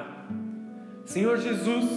orar. 0.00 0.26
Senhor 1.04 1.36
Jesus, 1.38 1.88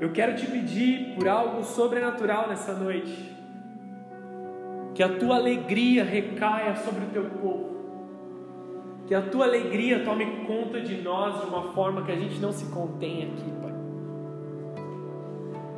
eu 0.00 0.12
quero 0.12 0.36
te 0.36 0.46
pedir 0.46 1.14
por 1.14 1.28
algo 1.28 1.64
sobrenatural 1.64 2.48
nessa 2.48 2.72
noite. 2.74 3.34
Que 4.94 5.02
a 5.02 5.18
tua 5.18 5.36
alegria 5.36 6.04
recaia 6.04 6.74
sobre 6.76 7.04
o 7.04 7.08
teu 7.08 7.24
povo. 7.24 7.76
Que 9.06 9.14
a 9.14 9.22
tua 9.22 9.44
alegria 9.44 10.04
tome 10.04 10.44
conta 10.46 10.80
de 10.80 11.00
nós 11.02 11.40
de 11.40 11.46
uma 11.46 11.72
forma 11.72 12.02
que 12.02 12.12
a 12.12 12.16
gente 12.16 12.38
não 12.40 12.50
se 12.50 12.66
contém 12.66 13.24
aqui, 13.24 13.52
Pai. 13.62 13.74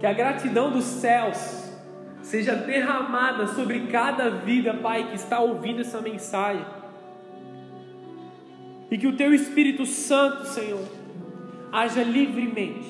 Que 0.00 0.06
a 0.06 0.12
gratidão 0.12 0.70
dos 0.70 0.84
céus 0.84 1.68
seja 2.22 2.54
derramada 2.54 3.46
sobre 3.48 3.86
cada 3.88 4.30
vida, 4.30 4.74
Pai, 4.74 5.08
que 5.08 5.16
está 5.16 5.40
ouvindo 5.40 5.80
essa 5.80 6.00
mensagem. 6.00 6.64
E 8.90 8.96
que 8.96 9.06
o 9.06 9.16
Teu 9.16 9.34
Espírito 9.34 9.84
Santo, 9.84 10.46
Senhor, 10.46 10.84
haja 11.72 12.02
livremente. 12.02 12.88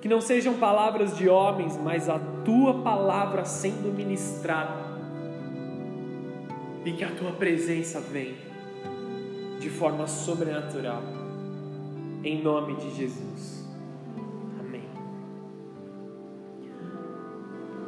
Que 0.00 0.08
não 0.08 0.20
sejam 0.20 0.54
palavras 0.54 1.16
de 1.16 1.28
homens, 1.28 1.76
mas 1.76 2.08
a 2.08 2.18
Tua 2.44 2.82
palavra 2.82 3.44
sendo 3.44 3.92
ministrada. 3.94 4.84
E 6.84 6.92
que 6.92 7.04
a 7.04 7.10
Tua 7.10 7.32
presença 7.32 8.00
venha 8.00 8.34
de 9.60 9.70
forma 9.70 10.06
sobrenatural. 10.06 11.02
Em 12.22 12.42
nome 12.42 12.74
de 12.76 12.94
Jesus. 12.94 13.56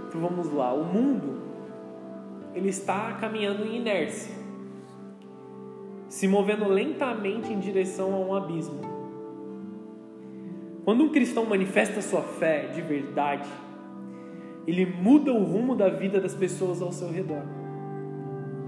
Então 0.08 0.22
vamos 0.22 0.50
lá, 0.52 0.72
o 0.72 0.84
mundo 0.84 1.38
ele 2.54 2.70
está 2.70 3.12
caminhando 3.20 3.64
em 3.64 3.76
inércia, 3.76 4.34
se 6.18 6.26
movendo 6.26 6.68
lentamente 6.68 7.52
em 7.52 7.60
direção 7.60 8.12
a 8.12 8.18
um 8.18 8.34
abismo. 8.34 8.80
Quando 10.84 11.04
um 11.04 11.10
cristão 11.10 11.44
manifesta 11.44 12.02
sua 12.02 12.22
fé 12.22 12.72
de 12.74 12.82
verdade, 12.82 13.48
ele 14.66 14.84
muda 14.84 15.32
o 15.32 15.44
rumo 15.44 15.76
da 15.76 15.88
vida 15.88 16.20
das 16.20 16.34
pessoas 16.34 16.82
ao 16.82 16.90
seu 16.90 17.08
redor. 17.08 17.44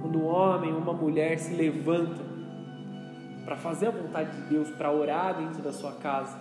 Quando 0.01 0.21
um 0.21 0.27
homem 0.27 0.73
ou 0.73 0.79
uma 0.79 0.93
mulher 0.93 1.41
se 1.41 1.53
levanta 1.53 2.23
para 3.45 3.57
fazer 3.57 3.89
a 3.89 3.91
vontade 3.91 4.31
de 4.43 4.49
Deus, 4.49 4.71
para 4.71 4.93
orar 4.93 5.37
dentro 5.37 5.61
da 5.61 5.73
sua 5.73 5.91
casa, 5.95 6.39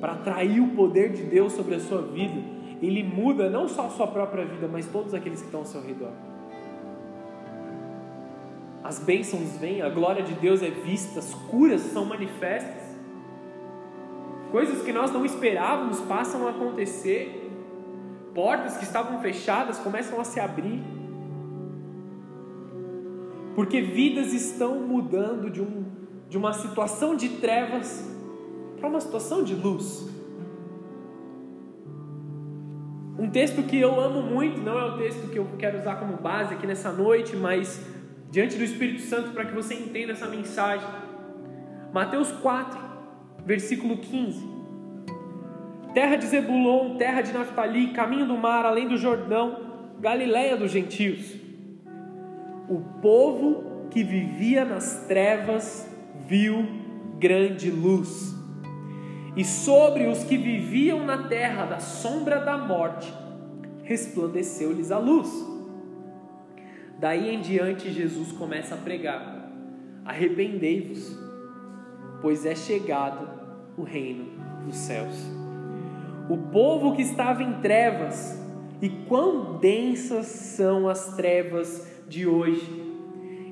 para 0.00 0.12
atrair 0.12 0.60
o 0.60 0.68
poder 0.76 1.12
de 1.12 1.22
Deus 1.22 1.54
sobre 1.54 1.76
a 1.76 1.80
sua 1.80 2.02
vida, 2.02 2.42
ele 2.82 3.02
muda 3.02 3.48
não 3.48 3.66
só 3.66 3.86
a 3.86 3.90
sua 3.90 4.06
própria 4.06 4.44
vida, 4.44 4.68
mas 4.70 4.84
todos 4.84 5.14
aqueles 5.14 5.40
que 5.40 5.46
estão 5.46 5.60
ao 5.60 5.66
seu 5.66 5.80
redor. 5.80 6.12
As 8.90 8.98
bênçãos 8.98 9.56
vêm, 9.56 9.82
a 9.82 9.88
glória 9.88 10.20
de 10.20 10.34
Deus 10.34 10.64
é 10.64 10.68
vista, 10.68 11.20
as 11.20 11.32
curas 11.32 11.80
são 11.80 12.04
manifestas. 12.04 12.82
Coisas 14.50 14.82
que 14.82 14.92
nós 14.92 15.12
não 15.12 15.24
esperávamos 15.24 16.00
passam 16.00 16.44
a 16.48 16.50
acontecer. 16.50 17.52
Portas 18.34 18.76
que 18.78 18.82
estavam 18.82 19.20
fechadas 19.20 19.78
começam 19.78 20.20
a 20.20 20.24
se 20.24 20.40
abrir. 20.40 20.82
Porque 23.54 23.80
vidas 23.80 24.32
estão 24.32 24.80
mudando 24.80 25.48
de, 25.50 25.62
um, 25.62 25.84
de 26.28 26.36
uma 26.36 26.52
situação 26.52 27.14
de 27.14 27.28
trevas 27.28 28.04
para 28.80 28.88
uma 28.88 29.00
situação 29.00 29.44
de 29.44 29.54
luz. 29.54 30.04
Um 33.16 33.30
texto 33.30 33.62
que 33.62 33.78
eu 33.78 34.00
amo 34.00 34.20
muito, 34.20 34.60
não 34.60 34.76
é 34.76 34.84
o 34.86 34.98
texto 34.98 35.30
que 35.30 35.38
eu 35.38 35.46
quero 35.56 35.78
usar 35.78 35.94
como 35.94 36.16
base 36.16 36.54
aqui 36.54 36.66
nessa 36.66 36.90
noite, 36.90 37.36
mas 37.36 37.99
diante 38.30 38.56
do 38.56 38.64
Espírito 38.64 39.02
Santo 39.02 39.30
para 39.32 39.44
que 39.44 39.54
você 39.54 39.74
entenda 39.74 40.12
essa 40.12 40.28
mensagem. 40.28 40.86
Mateus 41.92 42.30
4, 42.30 42.78
versículo 43.44 43.98
15. 43.98 44.48
Terra 45.92 46.16
de 46.16 46.26
Zebulon, 46.26 46.96
terra 46.96 47.20
de 47.20 47.32
Naftali, 47.32 47.88
caminho 47.88 48.26
do 48.26 48.36
mar, 48.36 48.64
além 48.64 48.86
do 48.86 48.96
Jordão, 48.96 49.68
Galiléia 49.98 50.56
dos 50.56 50.70
gentios. 50.70 51.34
O 52.68 52.80
povo 53.02 53.88
que 53.90 54.02
vivia 54.02 54.64
nas 54.64 55.04
trevas 55.06 55.90
viu 56.26 56.64
grande 57.18 57.70
luz 57.70 58.34
e 59.36 59.44
sobre 59.44 60.06
os 60.06 60.24
que 60.24 60.36
viviam 60.36 61.04
na 61.04 61.28
terra 61.28 61.66
da 61.66 61.78
sombra 61.78 62.40
da 62.40 62.56
morte 62.56 63.12
resplandeceu-lhes 63.82 64.90
a 64.90 64.98
luz. 64.98 65.28
Daí 67.00 67.34
em 67.34 67.40
diante, 67.40 67.90
Jesus 67.90 68.30
começa 68.32 68.74
a 68.74 68.78
pregar: 68.78 69.50
Arrependei-vos, 70.04 71.18
pois 72.20 72.46
é 72.46 72.54
chegado 72.54 73.28
o 73.76 73.82
reino 73.82 74.26
dos 74.64 74.76
céus. 74.76 75.16
O 76.28 76.36
povo 76.36 76.94
que 76.94 77.02
estava 77.02 77.42
em 77.42 77.54
trevas, 77.60 78.38
e 78.80 78.88
quão 78.88 79.58
densas 79.58 80.26
são 80.26 80.88
as 80.88 81.16
trevas 81.16 81.90
de 82.06 82.26
hoje, 82.26 82.70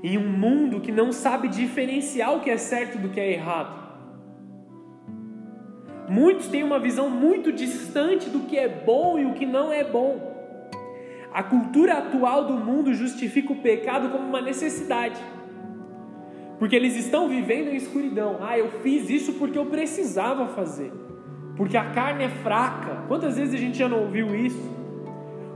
em 0.05 0.17
um 0.17 0.29
mundo 0.29 0.81
que 0.81 0.93
não 0.93 1.11
sabe 1.11 1.49
diferenciar 1.49 2.37
o 2.37 2.41
que 2.41 2.51
é 2.51 2.57
certo 2.57 2.99
do 2.99 3.09
que 3.09 3.19
é 3.19 3.33
errado 3.33 3.89
Muitos 6.09 6.49
têm 6.49 6.63
uma 6.63 6.79
visão 6.79 7.11
muito 7.11 7.53
distante 7.53 8.31
do 8.31 8.41
que 8.41 8.57
é 8.57 8.67
bom 8.67 9.19
e 9.19 9.27
o 9.27 9.35
que 9.35 9.45
não 9.45 9.71
é 9.71 9.85
bom. 9.85 10.38
A 11.33 11.43
cultura 11.43 11.99
atual 11.99 12.47
do 12.47 12.55
mundo 12.55 12.93
justifica 12.95 13.53
o 13.53 13.57
pecado 13.57 14.11
como 14.11 14.27
uma 14.27 14.41
necessidade. 14.41 15.21
Porque 16.59 16.75
eles 16.75 16.97
estão 16.97 17.29
vivendo 17.29 17.69
em 17.69 17.77
escuridão. 17.77 18.39
Ah, 18.41 18.59
eu 18.59 18.69
fiz 18.83 19.09
isso 19.09 19.35
porque 19.35 19.59
eu 19.59 19.67
precisava 19.67 20.49
fazer. 20.49 20.93
Porque 21.57 21.77
a 21.77 21.91
carne 21.91 22.25
é 22.25 22.29
fraca. 22.29 23.05
Quantas 23.07 23.37
vezes 23.37 23.55
a 23.55 23.59
gente 23.59 23.79
já 23.79 23.89
não 23.89 24.01
ouviu 24.01 24.35
isso? 24.35 24.77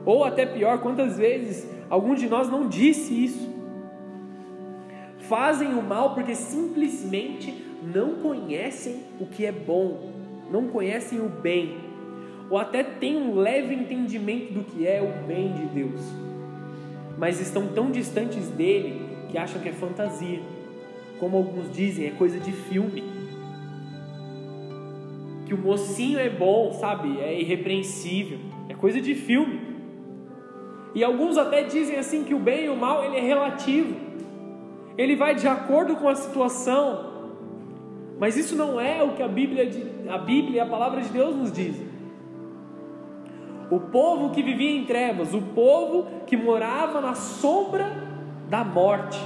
Ou 0.04 0.24
até 0.24 0.44
pior, 0.46 0.80
quantas 0.80 1.16
vezes 1.16 1.68
algum 1.88 2.14
de 2.14 2.28
nós 2.28 2.48
não 2.48 2.68
disse 2.68 3.24
isso? 3.24 3.52
Fazem 5.18 5.74
o 5.74 5.82
mal 5.82 6.14
porque 6.14 6.34
simplesmente 6.34 7.64
não 7.82 8.16
conhecem 8.16 9.04
o 9.18 9.26
que 9.26 9.46
é 9.46 9.52
bom 9.52 10.12
não 10.52 10.68
conhecem 10.68 11.18
o 11.18 11.28
bem, 11.28 11.78
ou 12.52 12.58
até 12.58 12.82
têm 12.82 13.16
um 13.16 13.34
leve 13.34 13.74
entendimento 13.74 14.52
do 14.52 14.62
que 14.62 14.86
é 14.86 15.00
o 15.00 15.26
bem 15.26 15.54
de 15.54 15.64
Deus, 15.68 16.02
mas 17.16 17.40
estão 17.40 17.68
tão 17.68 17.90
distantes 17.90 18.46
dele 18.48 19.00
que 19.30 19.38
acham 19.38 19.58
que 19.62 19.70
é 19.70 19.72
fantasia, 19.72 20.38
como 21.18 21.38
alguns 21.38 21.72
dizem, 21.72 22.08
é 22.08 22.10
coisa 22.10 22.38
de 22.38 22.52
filme. 22.52 23.04
Que 25.46 25.54
o 25.54 25.56
mocinho 25.56 26.18
é 26.18 26.28
bom, 26.28 26.74
sabe? 26.74 27.18
É 27.20 27.40
irrepreensível, 27.40 28.38
é 28.68 28.74
coisa 28.74 29.00
de 29.00 29.14
filme. 29.14 29.58
E 30.94 31.02
alguns 31.02 31.38
até 31.38 31.62
dizem 31.62 31.96
assim 31.96 32.22
que 32.22 32.34
o 32.34 32.38
bem 32.38 32.66
e 32.66 32.68
o 32.68 32.76
mal 32.76 33.02
ele 33.02 33.16
é 33.16 33.22
relativo. 33.22 33.96
Ele 34.98 35.16
vai 35.16 35.34
de 35.34 35.48
acordo 35.48 35.96
com 35.96 36.06
a 36.06 36.14
situação, 36.14 37.30
mas 38.18 38.36
isso 38.36 38.54
não 38.54 38.78
é 38.78 39.02
o 39.02 39.12
que 39.14 39.22
a 39.22 39.28
Bíblia, 39.28 39.70
a 40.10 40.18
Bíblia 40.18 40.56
e 40.56 40.60
a 40.60 40.66
palavra 40.66 41.00
de 41.00 41.08
Deus 41.08 41.34
nos 41.34 41.50
dizem. 41.50 41.91
O 43.72 43.80
povo 43.80 44.34
que 44.34 44.42
vivia 44.42 44.70
em 44.70 44.84
trevas, 44.84 45.32
o 45.32 45.40
povo 45.40 46.06
que 46.26 46.36
morava 46.36 47.00
na 47.00 47.14
sombra 47.14 47.90
da 48.46 48.62
morte. 48.62 49.18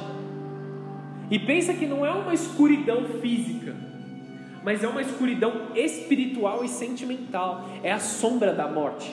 E 1.28 1.36
pensa 1.36 1.74
que 1.74 1.84
não 1.84 2.06
é 2.06 2.12
uma 2.12 2.32
escuridão 2.32 3.06
física, 3.20 3.74
mas 4.62 4.84
é 4.84 4.86
uma 4.86 5.02
escuridão 5.02 5.72
espiritual 5.74 6.64
e 6.64 6.68
sentimental. 6.68 7.68
É 7.82 7.90
a 7.90 7.98
sombra 7.98 8.52
da 8.52 8.68
morte. 8.68 9.12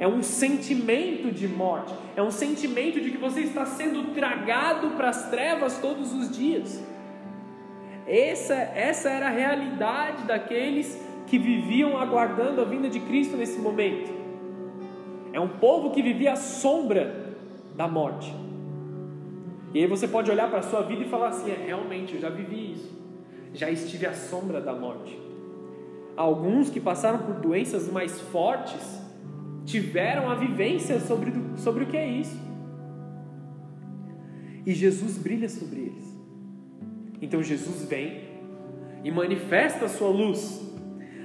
É 0.00 0.08
um 0.08 0.22
sentimento 0.22 1.30
de 1.30 1.46
morte. 1.46 1.92
É 2.16 2.22
um 2.22 2.30
sentimento 2.30 2.98
de 2.98 3.10
que 3.10 3.18
você 3.18 3.40
está 3.40 3.66
sendo 3.66 4.14
tragado 4.14 4.92
para 4.96 5.10
as 5.10 5.28
trevas 5.28 5.76
todos 5.76 6.14
os 6.14 6.34
dias. 6.34 6.82
Essa, 8.06 8.54
essa 8.54 9.10
era 9.10 9.26
a 9.26 9.30
realidade 9.30 10.22
daqueles 10.22 11.06
que 11.28 11.38
viviam 11.38 11.98
aguardando 11.98 12.60
a 12.60 12.64
vinda 12.64 12.88
de 12.88 13.00
Cristo 13.00 13.36
nesse 13.36 13.58
momento. 13.58 14.10
É 15.32 15.40
um 15.40 15.48
povo 15.48 15.90
que 15.90 16.02
vivia 16.02 16.32
à 16.32 16.36
sombra 16.36 17.36
da 17.76 17.86
morte. 17.86 18.34
E 19.74 19.80
aí 19.80 19.86
você 19.86 20.08
pode 20.08 20.30
olhar 20.30 20.48
para 20.48 20.60
a 20.60 20.62
sua 20.62 20.82
vida 20.82 21.02
e 21.02 21.08
falar 21.08 21.28
assim: 21.28 21.50
é, 21.50 21.64
realmente, 21.66 22.14
eu 22.14 22.20
já 22.20 22.30
vivi 22.30 22.72
isso. 22.72 22.98
Já 23.52 23.70
estive 23.70 24.06
à 24.06 24.14
sombra 24.14 24.60
da 24.60 24.74
morte. 24.74 25.18
Alguns 26.16 26.70
que 26.70 26.80
passaram 26.80 27.18
por 27.18 27.34
doenças 27.36 27.90
mais 27.90 28.20
fortes 28.20 29.00
tiveram 29.64 30.30
a 30.30 30.34
vivência 30.34 30.98
sobre, 30.98 31.32
sobre 31.56 31.84
o 31.84 31.86
que 31.86 31.96
é 31.96 32.08
isso. 32.08 32.36
E 34.66 34.74
Jesus 34.74 35.18
brilha 35.18 35.48
sobre 35.48 35.80
eles. 35.80 36.18
Então 37.20 37.42
Jesus 37.42 37.84
vem 37.84 38.22
e 39.04 39.10
manifesta 39.10 39.84
a 39.84 39.88
sua 39.88 40.08
luz. 40.08 40.66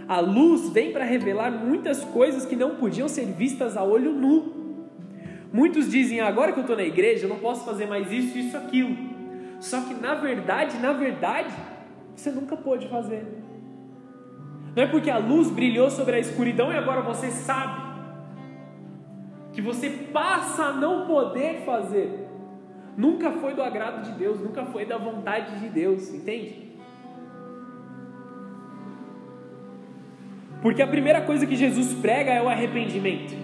A 0.07 0.19
luz 0.19 0.69
vem 0.69 0.91
para 0.91 1.05
revelar 1.05 1.51
muitas 1.51 2.03
coisas 2.03 2.45
que 2.45 2.55
não 2.55 2.75
podiam 2.75 3.07
ser 3.07 3.25
vistas 3.25 3.77
a 3.77 3.83
olho 3.83 4.11
nu. 4.11 4.53
Muitos 5.51 5.89
dizem: 5.89 6.19
agora 6.19 6.51
que 6.51 6.59
eu 6.59 6.63
estou 6.63 6.75
na 6.75 6.83
igreja, 6.83 7.25
eu 7.25 7.29
não 7.29 7.39
posso 7.39 7.63
fazer 7.63 7.85
mais 7.85 8.11
isso, 8.11 8.37
isso, 8.37 8.57
aquilo. 8.57 8.95
Só 9.59 9.81
que 9.81 9.93
na 9.93 10.15
verdade, 10.15 10.77
na 10.79 10.91
verdade, 10.91 11.49
você 12.15 12.31
nunca 12.31 12.57
pôde 12.57 12.87
fazer. 12.89 13.25
Não 14.75 14.83
é 14.83 14.87
porque 14.87 15.09
a 15.09 15.17
luz 15.17 15.49
brilhou 15.49 15.89
sobre 15.89 16.15
a 16.15 16.19
escuridão 16.19 16.71
e 16.73 16.77
agora 16.77 17.01
você 17.01 17.29
sabe 17.29 17.93
que 19.53 19.61
você 19.61 19.89
passa 20.11 20.63
a 20.65 20.73
não 20.73 21.05
poder 21.05 21.61
fazer. 21.63 22.27
Nunca 22.97 23.31
foi 23.31 23.53
do 23.53 23.61
agrado 23.61 24.03
de 24.03 24.11
Deus, 24.17 24.39
nunca 24.39 24.65
foi 24.65 24.85
da 24.85 24.97
vontade 24.97 25.59
de 25.59 25.69
Deus, 25.69 26.11
entende? 26.13 26.72
Porque 30.63 30.81
a 30.81 30.87
primeira 30.87 31.19
coisa 31.19 31.45
que 31.45 31.57
Jesus 31.57 31.93
prega 31.95 32.31
é 32.31 32.41
o 32.41 32.47
arrependimento. 32.47 33.35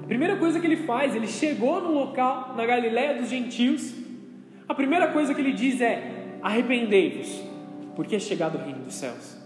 A 0.00 0.06
primeira 0.06 0.36
coisa 0.36 0.60
que 0.60 0.66
ele 0.68 0.76
faz, 0.76 1.16
ele 1.16 1.26
chegou 1.26 1.82
no 1.82 1.92
local, 1.92 2.54
na 2.56 2.64
Galiléia 2.64 3.20
dos 3.20 3.28
gentios, 3.28 3.92
a 4.68 4.72
primeira 4.72 5.08
coisa 5.08 5.34
que 5.34 5.40
ele 5.40 5.52
diz 5.52 5.80
é: 5.80 6.38
arrependei-vos, 6.40 7.42
porque 7.96 8.14
é 8.14 8.18
chegado 8.20 8.54
o 8.56 8.62
reino 8.62 8.84
dos 8.84 8.94
céus. 8.94 9.36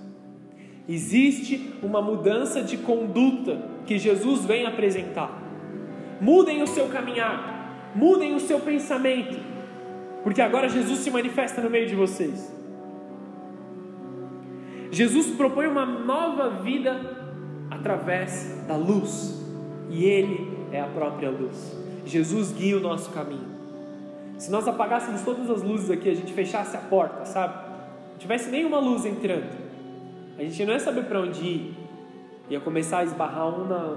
Existe 0.87 1.73
uma 1.83 2.03
mudança 2.03 2.63
de 2.63 2.77
conduta 2.77 3.63
que 3.87 3.99
Jesus 3.99 4.45
vem 4.45 4.67
apresentar. 4.67 5.43
Mudem 6.21 6.63
o 6.63 6.67
seu 6.67 6.89
caminhar, 6.89 7.93
mudem 7.95 8.35
o 8.35 8.41
seu 8.41 8.61
pensamento, 8.61 9.41
porque 10.23 10.43
agora 10.43 10.69
Jesus 10.69 10.99
se 10.99 11.11
manifesta 11.11 11.63
no 11.63 11.71
meio 11.71 11.87
de 11.87 11.95
vocês. 11.95 12.62
Jesus 14.93 15.29
propõe 15.29 15.67
uma 15.67 15.87
nova 15.87 16.51
vida 16.51 17.01
através 17.71 18.63
da 18.69 18.77
luz, 18.77 19.43
e 19.89 20.05
Ele 20.05 20.67
é 20.71 20.83
a 20.83 20.87
própria 20.87 21.31
luz. 21.31 21.75
Jesus 22.05 22.53
guia 22.53 22.77
o 22.77 22.81
nosso 22.81 23.11
caminho. 23.11 23.47
Se 24.37 24.51
nós 24.51 24.69
apagássemos 24.69 25.23
todas 25.23 25.49
as 25.49 25.63
luzes 25.63 25.91
aqui, 25.91 26.11
a 26.11 26.15
gente 26.15 26.31
fechasse 26.35 26.77
a 26.77 26.81
porta, 26.81 27.25
sabe? 27.25 27.55
Não 28.11 28.19
tivesse 28.19 28.51
nenhuma 28.51 28.79
luz 28.79 29.07
entrando, 29.07 29.51
a 30.39 30.43
gente 30.43 30.63
não 30.67 30.75
ia 30.75 30.81
saber 30.81 31.05
para 31.05 31.21
onde 31.21 31.41
ir. 31.41 31.75
Ia 32.51 32.61
começar 32.61 32.99
a 32.99 33.05
esbarrar, 33.05 33.49
um 33.49 33.67
na, 33.67 33.97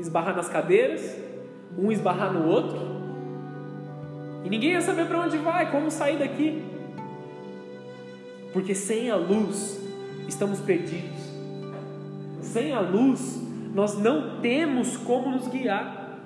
esbarrar 0.00 0.34
nas 0.34 0.48
cadeiras, 0.48 1.16
um 1.78 1.92
esbarrar 1.92 2.32
no 2.32 2.48
outro, 2.48 2.76
e 4.44 4.50
ninguém 4.50 4.72
ia 4.72 4.80
saber 4.80 5.06
para 5.06 5.20
onde 5.20 5.36
vai, 5.38 5.70
como 5.70 5.92
sair 5.92 6.18
daqui. 6.18 6.60
Porque 8.52 8.74
sem 8.74 9.10
a 9.10 9.16
luz, 9.16 9.84
estamos 10.28 10.60
perdidos. 10.60 11.20
Sem 12.40 12.72
a 12.72 12.80
luz, 12.80 13.40
nós 13.74 13.98
não 13.98 14.40
temos 14.40 14.96
como 14.96 15.30
nos 15.30 15.48
guiar. 15.48 16.20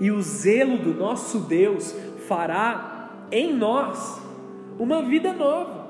E 0.00 0.10
o 0.10 0.20
zelo 0.22 0.78
do 0.78 0.94
nosso 0.94 1.40
Deus 1.40 1.94
fará 2.26 3.10
em 3.30 3.52
nós 3.52 4.20
uma 4.78 5.02
vida 5.02 5.32
nova, 5.32 5.84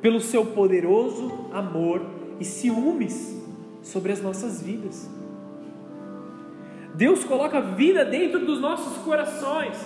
pelo 0.00 0.20
seu 0.20 0.46
poderoso 0.46 1.48
amor 1.52 2.02
e 2.38 2.44
ciúmes 2.44 3.42
sobre 3.82 4.12
as 4.12 4.22
nossas 4.22 4.62
vidas. 4.62 5.10
Deus 6.94 7.24
coloca 7.24 7.60
vida 7.60 8.04
dentro 8.04 8.46
dos 8.46 8.60
nossos 8.60 8.98
corações 8.98 9.76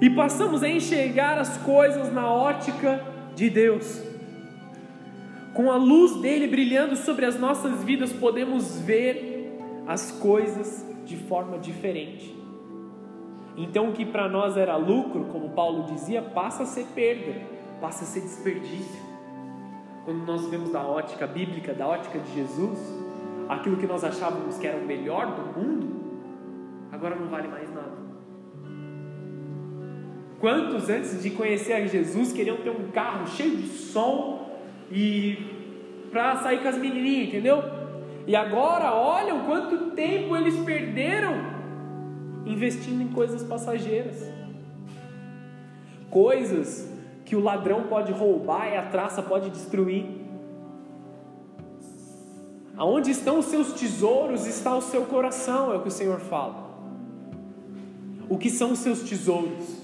e 0.00 0.10
passamos 0.10 0.62
a 0.62 0.68
enxergar 0.68 1.38
as 1.38 1.56
coisas 1.58 2.12
na 2.12 2.28
ótica 2.28 3.04
de 3.40 3.48
Deus. 3.48 4.02
Com 5.54 5.70
a 5.70 5.76
luz 5.76 6.20
dele 6.20 6.46
brilhando 6.46 6.94
sobre 6.94 7.24
as 7.24 7.40
nossas 7.40 7.82
vidas, 7.82 8.12
podemos 8.12 8.78
ver 8.80 9.58
as 9.86 10.12
coisas 10.12 10.86
de 11.06 11.16
forma 11.16 11.58
diferente. 11.58 12.36
Então, 13.56 13.88
o 13.88 13.92
que 13.92 14.04
para 14.04 14.28
nós 14.28 14.58
era 14.58 14.76
lucro, 14.76 15.24
como 15.32 15.50
Paulo 15.50 15.84
dizia, 15.84 16.20
passa 16.20 16.64
a 16.64 16.66
ser 16.66 16.84
perda, 16.94 17.32
passa 17.80 18.04
a 18.04 18.06
ser 18.06 18.20
desperdício. 18.20 19.00
Quando 20.04 20.22
nós 20.26 20.46
vemos 20.50 20.70
da 20.70 20.82
ótica 20.82 21.26
bíblica, 21.26 21.72
da 21.72 21.88
ótica 21.88 22.18
de 22.18 22.34
Jesus, 22.34 22.78
aquilo 23.48 23.78
que 23.78 23.86
nós 23.86 24.04
achávamos 24.04 24.58
que 24.58 24.66
era 24.66 24.76
o 24.76 24.84
melhor 24.84 25.34
do 25.34 25.58
mundo, 25.58 25.88
agora 26.92 27.16
não 27.16 27.28
vale 27.28 27.48
mais. 27.48 27.69
Quantos 30.40 30.88
antes 30.88 31.22
de 31.22 31.30
conhecer 31.30 31.74
a 31.74 31.86
Jesus 31.86 32.32
queriam 32.32 32.56
ter 32.56 32.70
um 32.70 32.90
carro 32.90 33.26
cheio 33.26 33.58
de 33.58 33.68
som 33.68 34.50
e 34.90 35.36
para 36.10 36.36
sair 36.36 36.62
com 36.62 36.68
as 36.68 36.78
menininhas, 36.78 37.28
entendeu? 37.28 37.62
E 38.26 38.34
agora 38.34 38.94
olham 38.94 39.44
quanto 39.44 39.90
tempo 39.90 40.34
eles 40.34 40.56
perderam 40.64 41.34
investindo 42.46 43.02
em 43.02 43.08
coisas 43.08 43.42
passageiras. 43.42 44.16
Coisas 46.08 46.90
que 47.24 47.36
o 47.36 47.40
ladrão 47.40 47.84
pode 47.84 48.10
roubar 48.10 48.72
e 48.72 48.76
a 48.76 48.82
traça 48.82 49.22
pode 49.22 49.50
destruir. 49.50 50.06
Aonde 52.76 53.10
estão 53.10 53.38
os 53.40 53.44
seus 53.44 53.74
tesouros 53.74 54.46
está 54.46 54.74
o 54.74 54.80
seu 54.80 55.02
coração, 55.04 55.70
é 55.70 55.76
o 55.76 55.82
que 55.82 55.88
o 55.88 55.92
Senhor 55.92 56.18
fala. 56.18 56.70
O 58.26 58.38
que 58.38 58.48
são 58.48 58.72
os 58.72 58.78
seus 58.78 59.02
tesouros? 59.02 59.79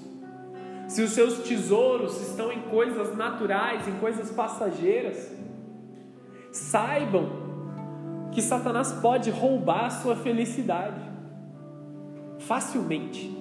Se 0.89 1.03
os 1.03 1.11
seus 1.11 1.39
tesouros 1.39 2.21
estão 2.21 2.53
em 2.53 2.63
coisas 2.63 3.17
naturais, 3.17 3.87
em 3.89 3.99
coisas 3.99 4.31
passageiras, 4.31 5.33
saibam 6.53 7.47
que 8.33 8.41
Satanás 8.41 8.93
pode 8.93 9.31
roubar 9.31 9.87
a 9.87 9.91
sua 9.91 10.17
felicidade 10.17 11.01
facilmente. 12.39 13.37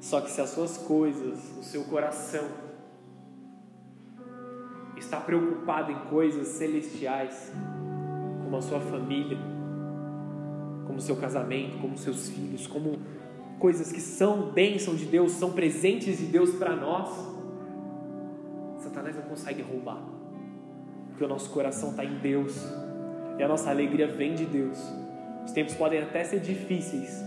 Só 0.00 0.20
que 0.20 0.30
se 0.30 0.40
as 0.40 0.50
suas 0.50 0.76
coisas, 0.76 1.38
o 1.58 1.62
seu 1.62 1.84
coração 1.84 2.44
está 4.96 5.18
preocupado 5.18 5.90
em 5.90 5.98
coisas 6.10 6.48
celestiais, 6.48 7.52
como 8.44 8.56
a 8.56 8.62
sua 8.62 8.80
família, 8.80 9.38
como 10.86 10.98
o 10.98 11.00
seu 11.00 11.16
casamento, 11.16 11.78
como 11.78 11.98
seus 11.98 12.28
filhos, 12.28 12.66
como 12.66 12.98
coisas 13.58 13.90
que 13.90 14.00
são 14.00 14.50
bênção 14.50 14.94
de 14.94 15.06
Deus, 15.06 15.32
são 15.32 15.52
presentes 15.52 16.18
de 16.18 16.26
Deus 16.26 16.50
para 16.54 16.74
nós, 16.76 17.08
Satanás 18.78 19.16
não 19.16 19.22
consegue 19.22 19.62
roubar, 19.62 20.02
porque 21.08 21.24
o 21.24 21.28
nosso 21.28 21.50
coração 21.50 21.90
está 21.90 22.04
em 22.04 22.18
Deus 22.18 22.56
e 23.38 23.42
a 23.42 23.48
nossa 23.48 23.70
alegria 23.70 24.06
vem 24.06 24.34
de 24.34 24.44
Deus. 24.44 24.78
Os 25.44 25.52
tempos 25.52 25.74
podem 25.74 26.02
até 26.02 26.24
ser 26.24 26.40
difíceis, 26.40 27.22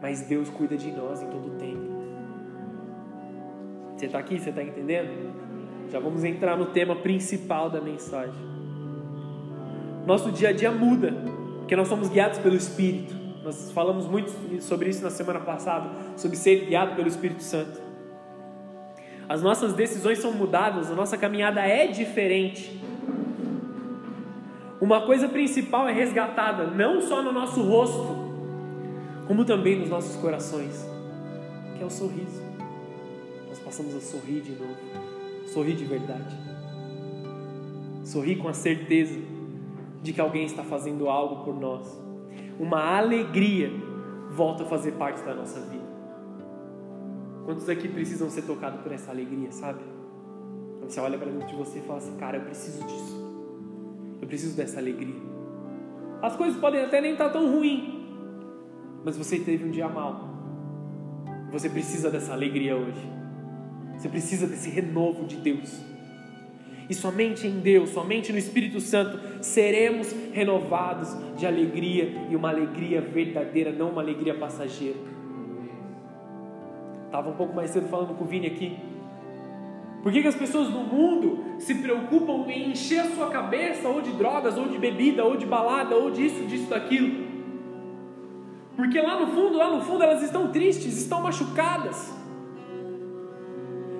mas 0.00 0.22
Deus 0.22 0.48
cuida 0.48 0.76
de 0.76 0.90
nós 0.92 1.22
em 1.22 1.26
todo 1.26 1.48
o 1.48 1.58
tempo. 1.58 1.96
Você 3.96 4.06
está 4.06 4.18
aqui? 4.18 4.38
Você 4.38 4.50
está 4.50 4.62
entendendo? 4.62 5.34
Já 5.90 5.98
vamos 5.98 6.22
entrar 6.22 6.56
no 6.56 6.66
tema 6.66 6.96
principal 6.96 7.70
da 7.70 7.80
mensagem. 7.80 8.44
Nosso 10.06 10.30
dia 10.30 10.50
a 10.50 10.52
dia 10.52 10.70
muda, 10.70 11.12
porque 11.58 11.74
nós 11.74 11.88
somos 11.88 12.08
guiados 12.08 12.38
pelo 12.38 12.54
Espírito. 12.54 13.25
Nós 13.46 13.70
falamos 13.70 14.08
muito 14.08 14.60
sobre 14.60 14.90
isso 14.90 15.04
na 15.04 15.10
semana 15.10 15.38
passada, 15.38 15.88
sobre 16.16 16.36
ser 16.36 16.66
guiado 16.66 16.96
pelo 16.96 17.06
Espírito 17.06 17.44
Santo. 17.44 17.80
As 19.28 19.40
nossas 19.40 19.72
decisões 19.72 20.18
são 20.18 20.32
mudadas, 20.32 20.90
a 20.90 20.96
nossa 20.96 21.16
caminhada 21.16 21.60
é 21.60 21.86
diferente. 21.86 22.82
Uma 24.80 25.06
coisa 25.06 25.28
principal 25.28 25.88
é 25.88 25.92
resgatada, 25.92 26.66
não 26.66 27.00
só 27.00 27.22
no 27.22 27.30
nosso 27.30 27.62
rosto, 27.62 28.16
como 29.28 29.44
também 29.44 29.78
nos 29.78 29.90
nossos 29.90 30.16
corações, 30.16 30.84
que 31.76 31.84
é 31.84 31.86
o 31.86 31.90
sorriso. 31.90 32.42
Nós 33.48 33.60
passamos 33.60 33.94
a 33.94 34.00
sorrir 34.00 34.40
de 34.40 34.56
novo, 34.56 34.76
sorrir 35.46 35.76
de 35.76 35.84
verdade, 35.84 36.36
sorrir 38.02 38.38
com 38.38 38.48
a 38.48 38.52
certeza 38.52 39.20
de 40.02 40.12
que 40.12 40.20
alguém 40.20 40.44
está 40.44 40.64
fazendo 40.64 41.08
algo 41.08 41.44
por 41.44 41.54
nós 41.54 42.05
uma 42.58 42.96
alegria 42.96 43.70
volta 44.30 44.64
a 44.64 44.66
fazer 44.66 44.92
parte 44.92 45.22
da 45.22 45.34
nossa 45.34 45.60
vida. 45.60 45.84
Quantos 47.44 47.68
aqui 47.68 47.88
precisam 47.88 48.28
ser 48.28 48.42
tocados 48.42 48.80
por 48.80 48.92
essa 48.92 49.10
alegria, 49.10 49.52
sabe? 49.52 49.80
Quando 50.78 50.90
você 50.90 51.00
olha 51.00 51.18
para 51.18 51.30
dentro 51.30 51.46
de 51.48 51.54
você 51.54 51.78
e 51.78 51.82
fala 51.82 51.98
assim, 51.98 52.16
cara, 52.16 52.38
eu 52.38 52.44
preciso 52.44 52.84
disso. 52.84 53.26
Eu 54.20 54.26
preciso 54.26 54.56
dessa 54.56 54.78
alegria. 54.78 55.14
As 56.22 56.34
coisas 56.36 56.58
podem 56.60 56.82
até 56.82 57.00
nem 57.00 57.12
estar 57.12 57.30
tão 57.30 57.52
ruins, 57.52 57.94
mas 59.04 59.16
você 59.16 59.38
teve 59.38 59.64
um 59.64 59.70
dia 59.70 59.88
mal. 59.88 60.28
Você 61.52 61.68
precisa 61.68 62.10
dessa 62.10 62.32
alegria 62.32 62.76
hoje. 62.76 63.16
Você 63.96 64.08
precisa 64.08 64.46
desse 64.46 64.68
renovo 64.68 65.24
de 65.24 65.36
Deus. 65.36 65.80
E 66.88 66.94
somente 66.94 67.46
em 67.46 67.58
Deus, 67.58 67.90
somente 67.90 68.32
no 68.32 68.38
Espírito 68.38 68.80
Santo, 68.80 69.42
seremos 69.42 70.14
renovados 70.32 71.16
de 71.36 71.46
alegria 71.46 72.26
e 72.30 72.36
uma 72.36 72.48
alegria 72.48 73.00
verdadeira, 73.00 73.72
não 73.72 73.90
uma 73.90 74.00
alegria 74.00 74.34
passageira. 74.34 74.96
Estava 77.06 77.30
um 77.30 77.34
pouco 77.34 77.54
mais 77.54 77.70
cedo 77.70 77.88
falando 77.88 78.14
com 78.14 78.24
o 78.24 78.26
Vini 78.26 78.46
aqui. 78.46 78.76
Por 80.02 80.12
que, 80.12 80.22
que 80.22 80.28
as 80.28 80.36
pessoas 80.36 80.68
no 80.70 80.84
mundo 80.84 81.44
se 81.58 81.74
preocupam 81.74 82.48
em 82.48 82.70
encher 82.70 83.00
a 83.00 83.10
sua 83.10 83.28
cabeça 83.28 83.88
ou 83.88 84.00
de 84.00 84.12
drogas, 84.12 84.56
ou 84.56 84.68
de 84.68 84.78
bebida, 84.78 85.24
ou 85.24 85.36
de 85.36 85.44
balada, 85.44 85.96
ou 85.96 86.12
disso, 86.12 86.44
disso, 86.44 86.70
daquilo? 86.70 87.26
Porque 88.76 89.00
lá 89.00 89.18
no 89.18 89.28
fundo, 89.28 89.56
lá 89.56 89.74
no 89.74 89.80
fundo, 89.82 90.04
elas 90.04 90.22
estão 90.22 90.52
tristes, 90.52 90.96
estão 90.96 91.22
machucadas. 91.22 92.14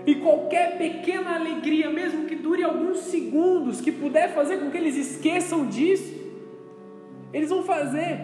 E 0.07 0.15
qualquer 0.15 0.79
pequena 0.79 1.35
alegria, 1.35 1.91
mesmo 1.91 2.27
que 2.27 2.37
dure 2.37 2.63
alguns 2.63 2.99
segundos, 2.99 3.81
que 3.81 3.91
puder 3.91 4.33
fazer 4.33 4.59
com 4.59 4.71
que 4.71 4.79
eles 4.79 4.97
esqueçam 4.97 5.67
disso, 5.67 6.15
eles 7.33 7.51
vão 7.51 7.65
fazer. 7.65 8.21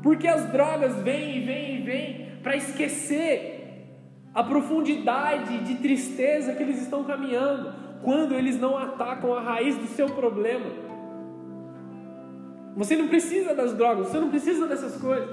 Porque 0.00 0.28
as 0.28 0.50
drogas 0.52 0.94
vêm 1.02 1.38
e 1.38 1.40
vêm 1.40 1.76
e 1.76 1.82
vêm 1.82 2.28
para 2.40 2.56
esquecer 2.56 3.58
a 4.32 4.44
profundidade 4.44 5.58
de 5.58 5.74
tristeza 5.76 6.54
que 6.54 6.62
eles 6.62 6.80
estão 6.80 7.02
caminhando, 7.02 7.74
quando 8.04 8.32
eles 8.34 8.58
não 8.60 8.78
atacam 8.78 9.34
a 9.34 9.40
raiz 9.40 9.76
do 9.76 9.88
seu 9.88 10.08
problema. 10.08 10.66
Você 12.76 12.96
não 12.96 13.08
precisa 13.08 13.56
das 13.56 13.74
drogas, 13.74 14.06
você 14.08 14.20
não 14.20 14.30
precisa 14.30 14.68
dessas 14.68 14.96
coisas. 15.00 15.28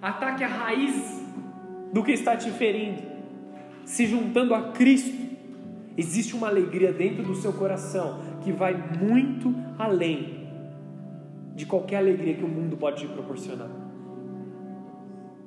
Ataque 0.00 0.44
a 0.44 0.46
raiz 0.46 1.19
do 1.92 2.02
que 2.02 2.12
está 2.12 2.36
te 2.36 2.50
ferindo, 2.50 3.02
se 3.84 4.06
juntando 4.06 4.54
a 4.54 4.70
Cristo, 4.72 5.18
existe 5.96 6.34
uma 6.34 6.48
alegria 6.48 6.92
dentro 6.92 7.22
do 7.22 7.34
seu 7.34 7.52
coração 7.52 8.20
que 8.42 8.52
vai 8.52 8.74
muito 9.00 9.54
além 9.78 10.48
de 11.54 11.66
qualquer 11.66 11.96
alegria 11.96 12.34
que 12.34 12.44
o 12.44 12.48
mundo 12.48 12.76
pode 12.76 13.06
te 13.06 13.12
proporcionar. 13.12 13.68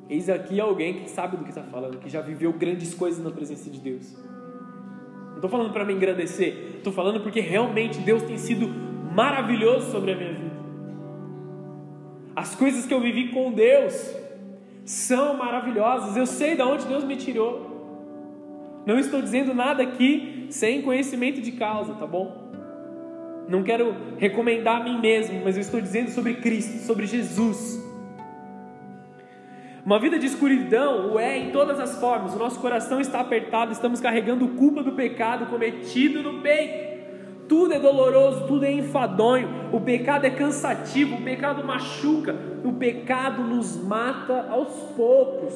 Eis 0.09 0.29
aqui 0.29 0.59
alguém 0.59 0.95
que 0.95 1.09
sabe 1.09 1.37
do 1.37 1.43
que 1.43 1.49
está 1.49 1.63
falando, 1.63 1.97
que 1.97 2.09
já 2.09 2.21
viveu 2.21 2.51
grandes 2.53 2.93
coisas 2.93 3.23
na 3.23 3.31
presença 3.31 3.69
de 3.69 3.79
Deus. 3.79 4.13
Não 5.29 5.35
estou 5.35 5.49
falando 5.49 5.71
para 5.71 5.85
me 5.85 5.93
engrandecer, 5.93 6.75
estou 6.75 6.93
falando 6.93 7.21
porque 7.21 7.39
realmente 7.39 7.99
Deus 7.99 8.21
tem 8.23 8.37
sido 8.37 8.67
maravilhoso 9.13 9.91
sobre 9.91 10.11
a 10.11 10.15
minha 10.15 10.33
vida. 10.33 10.53
As 12.35 12.55
coisas 12.55 12.85
que 12.85 12.93
eu 12.93 12.99
vivi 12.99 13.29
com 13.29 13.51
Deus, 13.51 14.15
são 14.85 15.37
maravilhosas. 15.37 16.15
Eu 16.17 16.25
sei 16.25 16.55
de 16.55 16.61
onde 16.61 16.85
Deus 16.85 17.03
me 17.03 17.15
tirou. 17.15 17.71
Não 18.85 18.99
estou 18.99 19.21
dizendo 19.21 19.53
nada 19.53 19.81
aqui 19.81 20.47
sem 20.49 20.81
conhecimento 20.81 21.41
de 21.41 21.53
causa, 21.53 21.93
tá 21.93 22.05
bom? 22.05 22.43
Não 23.47 23.63
quero 23.63 23.95
recomendar 24.17 24.81
a 24.81 24.83
mim 24.83 24.99
mesmo, 24.99 25.41
mas 25.43 25.55
eu 25.55 25.61
estou 25.61 25.79
dizendo 25.81 26.09
sobre 26.09 26.35
Cristo, 26.35 26.85
sobre 26.85 27.05
Jesus. 27.05 27.81
Uma 29.85 29.99
vida 29.99 30.17
de 30.17 30.27
escuridão 30.27 31.13
o 31.13 31.19
é 31.19 31.37
em 31.37 31.51
todas 31.51 31.77
as 31.79 31.99
formas. 31.99 32.33
O 32.33 32.39
nosso 32.39 32.59
coração 32.59 33.01
está 33.01 33.19
apertado, 33.19 33.73
estamos 33.73 33.99
carregando 33.99 34.47
culpa 34.49 34.81
do 34.81 34.93
pecado 34.93 35.47
cometido 35.47 36.23
no 36.23 36.41
peito. 36.41 36.92
Tudo 37.47 37.73
é 37.73 37.79
doloroso, 37.79 38.47
tudo 38.47 38.65
é 38.65 38.71
enfadonho, 38.71 39.69
o 39.71 39.79
pecado 39.81 40.25
é 40.25 40.29
cansativo, 40.29 41.15
o 41.15 41.21
pecado 41.21 41.63
machuca, 41.63 42.35
o 42.63 42.73
pecado 42.73 43.43
nos 43.43 43.75
mata 43.75 44.47
aos 44.49 44.73
poucos. 44.95 45.53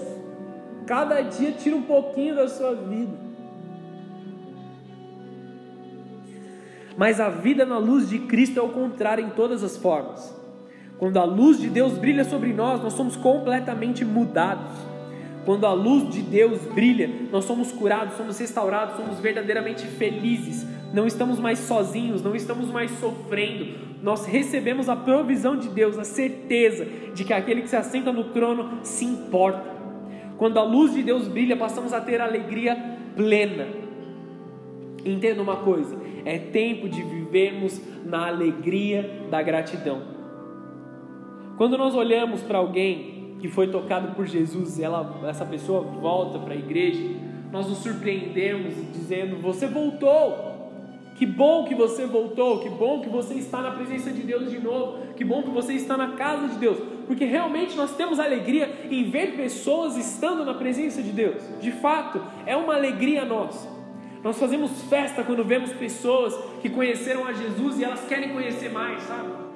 Cada 0.85 1.21
dia 1.21 1.51
tira 1.51 1.75
um 1.75 1.81
pouquinho 1.81 2.35
da 2.35 2.47
sua 2.47 2.73
vida. 2.75 3.27
Mas 6.97 7.19
a 7.19 7.29
vida 7.29 7.65
na 7.65 7.77
luz 7.77 8.09
de 8.09 8.19
Cristo 8.19 8.59
é 8.59 8.63
o 8.63 8.69
contrário 8.69 9.23
em 9.23 9.29
todas 9.29 9.63
as 9.63 9.77
formas. 9.77 10.35
Quando 10.97 11.17
a 11.17 11.23
luz 11.23 11.59
de 11.59 11.69
Deus 11.69 11.93
brilha 11.93 12.23
sobre 12.23 12.51
nós, 12.53 12.81
nós 12.81 12.93
somos 12.93 13.15
completamente 13.15 14.03
mudados. 14.03 14.86
Quando 15.47 15.65
a 15.65 15.73
luz 15.73 16.13
de 16.13 16.21
Deus 16.21 16.61
brilha, 16.75 17.09
nós 17.31 17.45
somos 17.45 17.71
curados, 17.71 18.15
somos 18.15 18.37
restaurados, 18.37 18.97
somos 18.97 19.19
verdadeiramente 19.19 19.87
felizes 19.87 20.67
não 20.93 21.05
estamos 21.05 21.39
mais 21.39 21.59
sozinhos, 21.59 22.23
não 22.23 22.35
estamos 22.35 22.71
mais 22.71 22.91
sofrendo. 22.91 23.67
Nós 24.01 24.25
recebemos 24.25 24.87
a 24.87 24.95
provisão 24.95 25.57
de 25.57 25.69
Deus, 25.69 25.97
a 25.97 26.03
certeza 26.03 26.85
de 27.13 27.23
que 27.23 27.33
aquele 27.33 27.61
que 27.61 27.69
se 27.69 27.75
assenta 27.75 28.11
no 28.11 28.25
trono 28.25 28.79
se 28.83 29.05
importa. 29.05 29.75
Quando 30.37 30.59
a 30.59 30.63
luz 30.63 30.93
de 30.93 31.03
Deus 31.03 31.27
brilha, 31.27 31.57
passamos 31.57 31.93
a 31.93 31.99
ter 31.99 32.21
alegria 32.21 32.77
plena. 33.15 33.67
Entenda 35.03 35.41
uma 35.41 35.57
coisa: 35.57 35.97
é 36.23 36.37
tempo 36.37 36.87
de 36.87 37.01
vivermos 37.03 37.81
na 38.05 38.27
alegria 38.27 39.27
da 39.29 39.41
gratidão. 39.41 40.01
Quando 41.57 41.77
nós 41.77 41.95
olhamos 41.95 42.41
para 42.43 42.59
alguém 42.59 43.16
que 43.39 43.47
foi 43.47 43.67
tocado 43.67 44.15
por 44.15 44.25
Jesus, 44.25 44.79
ela, 44.79 45.21
essa 45.27 45.45
pessoa 45.45 45.81
volta 45.81 46.39
para 46.39 46.53
a 46.53 46.57
igreja, 46.57 47.03
nós 47.51 47.67
nos 47.67 47.79
surpreendemos 47.79 48.73
dizendo: 48.91 49.41
Você 49.41 49.67
voltou, 49.67 50.57
que 51.15 51.25
bom 51.25 51.65
que 51.65 51.75
você 51.75 52.05
voltou, 52.05 52.59
que 52.59 52.69
bom 52.69 53.01
que 53.01 53.09
você 53.09 53.35
está 53.35 53.61
na 53.61 53.71
presença 53.71 54.11
de 54.11 54.21
Deus 54.21 54.49
de 54.49 54.59
novo, 54.59 55.13
que 55.15 55.23
bom 55.23 55.43
que 55.43 55.49
você 55.49 55.73
está 55.73 55.97
na 55.97 56.13
casa 56.13 56.47
de 56.49 56.59
Deus, 56.59 56.77
porque 57.07 57.25
realmente 57.25 57.75
nós 57.75 57.95
temos 57.95 58.19
alegria 58.19 58.87
em 58.89 59.09
ver 59.09 59.35
pessoas 59.35 59.97
estando 59.97 60.45
na 60.45 60.53
presença 60.53 61.01
de 61.01 61.11
Deus. 61.11 61.41
De 61.59 61.71
fato, 61.71 62.21
é 62.45 62.55
uma 62.55 62.75
alegria 62.75 63.25
nossa. 63.25 63.77
Nós 64.23 64.37
fazemos 64.37 64.83
festa 64.83 65.23
quando 65.23 65.43
vemos 65.43 65.71
pessoas 65.73 66.35
que 66.61 66.69
conheceram 66.69 67.25
a 67.25 67.33
Jesus 67.33 67.79
e 67.79 67.83
elas 67.83 68.05
querem 68.05 68.33
conhecer 68.33 68.69
mais, 68.69 69.03
sabe? 69.03 69.46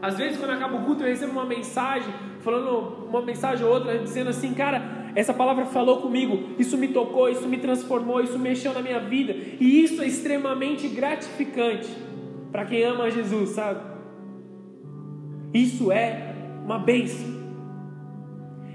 Às 0.00 0.16
vezes, 0.16 0.38
quando 0.38 0.50
acaba 0.50 0.76
o 0.76 0.84
culto, 0.84 1.02
eu 1.02 1.08
recebo 1.08 1.32
uma 1.32 1.44
mensagem, 1.44 2.12
falando 2.40 3.06
uma 3.08 3.22
mensagem 3.22 3.64
ou 3.66 3.72
outra, 3.72 3.98
dizendo 3.98 4.30
assim, 4.30 4.54
cara, 4.54 5.10
essa 5.14 5.34
palavra 5.34 5.66
falou 5.66 6.00
comigo, 6.00 6.54
isso 6.58 6.78
me 6.78 6.88
tocou, 6.88 7.28
isso 7.28 7.48
me 7.48 7.58
transformou, 7.58 8.20
isso 8.20 8.38
mexeu 8.38 8.72
na 8.72 8.80
minha 8.80 9.00
vida, 9.00 9.34
e 9.58 9.82
isso 9.82 10.00
é 10.00 10.06
extremamente 10.06 10.86
gratificante 10.88 11.88
para 12.52 12.64
quem 12.64 12.84
ama 12.84 13.10
Jesus, 13.10 13.50
sabe? 13.50 13.80
Isso 15.52 15.90
é 15.90 16.34
uma 16.64 16.78
bênção. 16.78 17.38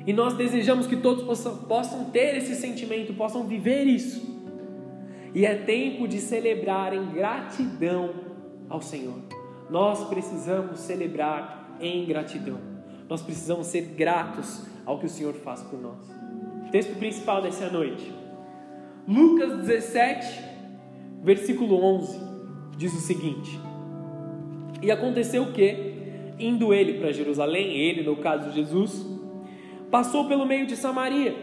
E 0.06 0.12
nós 0.12 0.34
desejamos 0.34 0.86
que 0.86 0.98
todos 0.98 1.24
possam, 1.24 1.58
possam 1.60 2.06
ter 2.06 2.36
esse 2.36 2.56
sentimento, 2.56 3.14
possam 3.14 3.46
viver 3.46 3.86
isso. 3.86 4.34
E 5.34 5.46
é 5.46 5.56
tempo 5.56 6.08
de 6.08 6.20
celebrar 6.20 6.94
em 6.94 7.12
gratidão 7.12 8.14
ao 8.70 8.82
Senhor. 8.82 9.33
Nós 9.74 10.04
precisamos 10.04 10.82
celebrar 10.82 11.76
em 11.82 12.06
gratidão. 12.06 12.60
Nós 13.10 13.24
precisamos 13.24 13.66
ser 13.66 13.82
gratos 13.98 14.68
ao 14.86 15.00
que 15.00 15.08
o 15.08 15.10
Senhor 15.10 15.34
faz 15.34 15.64
por 15.64 15.82
nós. 15.82 15.98
Texto 16.72 16.96
principal 17.00 17.42
dessa 17.42 17.72
noite. 17.72 18.14
Lucas 19.08 19.66
17, 19.66 20.44
versículo 21.24 21.84
11, 21.84 22.20
diz 22.78 22.94
o 22.94 23.00
seguinte: 23.00 23.60
E 24.80 24.92
aconteceu 24.92 25.52
que, 25.52 25.96
indo 26.38 26.72
ele 26.72 27.00
para 27.00 27.12
Jerusalém, 27.12 27.76
ele, 27.76 28.04
no 28.04 28.18
caso 28.18 28.52
de 28.52 28.58
Jesus, 28.58 29.04
passou 29.90 30.28
pelo 30.28 30.46
meio 30.46 30.68
de 30.68 30.76
Samaria 30.76 31.36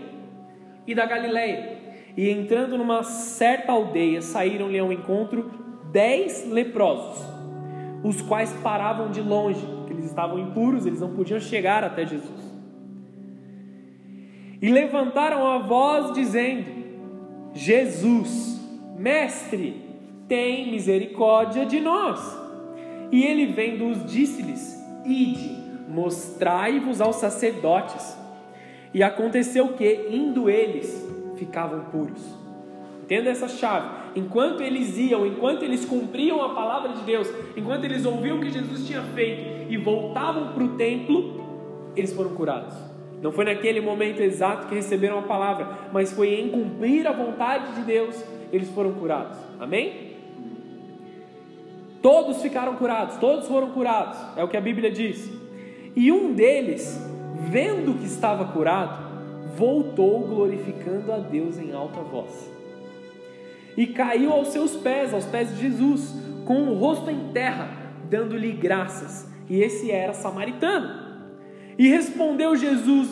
e 0.87 0.94
da 0.94 1.04
Galiléia, 1.04 1.78
e 2.16 2.30
entrando 2.30 2.78
numa 2.78 3.02
certa 3.02 3.72
aldeia, 3.72 4.22
saíram-lhe 4.22 4.78
ao 4.78 4.92
encontro 4.92 5.50
dez 5.90 6.49
leprosos, 6.49 7.39
os 8.02 8.21
quais 8.23 8.52
paravam 8.62 9.11
de 9.11 9.21
longe, 9.21 9.64
porque 9.66 9.92
eles 9.92 10.07
estavam 10.07 10.38
impuros, 10.38 10.87
eles 10.87 11.00
não 11.00 11.14
podiam 11.14 11.40
chegar 11.40 11.85
até 11.85 12.07
Jesus 12.07 12.50
e 14.61 14.71
levantaram 14.71 15.47
a 15.47 15.59
voz 15.59 16.12
dizendo: 16.12 16.66
Jesus, 17.54 18.61
Mestre, 18.99 19.83
tem 20.28 20.71
misericórdia 20.71 21.64
de 21.64 21.80
nós. 21.80 22.21
E 23.11 23.25
ele 23.25 23.47
vendo-os 23.47 24.04
disse-lhes: 24.04 24.78
Ide, 25.04 25.57
mostrai-vos 25.88 27.00
aos 27.00 27.16
sacerdotes. 27.16 28.19
E 28.92 29.02
aconteceu 29.02 29.69
que, 29.75 30.09
indo 30.11 30.50
eles, 30.50 31.09
ficavam 31.37 31.85
puros. 31.85 32.38
Entenda 33.02 33.30
essa 33.30 33.49
chave. 33.49 34.00
Enquanto 34.14 34.62
eles 34.62 34.96
iam, 34.98 35.26
enquanto 35.26 35.62
eles 35.62 35.84
cumpriam 35.84 36.42
a 36.42 36.50
palavra 36.50 36.92
de 36.92 37.02
Deus, 37.02 37.28
enquanto 37.56 37.84
eles 37.84 38.04
ouviam 38.04 38.38
o 38.38 38.40
que 38.40 38.50
Jesus 38.50 38.86
tinha 38.86 39.02
feito 39.02 39.70
e 39.70 39.76
voltavam 39.76 40.52
para 40.52 40.64
o 40.64 40.68
templo, 40.76 41.40
eles 41.94 42.12
foram 42.12 42.30
curados. 42.30 42.74
Não 43.22 43.30
foi 43.30 43.44
naquele 43.44 43.80
momento 43.80 44.20
exato 44.20 44.66
que 44.66 44.74
receberam 44.74 45.18
a 45.18 45.22
palavra, 45.22 45.90
mas 45.92 46.12
foi 46.12 46.40
em 46.40 46.48
cumprir 46.48 47.06
a 47.06 47.12
vontade 47.12 47.74
de 47.74 47.82
Deus, 47.82 48.24
eles 48.52 48.68
foram 48.70 48.92
curados. 48.92 49.36
Amém? 49.58 50.10
Todos 52.02 52.40
ficaram 52.40 52.76
curados, 52.76 53.16
todos 53.16 53.46
foram 53.46 53.70
curados, 53.70 54.18
é 54.36 54.42
o 54.42 54.48
que 54.48 54.56
a 54.56 54.60
Bíblia 54.60 54.90
diz. 54.90 55.30
E 55.94 56.10
um 56.10 56.32
deles, 56.32 56.98
vendo 57.50 57.98
que 57.98 58.06
estava 58.06 58.46
curado, 58.46 59.10
voltou 59.54 60.20
glorificando 60.20 61.12
a 61.12 61.18
Deus 61.18 61.58
em 61.58 61.72
alta 61.72 62.00
voz. 62.00 62.50
E 63.80 63.87
caiu 63.87 64.30
aos 64.30 64.49
seus 64.49 64.76
pés, 64.76 65.14
aos 65.14 65.25
pés 65.25 65.49
de 65.54 65.62
Jesus, 65.62 66.14
com 66.44 66.64
o 66.64 66.75
rosto 66.75 67.10
em 67.10 67.32
terra, 67.32 67.66
dando-lhe 68.10 68.52
graças. 68.52 69.26
E 69.49 69.58
esse 69.62 69.90
era 69.90 70.12
samaritano. 70.12 71.22
E 71.78 71.88
respondeu 71.88 72.54
Jesus, 72.54 73.08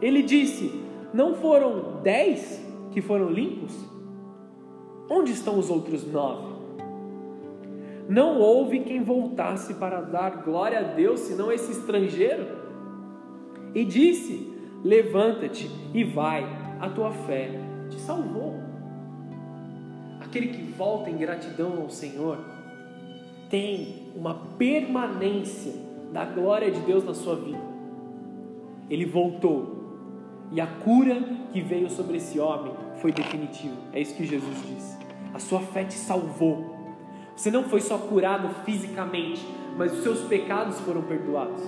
ele 0.00 0.22
disse: 0.22 0.72
Não 1.12 1.34
foram 1.34 2.00
dez 2.02 2.64
que 2.92 3.02
foram 3.02 3.28
limpos? 3.28 3.78
Onde 5.10 5.32
estão 5.32 5.58
os 5.58 5.68
outros 5.68 6.10
nove? 6.10 6.54
não 8.08 8.38
houve 8.38 8.80
quem 8.80 9.02
voltasse 9.02 9.74
para 9.74 10.00
dar 10.00 10.42
glória 10.42 10.78
a 10.78 10.82
Deus, 10.82 11.20
senão 11.20 11.52
esse 11.52 11.72
estrangeiro. 11.72 12.46
E 13.74 13.84
disse: 13.84 14.50
Levanta-te 14.82 15.70
e 15.92 16.04
vai, 16.04 16.42
a 16.80 16.88
tua 16.88 17.10
fé 17.10 17.50
te 17.90 18.00
salvou. 18.00 18.63
Aquele 20.34 20.48
que 20.48 20.62
volta 20.62 21.08
em 21.08 21.16
gratidão 21.16 21.80
ao 21.80 21.88
Senhor 21.88 22.36
tem 23.48 24.08
uma 24.16 24.34
permanência 24.58 25.72
da 26.12 26.24
glória 26.24 26.72
de 26.72 26.80
Deus 26.80 27.04
na 27.04 27.14
sua 27.14 27.36
vida. 27.36 27.62
Ele 28.90 29.04
voltou 29.04 30.48
e 30.50 30.60
a 30.60 30.66
cura 30.66 31.22
que 31.52 31.60
veio 31.60 31.88
sobre 31.88 32.16
esse 32.16 32.40
homem 32.40 32.74
foi 32.96 33.12
definitiva. 33.12 33.76
É 33.92 34.00
isso 34.00 34.16
que 34.16 34.26
Jesus 34.26 34.56
disse. 34.66 34.98
A 35.32 35.38
sua 35.38 35.60
fé 35.60 35.84
te 35.84 35.94
salvou. 35.94 36.74
Você 37.36 37.52
não 37.52 37.62
foi 37.62 37.80
só 37.80 37.96
curado 37.96 38.52
fisicamente, 38.64 39.46
mas 39.78 39.92
os 39.92 40.02
seus 40.02 40.22
pecados 40.22 40.80
foram 40.80 41.02
perdoados. 41.02 41.62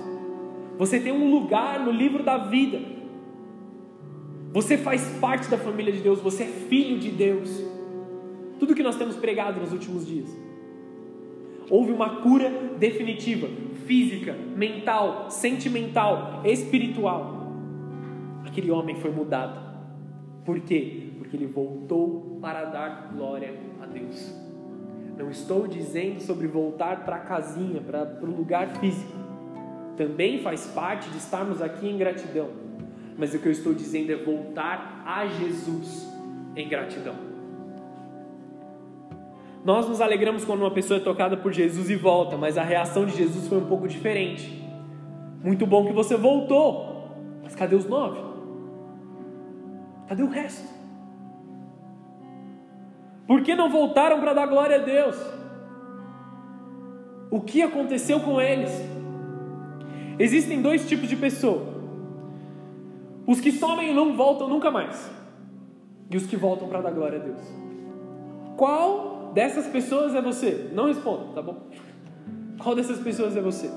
Você 0.77 0.99
tem 0.99 1.13
um 1.13 1.31
lugar 1.31 1.79
no 1.79 1.91
livro 1.91 2.21
da 2.21 2.37
vida. 2.37 2.81
Você 4.51 4.77
faz 4.77 5.07
parte 5.21 5.47
da 5.47 5.57
família 5.57 5.93
de 5.93 6.01
Deus, 6.01 6.19
você 6.19 6.43
é 6.43 6.47
filho 6.47 6.99
de 6.99 7.11
Deus. 7.11 7.66
Tudo 8.59 8.75
que 8.75 8.83
nós 8.83 8.95
temos 8.95 9.15
pregado 9.15 9.59
nos 9.59 9.71
últimos 9.71 10.05
dias. 10.05 10.35
Houve 11.69 11.91
uma 11.91 12.21
cura 12.21 12.49
definitiva, 12.79 13.47
física, 13.85 14.33
mental, 14.55 15.29
sentimental, 15.29 16.41
espiritual. 16.45 17.51
Aquele 18.45 18.71
homem 18.71 18.95
foi 18.95 19.11
mudado. 19.11 19.59
Por 20.45 20.61
quê? 20.61 21.11
Porque 21.17 21.35
ele 21.35 21.45
voltou 21.45 22.39
para 22.41 22.63
dar 22.65 23.11
glória 23.13 23.53
a 23.81 23.85
Deus. 23.85 24.33
Não 25.17 25.29
estou 25.29 25.67
dizendo 25.67 26.21
sobre 26.21 26.47
voltar 26.47 27.03
para 27.03 27.17
a 27.17 27.19
casinha, 27.19 27.81
para 27.81 28.17
o 28.21 28.25
lugar 28.25 28.77
físico. 28.77 29.11
Também 29.97 30.39
faz 30.41 30.67
parte 30.67 31.09
de 31.09 31.17
estarmos 31.17 31.61
aqui 31.61 31.89
em 31.89 31.97
gratidão. 31.97 32.49
Mas 33.17 33.33
o 33.33 33.39
que 33.39 33.47
eu 33.47 33.51
estou 33.51 33.73
dizendo 33.73 34.11
é 34.11 34.15
voltar 34.15 35.03
a 35.05 35.25
Jesus 35.25 36.07
em 36.55 36.69
gratidão. 36.69 37.26
Nós 39.67 39.85
nos 39.85 39.99
alegramos 39.99 40.45
quando 40.45 40.61
uma 40.61 40.71
pessoa 40.71 40.97
é 40.97 41.03
tocada 41.03 41.35
por 41.35 41.51
Jesus 41.51 41.89
e 41.89 41.95
volta, 41.97 42.37
mas 42.37 42.57
a 42.57 42.63
reação 42.63 43.05
de 43.05 43.11
Jesus 43.11 43.49
foi 43.49 43.57
um 43.57 43.65
pouco 43.65 43.85
diferente. 43.85 44.65
Muito 45.43 45.67
bom 45.67 45.85
que 45.85 45.91
você 45.91 46.15
voltou, 46.15 47.11
mas 47.43 47.53
cadê 47.53 47.75
os 47.75 47.85
nove? 47.85 48.17
Cadê 50.07 50.23
o 50.23 50.29
resto? 50.29 50.65
Por 53.27 53.41
que 53.41 53.55
não 53.55 53.69
voltaram 53.69 54.21
para 54.21 54.33
dar 54.33 54.45
glória 54.45 54.77
a 54.77 54.79
Deus? 54.79 55.17
O 57.29 57.41
que 57.41 57.61
aconteceu 57.61 58.21
com 58.21 58.39
eles? 58.39 58.71
Existem 60.17 60.61
dois 60.61 60.87
tipos 60.87 61.09
de 61.09 61.17
pessoa: 61.17 61.61
os 63.25 63.41
que 63.41 63.51
somem 63.51 63.91
e 63.91 63.93
não 63.93 64.15
voltam 64.15 64.47
nunca 64.47 64.71
mais, 64.71 65.11
e 66.09 66.15
os 66.15 66.25
que 66.25 66.37
voltam 66.37 66.69
para 66.69 66.79
dar 66.79 66.91
glória 66.91 67.19
a 67.19 67.21
Deus. 67.21 67.41
Qual 68.55 69.16
dessas 69.33 69.67
pessoas 69.67 70.15
é 70.15 70.21
você? 70.21 70.69
Não 70.73 70.87
responda, 70.87 71.33
tá 71.33 71.41
bom? 71.41 71.67
Qual 72.61 72.75
dessas 72.75 72.99
pessoas 72.99 73.35
é 73.35 73.41
você? 73.41 73.69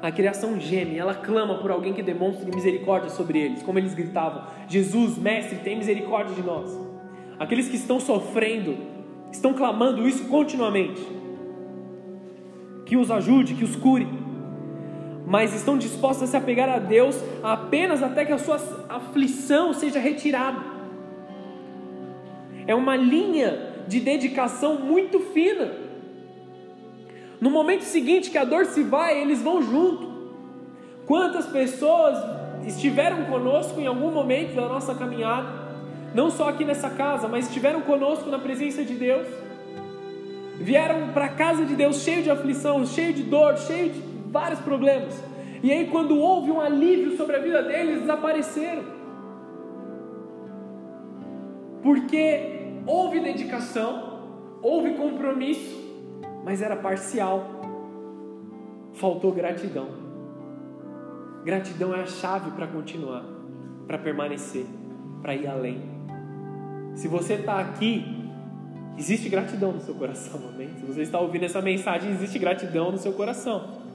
A 0.00 0.12
criação 0.12 0.60
geme, 0.60 0.96
ela 0.96 1.14
clama 1.14 1.58
por 1.58 1.70
alguém 1.70 1.92
que 1.92 2.02
demonstre 2.02 2.48
misericórdia 2.54 3.10
sobre 3.10 3.40
eles, 3.40 3.62
como 3.62 3.78
eles 3.78 3.94
gritavam: 3.94 4.44
Jesus, 4.68 5.18
Mestre, 5.18 5.58
tem 5.58 5.76
misericórdia 5.76 6.34
de 6.34 6.42
nós. 6.42 6.70
Aqueles 7.38 7.68
que 7.68 7.76
estão 7.76 7.98
sofrendo, 7.98 8.76
estão 9.32 9.52
clamando 9.52 10.06
isso 10.06 10.28
continuamente. 10.28 11.00
Que 12.86 12.96
os 12.96 13.10
ajude, 13.10 13.54
que 13.54 13.64
os 13.64 13.74
cure. 13.74 14.08
Mas 15.26 15.54
estão 15.54 15.76
dispostos 15.76 16.24
a 16.24 16.26
se 16.26 16.36
apegar 16.36 16.68
a 16.68 16.78
Deus 16.78 17.22
apenas 17.42 18.02
até 18.02 18.24
que 18.24 18.32
a 18.32 18.38
sua 18.38 18.56
aflição 18.88 19.74
seja 19.74 19.98
retirada. 19.98 20.58
É 22.66 22.74
uma 22.74 22.96
linha 22.96 23.67
de 23.88 23.98
dedicação 23.98 24.78
muito 24.78 25.18
fina. 25.18 25.72
No 27.40 27.50
momento 27.50 27.82
seguinte 27.82 28.30
que 28.30 28.38
a 28.38 28.44
dor 28.44 28.66
se 28.66 28.82
vai, 28.82 29.20
eles 29.20 29.42
vão 29.42 29.62
junto. 29.62 30.06
Quantas 31.06 31.46
pessoas 31.46 32.18
estiveram 32.66 33.24
conosco 33.24 33.80
em 33.80 33.86
algum 33.86 34.10
momento 34.10 34.54
da 34.54 34.68
nossa 34.68 34.94
caminhada 34.94 35.68
não 36.14 36.30
só 36.30 36.48
aqui 36.48 36.64
nessa 36.64 36.90
casa, 36.90 37.28
mas 37.28 37.46
estiveram 37.46 37.82
conosco 37.82 38.30
na 38.30 38.38
presença 38.38 38.82
de 38.84 38.94
Deus. 38.94 39.26
Vieram 40.56 41.08
para 41.12 41.26
a 41.26 41.28
casa 41.28 41.64
de 41.64 41.74
Deus 41.74 42.02
cheio 42.02 42.22
de 42.22 42.30
aflição, 42.30 42.84
cheio 42.86 43.12
de 43.12 43.22
dor, 43.22 43.56
cheio 43.58 43.90
de 43.90 44.00
vários 44.26 44.58
problemas. 44.60 45.22
E 45.62 45.70
aí, 45.70 45.86
quando 45.86 46.18
houve 46.18 46.50
um 46.50 46.60
alívio 46.60 47.16
sobre 47.16 47.36
a 47.36 47.38
vida 47.40 47.62
deles, 47.62 48.00
desapareceram. 48.00 48.82
Porque 51.82 52.57
houve 52.88 53.20
dedicação, 53.20 54.58
houve 54.62 54.94
compromisso, 54.94 55.76
mas 56.42 56.62
era 56.62 56.74
parcial. 56.74 57.44
Faltou 58.94 59.30
gratidão. 59.32 59.88
Gratidão 61.44 61.94
é 61.94 62.00
a 62.00 62.06
chave 62.06 62.50
para 62.52 62.66
continuar, 62.66 63.24
para 63.86 63.98
permanecer, 63.98 64.64
para 65.20 65.34
ir 65.34 65.46
além. 65.46 65.82
Se 66.94 67.06
você 67.06 67.34
está 67.34 67.60
aqui, 67.60 68.04
existe 68.96 69.28
gratidão 69.28 69.72
no 69.72 69.80
seu 69.80 69.94
coração, 69.94 70.40
amém? 70.52 70.70
Se 70.80 70.86
você 70.86 71.02
está 71.02 71.20
ouvindo 71.20 71.44
essa 71.44 71.60
mensagem, 71.60 72.10
existe 72.10 72.38
gratidão 72.38 72.90
no 72.90 72.98
seu 72.98 73.12
coração. 73.12 73.86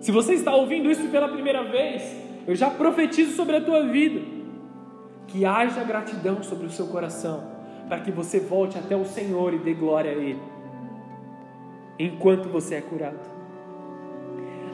Se 0.00 0.10
você 0.10 0.34
está 0.34 0.54
ouvindo 0.54 0.90
isso 0.90 1.06
pela 1.08 1.28
primeira 1.28 1.62
vez, 1.64 2.16
eu 2.46 2.56
já 2.56 2.70
profetizo 2.70 3.36
sobre 3.36 3.56
a 3.56 3.60
tua 3.60 3.86
vida. 3.86 4.20
Que 5.26 5.44
haja 5.44 5.84
gratidão 5.84 6.42
sobre 6.42 6.66
o 6.66 6.70
seu 6.70 6.86
coração, 6.86 7.57
para 7.88 8.00
que 8.00 8.10
você 8.10 8.38
volte 8.38 8.78
até 8.78 8.94
o 8.94 9.04
Senhor 9.04 9.54
e 9.54 9.58
dê 9.58 9.74
glória 9.74 10.10
a 10.10 10.14
Ele, 10.14 10.40
enquanto 11.98 12.48
você 12.48 12.76
é 12.76 12.80
curado. 12.80 13.38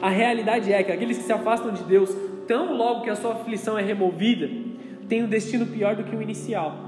A 0.01 0.09
realidade 0.09 0.71
é 0.71 0.83
que 0.83 0.91
aqueles 0.91 1.17
que 1.17 1.23
se 1.23 1.33
afastam 1.33 1.71
de 1.71 1.83
Deus, 1.83 2.15
tão 2.47 2.75
logo 2.75 3.01
que 3.01 3.09
a 3.09 3.15
sua 3.15 3.33
aflição 3.33 3.77
é 3.77 3.81
removida, 3.81 4.49
têm 5.07 5.23
um 5.23 5.27
destino 5.27 5.65
pior 5.65 5.95
do 5.95 6.03
que 6.03 6.15
o 6.15 6.21
inicial. 6.21 6.85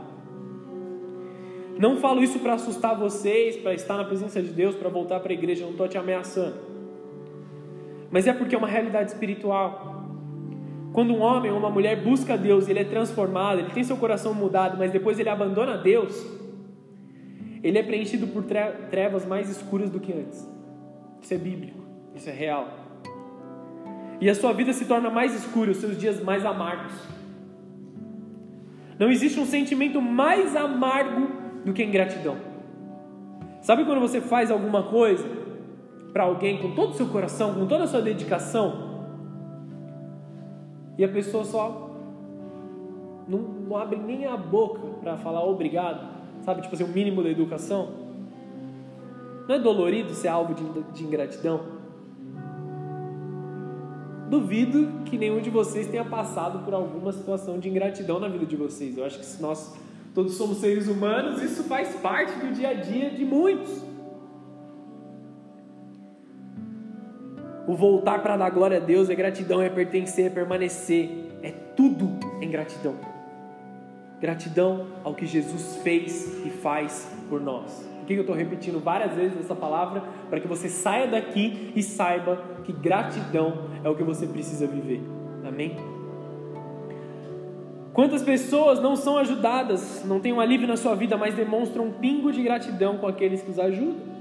Não 1.79 1.97
falo 1.97 2.23
isso 2.23 2.39
para 2.39 2.53
assustar 2.53 2.97
vocês, 2.97 3.55
para 3.55 3.73
estar 3.73 3.97
na 3.97 4.03
presença 4.03 4.41
de 4.41 4.49
Deus, 4.49 4.75
para 4.75 4.89
voltar 4.89 5.19
para 5.19 5.31
a 5.31 5.33
igreja, 5.33 5.63
não 5.63 5.71
estou 5.71 5.87
te 5.87 5.97
ameaçando. 5.97 6.55
Mas 8.09 8.25
é 8.25 8.33
porque 8.33 8.55
é 8.55 8.57
uma 8.57 8.67
realidade 8.67 9.11
espiritual. 9.11 9.96
Quando 10.97 11.13
um 11.13 11.21
homem 11.21 11.51
ou 11.51 11.59
uma 11.59 11.69
mulher 11.69 12.01
busca 12.01 12.35
Deus, 12.35 12.67
ele 12.67 12.79
é 12.79 12.83
transformado, 12.83 13.59
ele 13.59 13.69
tem 13.69 13.83
seu 13.83 13.97
coração 13.97 14.33
mudado, 14.33 14.79
mas 14.79 14.91
depois 14.91 15.19
ele 15.19 15.29
abandona 15.29 15.77
Deus, 15.77 16.25
ele 17.61 17.77
é 17.77 17.83
preenchido 17.83 18.25
por 18.25 18.43
trevas 18.89 19.23
mais 19.23 19.47
escuras 19.47 19.91
do 19.91 19.99
que 19.99 20.11
antes. 20.11 20.51
Isso 21.21 21.35
é 21.35 21.37
bíblico, 21.37 21.77
isso 22.15 22.27
é 22.27 22.33
real. 22.33 22.67
E 24.19 24.27
a 24.27 24.33
sua 24.33 24.51
vida 24.53 24.73
se 24.73 24.85
torna 24.85 25.07
mais 25.11 25.35
escura, 25.35 25.69
os 25.69 25.77
seus 25.77 25.99
dias 25.99 26.19
mais 26.23 26.43
amargos. 26.43 26.93
Não 28.97 29.11
existe 29.11 29.39
um 29.39 29.45
sentimento 29.45 30.01
mais 30.01 30.55
amargo 30.55 31.27
do 31.63 31.73
que 31.73 31.83
ingratidão. 31.83 32.37
Sabe 33.61 33.85
quando 33.85 34.01
você 34.01 34.19
faz 34.19 34.49
alguma 34.49 34.81
coisa 34.81 35.29
para 36.11 36.23
alguém 36.23 36.57
com 36.57 36.73
todo 36.73 36.89
o 36.89 36.95
seu 36.95 37.05
coração, 37.05 37.53
com 37.53 37.67
toda 37.67 37.83
a 37.83 37.87
sua 37.87 38.01
dedicação, 38.01 38.86
e 40.97 41.03
a 41.03 41.07
pessoa 41.07 41.43
só 41.43 41.91
não, 43.27 43.39
não 43.39 43.77
abre 43.77 43.97
nem 43.97 44.25
a 44.25 44.35
boca 44.35 44.87
para 45.01 45.17
falar 45.17 45.43
obrigado, 45.43 46.07
sabe? 46.41 46.61
Tipo 46.61 46.75
assim, 46.75 46.83
o 46.83 46.87
mínimo 46.87 47.21
da 47.21 47.29
educação. 47.29 48.07
Não 49.47 49.55
é 49.55 49.59
dolorido 49.59 50.13
ser 50.13 50.27
alvo 50.27 50.53
de, 50.53 50.63
de 50.93 51.03
ingratidão? 51.03 51.77
Duvido 54.29 55.03
que 55.05 55.17
nenhum 55.17 55.39
de 55.39 55.49
vocês 55.49 55.87
tenha 55.87 56.03
passado 56.03 56.65
por 56.65 56.73
alguma 56.73 57.13
situação 57.13 57.59
de 57.59 57.69
ingratidão 57.69 58.19
na 58.19 58.27
vida 58.27 58.45
de 58.45 58.57
vocês. 58.57 58.97
Eu 58.97 59.05
acho 59.05 59.19
que 59.19 59.25
se 59.25 59.41
nós 59.41 59.77
Todos 60.17 60.33
somos 60.33 60.57
seres 60.57 60.87
humanos, 60.87 61.43
isso 61.43 61.63
faz 61.65 61.95
parte 61.97 62.39
do 62.39 62.51
dia 62.51 62.69
a 62.69 62.73
dia 62.73 63.11
de 63.11 63.23
muitos. 63.23 63.83
O 67.67 67.75
voltar 67.75 68.23
para 68.23 68.37
dar 68.37 68.49
glória 68.49 68.77
a 68.77 68.79
Deus 68.79 69.09
é 69.09 69.15
gratidão, 69.15 69.61
é 69.61 69.69
pertencer, 69.69 70.27
é 70.27 70.29
permanecer, 70.29 71.09
é 71.43 71.51
tudo 71.75 72.17
em 72.41 72.49
gratidão. 72.49 72.95
Gratidão 74.21 74.87
ao 75.03 75.13
que 75.13 75.25
Jesus 75.25 75.75
fez 75.83 76.45
e 76.45 76.49
faz 76.49 77.11
por 77.29 77.41
nós. 77.41 77.85
Por 77.99 78.07
que 78.07 78.13
eu 78.13 78.21
estou 78.21 78.35
repetindo 78.35 78.79
várias 78.79 79.13
vezes 79.13 79.37
essa 79.41 79.53
palavra? 79.53 80.01
Para 80.29 80.39
que 80.39 80.47
você 80.47 80.69
saia 80.69 81.07
daqui 81.07 81.73
e 81.75 81.83
saiba 81.83 82.41
que 82.63 82.71
gratidão 82.71 83.69
é 83.83 83.89
o 83.89 83.95
que 83.95 84.03
você 84.03 84.25
precisa 84.25 84.65
viver. 84.65 85.01
Amém? 85.45 85.75
Quantas 87.93 88.23
pessoas 88.23 88.79
não 88.79 88.95
são 88.95 89.17
ajudadas, 89.17 90.05
não 90.05 90.21
têm 90.21 90.31
um 90.31 90.39
alívio 90.39 90.67
na 90.67 90.77
sua 90.77 90.95
vida, 90.95 91.17
mas 91.17 91.35
demonstram 91.35 91.87
um 91.87 91.91
pingo 91.91 92.31
de 92.31 92.41
gratidão 92.41 92.97
com 92.97 93.07
aqueles 93.07 93.41
que 93.41 93.51
os 93.51 93.59
ajudam? 93.59 94.16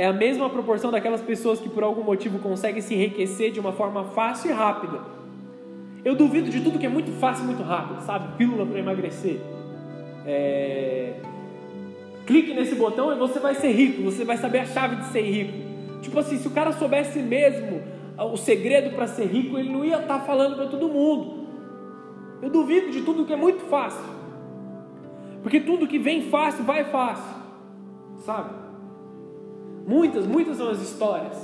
É 0.00 0.06
a 0.06 0.14
mesma 0.14 0.48
proporção 0.48 0.90
daquelas 0.90 1.20
pessoas 1.20 1.60
que 1.60 1.68
por 1.68 1.82
algum 1.82 2.02
motivo 2.02 2.38
conseguem 2.38 2.80
se 2.80 2.94
enriquecer 2.94 3.52
de 3.52 3.60
uma 3.60 3.70
forma 3.70 4.02
fácil 4.02 4.50
e 4.50 4.54
rápida. 4.54 4.98
Eu 6.02 6.14
duvido 6.16 6.48
de 6.48 6.58
tudo 6.62 6.78
que 6.78 6.86
é 6.86 6.88
muito 6.88 7.10
fácil 7.20 7.44
e 7.44 7.46
muito 7.48 7.62
rápido, 7.62 8.00
sabe? 8.00 8.34
Pílula 8.38 8.64
para 8.64 8.78
emagrecer. 8.78 9.38
É... 10.24 11.16
Clique 12.26 12.54
nesse 12.54 12.76
botão 12.76 13.12
e 13.12 13.18
você 13.18 13.38
vai 13.38 13.54
ser 13.54 13.72
rico, 13.72 14.02
você 14.02 14.24
vai 14.24 14.38
saber 14.38 14.60
a 14.60 14.64
chave 14.64 14.96
de 14.96 15.04
ser 15.08 15.20
rico. 15.20 15.52
Tipo 16.00 16.18
assim, 16.18 16.38
se 16.38 16.48
o 16.48 16.52
cara 16.52 16.72
soubesse 16.72 17.18
mesmo 17.18 17.82
o 18.16 18.38
segredo 18.38 18.96
para 18.96 19.06
ser 19.06 19.26
rico, 19.26 19.58
ele 19.58 19.68
não 19.68 19.84
ia 19.84 19.98
estar 19.98 20.20
tá 20.20 20.24
falando 20.24 20.56
para 20.56 20.66
todo 20.68 20.88
mundo. 20.88 21.46
Eu 22.40 22.48
duvido 22.48 22.90
de 22.90 23.02
tudo 23.02 23.26
que 23.26 23.34
é 23.34 23.36
muito 23.36 23.66
fácil. 23.66 24.08
Porque 25.42 25.60
tudo 25.60 25.86
que 25.86 25.98
vem 25.98 26.22
fácil 26.22 26.64
vai 26.64 26.84
fácil. 26.84 27.38
Sabe? 28.20 28.69
Muitas, 29.90 30.24
muitas 30.24 30.56
são 30.56 30.70
as 30.70 30.80
histórias 30.80 31.36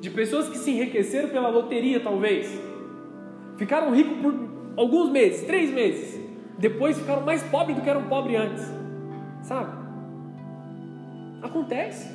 de 0.00 0.10
pessoas 0.10 0.48
que 0.48 0.58
se 0.58 0.72
enriqueceram 0.72 1.28
pela 1.28 1.48
loteria, 1.48 2.00
talvez. 2.00 2.50
Ficaram 3.56 3.94
ricos 3.94 4.18
por 4.20 4.34
alguns 4.76 5.08
meses, 5.08 5.46
três 5.46 5.72
meses. 5.72 6.20
Depois 6.58 6.98
ficaram 6.98 7.22
mais 7.22 7.44
pobres 7.44 7.76
do 7.76 7.82
que 7.84 7.88
eram 7.88 8.08
pobres 8.08 8.40
antes. 8.40 8.64
Sabe? 9.44 9.70
Acontece. 11.40 12.12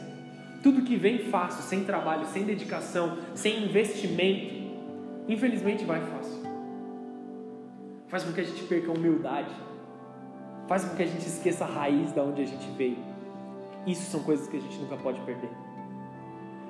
Tudo 0.61 0.81
que 0.81 0.97
vem 0.97 1.19
fácil, 1.19 1.63
sem 1.63 1.85
trabalho, 1.85 2.25
sem 2.25 2.43
dedicação, 2.43 3.17
sem 3.33 3.63
investimento, 3.63 4.55
infelizmente 5.29 5.85
vai 5.85 6.01
fácil. 6.01 6.43
Faz 8.09 8.25
com 8.25 8.33
que 8.33 8.41
a 8.41 8.43
gente 8.43 8.61
perca 8.63 8.91
a 8.91 8.93
humildade. 8.93 9.55
Faz 10.67 10.83
com 10.83 10.97
que 10.97 11.03
a 11.03 11.07
gente 11.07 11.25
esqueça 11.25 11.63
a 11.63 11.67
raiz 11.67 12.11
da 12.11 12.23
onde 12.23 12.41
a 12.41 12.45
gente 12.45 12.69
veio. 12.71 13.14
Isso 13.85 14.09
são 14.09 14.21
coisas 14.21 14.47
que 14.47 14.57
a 14.57 14.59
gente 14.59 14.77
nunca 14.79 14.95
pode 14.97 15.21
perder. 15.21 15.49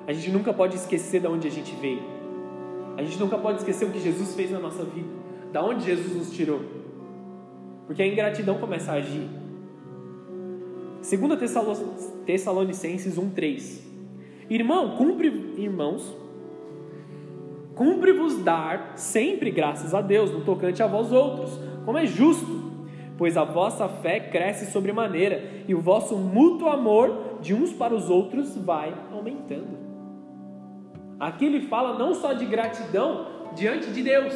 A 0.06 0.12
gente 0.12 0.30
nunca 0.30 0.52
pode 0.52 0.76
esquecer 0.76 1.20
de 1.20 1.26
onde 1.26 1.48
a 1.48 1.50
gente 1.50 1.74
veio. 1.76 2.02
A 2.96 3.02
gente 3.02 3.18
nunca 3.18 3.36
pode 3.36 3.58
esquecer 3.58 3.84
o 3.84 3.90
que 3.90 4.00
Jesus 4.00 4.34
fez 4.34 4.50
na 4.50 4.58
nossa 4.58 4.84
vida, 4.84 5.08
da 5.52 5.62
onde 5.62 5.84
Jesus 5.84 6.14
nos 6.14 6.30
tirou. 6.30 6.60
Porque 7.86 8.02
a 8.02 8.06
ingratidão 8.06 8.58
começa 8.58 8.92
a 8.92 8.94
agir. 8.96 9.28
2 11.02 11.38
Tessalonicenses 12.24 13.18
1:3. 13.18 13.82
Irmão, 14.48 14.96
cumpre, 14.96 15.28
irmãos, 15.56 16.16
cumpre-vos 17.74 18.38
dar 18.38 18.92
sempre 18.96 19.50
graças 19.50 19.92
a 19.92 20.00
Deus 20.00 20.30
no 20.30 20.42
tocante 20.42 20.82
a 20.82 20.86
vós 20.86 21.12
outros, 21.12 21.58
como 21.84 21.98
é 21.98 22.06
justo 22.06 22.55
pois 23.16 23.36
a 23.36 23.44
vossa 23.44 23.88
fé 23.88 24.20
cresce 24.20 24.70
sobremaneira 24.70 25.64
e 25.66 25.74
o 25.74 25.80
vosso 25.80 26.16
mútuo 26.16 26.68
amor 26.68 27.38
de 27.40 27.54
uns 27.54 27.72
para 27.72 27.94
os 27.94 28.10
outros 28.10 28.56
vai 28.56 28.94
aumentando. 29.12 29.78
Aqui 31.18 31.46
ele 31.46 31.62
fala 31.62 31.98
não 31.98 32.14
só 32.14 32.32
de 32.32 32.44
gratidão 32.44 33.26
diante 33.54 33.90
de 33.90 34.02
Deus, 34.02 34.34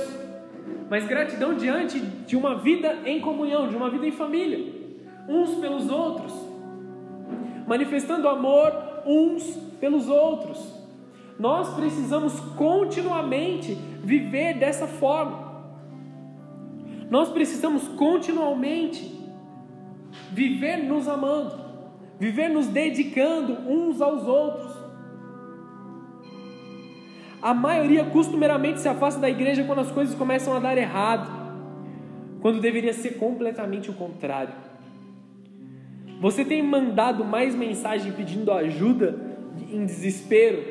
mas 0.89 1.07
gratidão 1.07 1.55
diante 1.55 2.01
de 2.01 2.37
uma 2.37 2.57
vida 2.57 2.99
em 3.05 3.21
comunhão, 3.21 3.69
de 3.69 3.77
uma 3.77 3.91
vida 3.91 4.07
em 4.07 4.13
família, 4.13 4.73
uns 5.29 5.55
pelos 5.57 5.91
outros, 5.91 6.33
manifestando 7.67 8.29
amor 8.29 8.73
uns 9.07 9.45
pelos 9.79 10.09
outros. 10.09 10.81
Nós 11.39 11.73
precisamos 11.75 12.39
continuamente 12.57 13.75
viver 14.03 14.59
dessa 14.59 14.87
forma. 14.87 15.50
Nós 17.11 17.29
precisamos 17.29 17.89
continuamente 17.89 19.21
viver 20.31 20.77
nos 20.77 21.09
amando, 21.09 21.59
viver 22.21 22.49
nos 22.49 22.69
dedicando 22.69 23.55
uns 23.69 24.01
aos 24.01 24.25
outros. 24.27 24.71
A 27.43 27.53
maioria 27.53 28.05
costumeiramente 28.05 28.79
se 28.79 28.89
afasta 28.89 29.21
da 29.21 29.29
igreja 29.29 29.65
quando 29.65 29.81
as 29.81 29.91
coisas 29.91 30.15
começam 30.15 30.55
a 30.55 30.61
dar 30.61 30.79
errado, 30.79 31.29
quando 32.41 32.61
deveria 32.61 32.93
ser 32.93 33.19
completamente 33.19 33.91
o 33.91 33.95
contrário. 33.95 34.55
Você 36.21 36.45
tem 36.45 36.63
mandado 36.63 37.25
mais 37.25 37.57
mensagem 37.57 38.13
pedindo 38.13 38.53
ajuda 38.53 39.19
em 39.73 39.85
desespero 39.85 40.63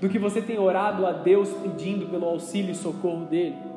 do 0.00 0.08
que 0.08 0.18
você 0.18 0.42
tem 0.42 0.58
orado 0.58 1.06
a 1.06 1.12
Deus 1.12 1.48
pedindo 1.62 2.06
pelo 2.06 2.26
auxílio 2.26 2.72
e 2.72 2.74
socorro 2.74 3.26
dele? 3.26 3.69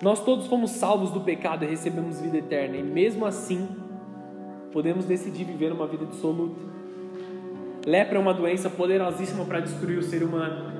Nós 0.00 0.20
todos 0.20 0.46
fomos 0.46 0.70
salvos 0.70 1.10
do 1.10 1.20
pecado 1.20 1.64
e 1.64 1.68
recebemos 1.68 2.20
vida 2.20 2.38
eterna, 2.38 2.76
e 2.76 2.82
mesmo 2.82 3.26
assim, 3.26 3.68
podemos 4.72 5.04
decidir 5.04 5.44
viver 5.44 5.72
uma 5.72 5.88
vida 5.88 6.06
dissoluta. 6.06 6.60
Lepra 7.84 8.16
é 8.16 8.20
uma 8.20 8.34
doença 8.34 8.70
poderosíssima 8.70 9.44
para 9.44 9.60
destruir 9.60 9.98
o 9.98 10.02
ser 10.02 10.22
humano. 10.22 10.78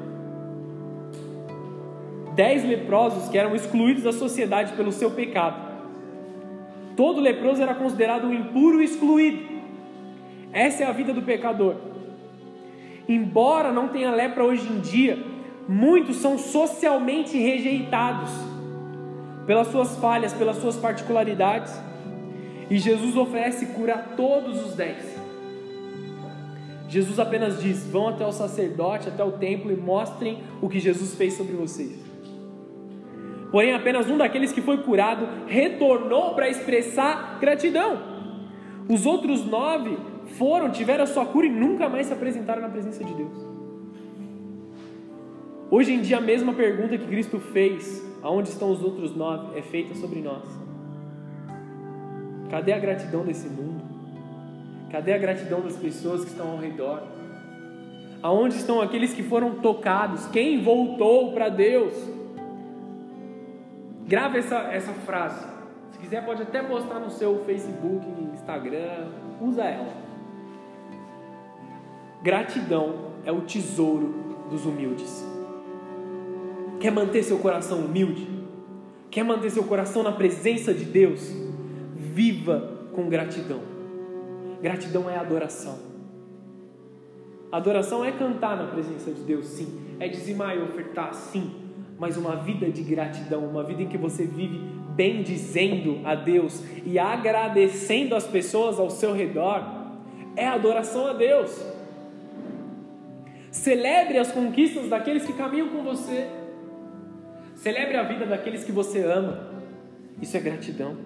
Dez 2.36 2.64
leprosos 2.64 3.28
que 3.28 3.36
eram 3.36 3.56
excluídos 3.56 4.04
da 4.04 4.12
sociedade 4.12 4.74
pelo 4.74 4.92
seu 4.92 5.10
pecado. 5.10 5.66
Todo 6.96 7.20
leproso 7.20 7.60
era 7.60 7.74
considerado 7.74 8.26
um 8.26 8.32
impuro 8.32 8.80
e 8.80 8.84
excluído. 8.84 9.42
Essa 10.52 10.84
é 10.84 10.86
a 10.86 10.92
vida 10.92 11.12
do 11.12 11.22
pecador. 11.22 11.74
Embora 13.08 13.72
não 13.72 13.88
tenha 13.88 14.12
lepra 14.12 14.44
hoje 14.44 14.70
em 14.70 14.78
dia, 14.78 15.18
muitos 15.66 16.16
são 16.16 16.38
socialmente 16.38 17.36
rejeitados 17.36 18.57
pelas 19.48 19.68
suas 19.68 19.96
falhas, 19.96 20.34
pelas 20.34 20.58
suas 20.58 20.76
particularidades. 20.76 21.72
E 22.70 22.78
Jesus 22.78 23.16
oferece 23.16 23.64
cura 23.68 23.94
a 23.94 23.98
todos 23.98 24.66
os 24.66 24.74
dez. 24.74 25.18
Jesus 26.86 27.18
apenas 27.18 27.60
diz: 27.60 27.86
vão 27.86 28.08
até 28.08 28.26
o 28.26 28.30
sacerdote, 28.30 29.08
até 29.08 29.24
o 29.24 29.32
templo 29.32 29.72
e 29.72 29.76
mostrem 29.76 30.40
o 30.60 30.68
que 30.68 30.78
Jesus 30.78 31.14
fez 31.14 31.32
sobre 31.32 31.56
vocês. 31.56 31.98
Porém, 33.50 33.74
apenas 33.74 34.10
um 34.10 34.18
daqueles 34.18 34.52
que 34.52 34.60
foi 34.60 34.76
curado 34.82 35.26
retornou 35.46 36.34
para 36.34 36.50
expressar 36.50 37.38
gratidão. 37.40 38.02
Os 38.86 39.06
outros 39.06 39.46
nove 39.46 39.96
foram, 40.36 40.70
tiveram 40.70 41.04
a 41.04 41.06
sua 41.06 41.24
cura 41.24 41.46
e 41.46 41.50
nunca 41.50 41.88
mais 41.88 42.06
se 42.08 42.12
apresentaram 42.12 42.60
na 42.60 42.68
presença 42.68 43.02
de 43.02 43.14
Deus. 43.14 43.48
Hoje 45.70 45.94
em 45.94 46.02
dia, 46.02 46.18
a 46.18 46.20
mesma 46.20 46.52
pergunta 46.52 46.98
que 46.98 47.06
Cristo 47.06 47.40
fez 47.40 48.06
aonde 48.22 48.48
estão 48.48 48.70
os 48.70 48.82
outros 48.82 49.14
nove, 49.14 49.58
é 49.58 49.62
feita 49.62 49.94
sobre 49.94 50.20
nós. 50.20 50.44
Cadê 52.50 52.72
a 52.72 52.78
gratidão 52.78 53.24
desse 53.24 53.48
mundo? 53.48 53.84
Cadê 54.90 55.12
a 55.12 55.18
gratidão 55.18 55.60
das 55.60 55.76
pessoas 55.76 56.24
que 56.24 56.30
estão 56.30 56.52
ao 56.52 56.58
redor? 56.58 57.02
Aonde 58.22 58.56
estão 58.56 58.80
aqueles 58.80 59.12
que 59.12 59.22
foram 59.22 59.56
tocados? 59.56 60.26
Quem 60.26 60.62
voltou 60.62 61.32
para 61.32 61.48
Deus? 61.48 61.92
Grave 64.06 64.38
essa, 64.38 64.56
essa 64.72 64.92
frase. 64.92 65.46
Se 65.92 65.98
quiser, 65.98 66.24
pode 66.24 66.42
até 66.42 66.62
postar 66.62 66.98
no 66.98 67.10
seu 67.10 67.44
Facebook, 67.44 68.06
Instagram. 68.32 69.08
Usa 69.40 69.64
ela. 69.64 69.92
Gratidão 72.22 73.12
é 73.24 73.30
o 73.30 73.42
tesouro 73.42 74.46
dos 74.50 74.64
humildes. 74.64 75.37
Quer 76.80 76.92
manter 76.92 77.22
seu 77.22 77.38
coração 77.38 77.80
humilde? 77.80 78.26
Quer 79.10 79.24
manter 79.24 79.50
seu 79.50 79.64
coração 79.64 80.02
na 80.02 80.12
presença 80.12 80.72
de 80.72 80.84
Deus? 80.84 81.28
Viva 81.94 82.78
com 82.94 83.08
gratidão. 83.08 83.60
Gratidão 84.62 85.08
é 85.10 85.16
adoração. 85.16 85.78
Adoração 87.50 88.04
é 88.04 88.12
cantar 88.12 88.56
na 88.56 88.66
presença 88.66 89.10
de 89.10 89.22
Deus, 89.22 89.46
sim. 89.46 89.80
É 89.98 90.06
dizimar 90.06 90.56
e 90.56 90.60
ofertar, 90.60 91.14
sim. 91.14 91.50
Mas 91.98 92.16
uma 92.16 92.36
vida 92.36 92.70
de 92.70 92.82
gratidão, 92.82 93.44
uma 93.44 93.64
vida 93.64 93.82
em 93.82 93.88
que 93.88 93.98
você 93.98 94.24
vive 94.24 94.60
bendizendo 94.94 96.00
a 96.04 96.14
Deus 96.14 96.62
e 96.84 96.98
agradecendo 96.98 98.14
as 98.14 98.26
pessoas 98.26 98.78
ao 98.78 98.90
seu 98.90 99.12
redor, 99.12 99.64
é 100.36 100.46
adoração 100.46 101.06
a 101.06 101.12
Deus. 101.12 101.64
Celebre 103.50 104.18
as 104.18 104.30
conquistas 104.30 104.88
daqueles 104.88 105.24
que 105.24 105.32
caminham 105.32 105.68
com 105.68 105.82
você. 105.82 106.37
Celebre 107.58 107.96
a 107.96 108.04
vida 108.04 108.24
daqueles 108.24 108.62
que 108.62 108.70
você 108.70 109.02
ama. 109.02 109.48
Isso 110.22 110.36
é 110.36 110.40
gratidão. 110.40 110.96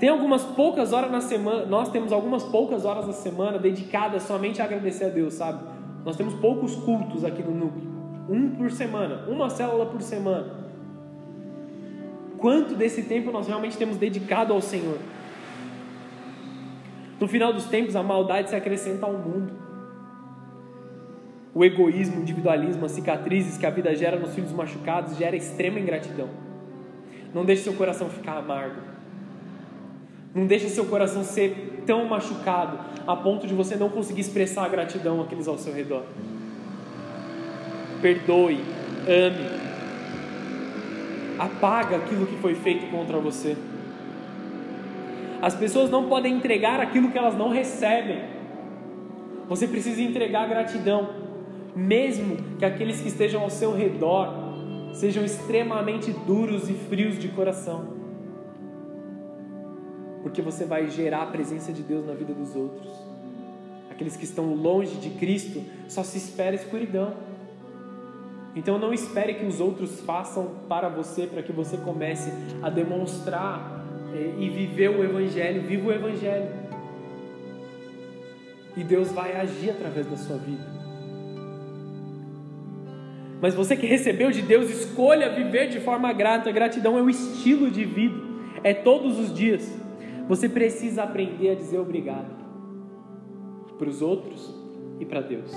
Tem 0.00 0.08
algumas 0.08 0.42
poucas 0.44 0.92
horas 0.92 1.10
na 1.10 1.20
semana, 1.20 1.66
nós 1.66 1.88
temos 1.90 2.12
algumas 2.12 2.42
poucas 2.42 2.84
horas 2.84 3.06
na 3.06 3.12
semana 3.12 3.58
dedicadas 3.58 4.24
somente 4.24 4.60
a 4.60 4.64
agradecer 4.64 5.04
a 5.04 5.08
Deus, 5.08 5.34
sabe? 5.34 5.62
Nós 6.04 6.16
temos 6.16 6.34
poucos 6.34 6.74
cultos 6.74 7.24
aqui 7.24 7.42
no 7.42 7.52
núcleo. 7.52 7.88
Um 8.28 8.50
por 8.56 8.72
semana, 8.72 9.24
uma 9.28 9.48
célula 9.48 9.86
por 9.86 10.02
semana. 10.02 10.68
Quanto 12.36 12.74
desse 12.74 13.04
tempo 13.04 13.30
nós 13.30 13.46
realmente 13.46 13.76
temos 13.76 13.96
dedicado 13.96 14.52
ao 14.52 14.60
Senhor? 14.60 14.98
No 17.20 17.28
final 17.28 17.52
dos 17.52 17.66
tempos, 17.66 17.94
a 17.94 18.02
maldade 18.02 18.50
se 18.50 18.56
acrescenta 18.56 19.06
ao 19.06 19.12
mundo. 19.12 19.67
O 21.58 21.64
egoísmo, 21.64 22.18
o 22.18 22.22
individualismo, 22.22 22.86
as 22.86 22.92
cicatrizes 22.92 23.58
que 23.58 23.66
a 23.66 23.70
vida 23.70 23.92
gera 23.92 24.16
nos 24.16 24.32
filhos 24.32 24.52
machucados 24.52 25.16
gera 25.16 25.34
extrema 25.34 25.80
ingratidão. 25.80 26.28
Não 27.34 27.44
deixe 27.44 27.64
seu 27.64 27.72
coração 27.72 28.08
ficar 28.08 28.36
amargo. 28.36 28.76
Não 30.32 30.46
deixe 30.46 30.68
seu 30.68 30.84
coração 30.84 31.24
ser 31.24 31.82
tão 31.84 32.04
machucado 32.04 32.78
a 33.04 33.16
ponto 33.16 33.44
de 33.44 33.54
você 33.54 33.74
não 33.74 33.88
conseguir 33.88 34.20
expressar 34.20 34.66
a 34.66 34.68
gratidão 34.68 35.20
àqueles 35.20 35.48
ao 35.48 35.58
seu 35.58 35.74
redor. 35.74 36.04
Perdoe, 38.00 38.60
ame. 39.08 39.50
Apaga 41.40 41.96
aquilo 41.96 42.24
que 42.26 42.36
foi 42.36 42.54
feito 42.54 42.88
contra 42.88 43.18
você. 43.18 43.56
As 45.42 45.56
pessoas 45.56 45.90
não 45.90 46.08
podem 46.08 46.36
entregar 46.36 46.78
aquilo 46.78 47.10
que 47.10 47.18
elas 47.18 47.36
não 47.36 47.48
recebem. 47.48 48.22
Você 49.48 49.66
precisa 49.66 50.00
entregar 50.00 50.46
gratidão, 50.46 51.17
mesmo 51.78 52.36
que 52.58 52.64
aqueles 52.64 53.00
que 53.00 53.08
estejam 53.08 53.42
ao 53.42 53.50
seu 53.50 53.74
redor 53.74 54.34
sejam 54.92 55.24
extremamente 55.24 56.10
duros 56.26 56.68
e 56.68 56.74
frios 56.74 57.18
de 57.18 57.28
coração 57.28 57.98
porque 60.28 60.42
você 60.42 60.64
vai 60.64 60.88
gerar 60.88 61.22
a 61.22 61.26
presença 61.26 61.72
de 61.72 61.82
Deus 61.82 62.06
na 62.06 62.12
vida 62.12 62.34
dos 62.34 62.54
outros. 62.54 62.86
Aqueles 63.90 64.16
que 64.16 64.24
estão 64.24 64.54
longe 64.54 64.96
de 64.96 65.10
Cristo 65.10 65.62
só 65.88 66.02
se 66.02 66.18
espera 66.18 66.54
escuridão. 66.54 67.14
Então 68.54 68.78
não 68.78 68.92
espere 68.92 69.34
que 69.34 69.46
os 69.46 69.60
outros 69.60 70.00
façam 70.00 70.50
para 70.68 70.88
você 70.88 71.26
para 71.26 71.42
que 71.42 71.52
você 71.52 71.76
comece 71.78 72.32
a 72.62 72.68
demonstrar 72.68 73.84
eh, 74.12 74.34
e 74.38 74.50
viver 74.50 74.90
o 74.90 75.02
Evangelho. 75.02 75.62
Viva 75.62 75.88
o 75.88 75.92
Evangelho. 75.92 76.48
E 78.76 78.84
Deus 78.84 79.10
vai 79.10 79.34
agir 79.36 79.70
através 79.70 80.06
da 80.06 80.16
sua 80.16 80.36
vida. 80.36 80.77
Mas 83.40 83.54
você 83.54 83.76
que 83.76 83.86
recebeu 83.86 84.30
de 84.30 84.42
Deus, 84.42 84.68
escolha 84.68 85.30
viver 85.30 85.68
de 85.68 85.80
forma 85.80 86.12
grata. 86.12 86.50
Gratidão 86.50 86.98
é 86.98 87.02
o 87.02 87.08
estilo 87.08 87.70
de 87.70 87.84
vida, 87.84 88.20
é 88.64 88.74
todos 88.74 89.18
os 89.18 89.32
dias. 89.32 89.72
Você 90.28 90.48
precisa 90.48 91.04
aprender 91.04 91.50
a 91.50 91.54
dizer 91.54 91.78
obrigado 91.78 92.36
para 93.78 93.88
os 93.88 94.02
outros 94.02 94.54
e 94.98 95.04
para 95.04 95.20
Deus. 95.20 95.52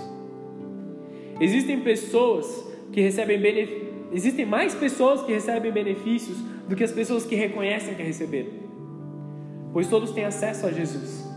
Existem 1.40 1.82
pessoas 1.82 2.46
que 2.92 3.02
recebem 3.02 3.40
benefícios, 3.40 3.90
existem 4.12 4.46
mais 4.46 4.76
pessoas 4.76 5.24
que 5.24 5.34
recebem 5.34 5.72
benefícios 5.72 6.38
do 6.70 6.76
que 6.76 6.84
as 6.84 6.92
pessoas 6.92 7.26
que 7.26 7.36
reconhecem 7.36 7.96
que 7.96 8.04
receberam. 8.04 8.52
Pois 9.74 9.88
todos 9.88 10.12
têm 10.12 10.26
acesso 10.26 10.68
a 10.68 10.72
Jesus. 10.72 11.28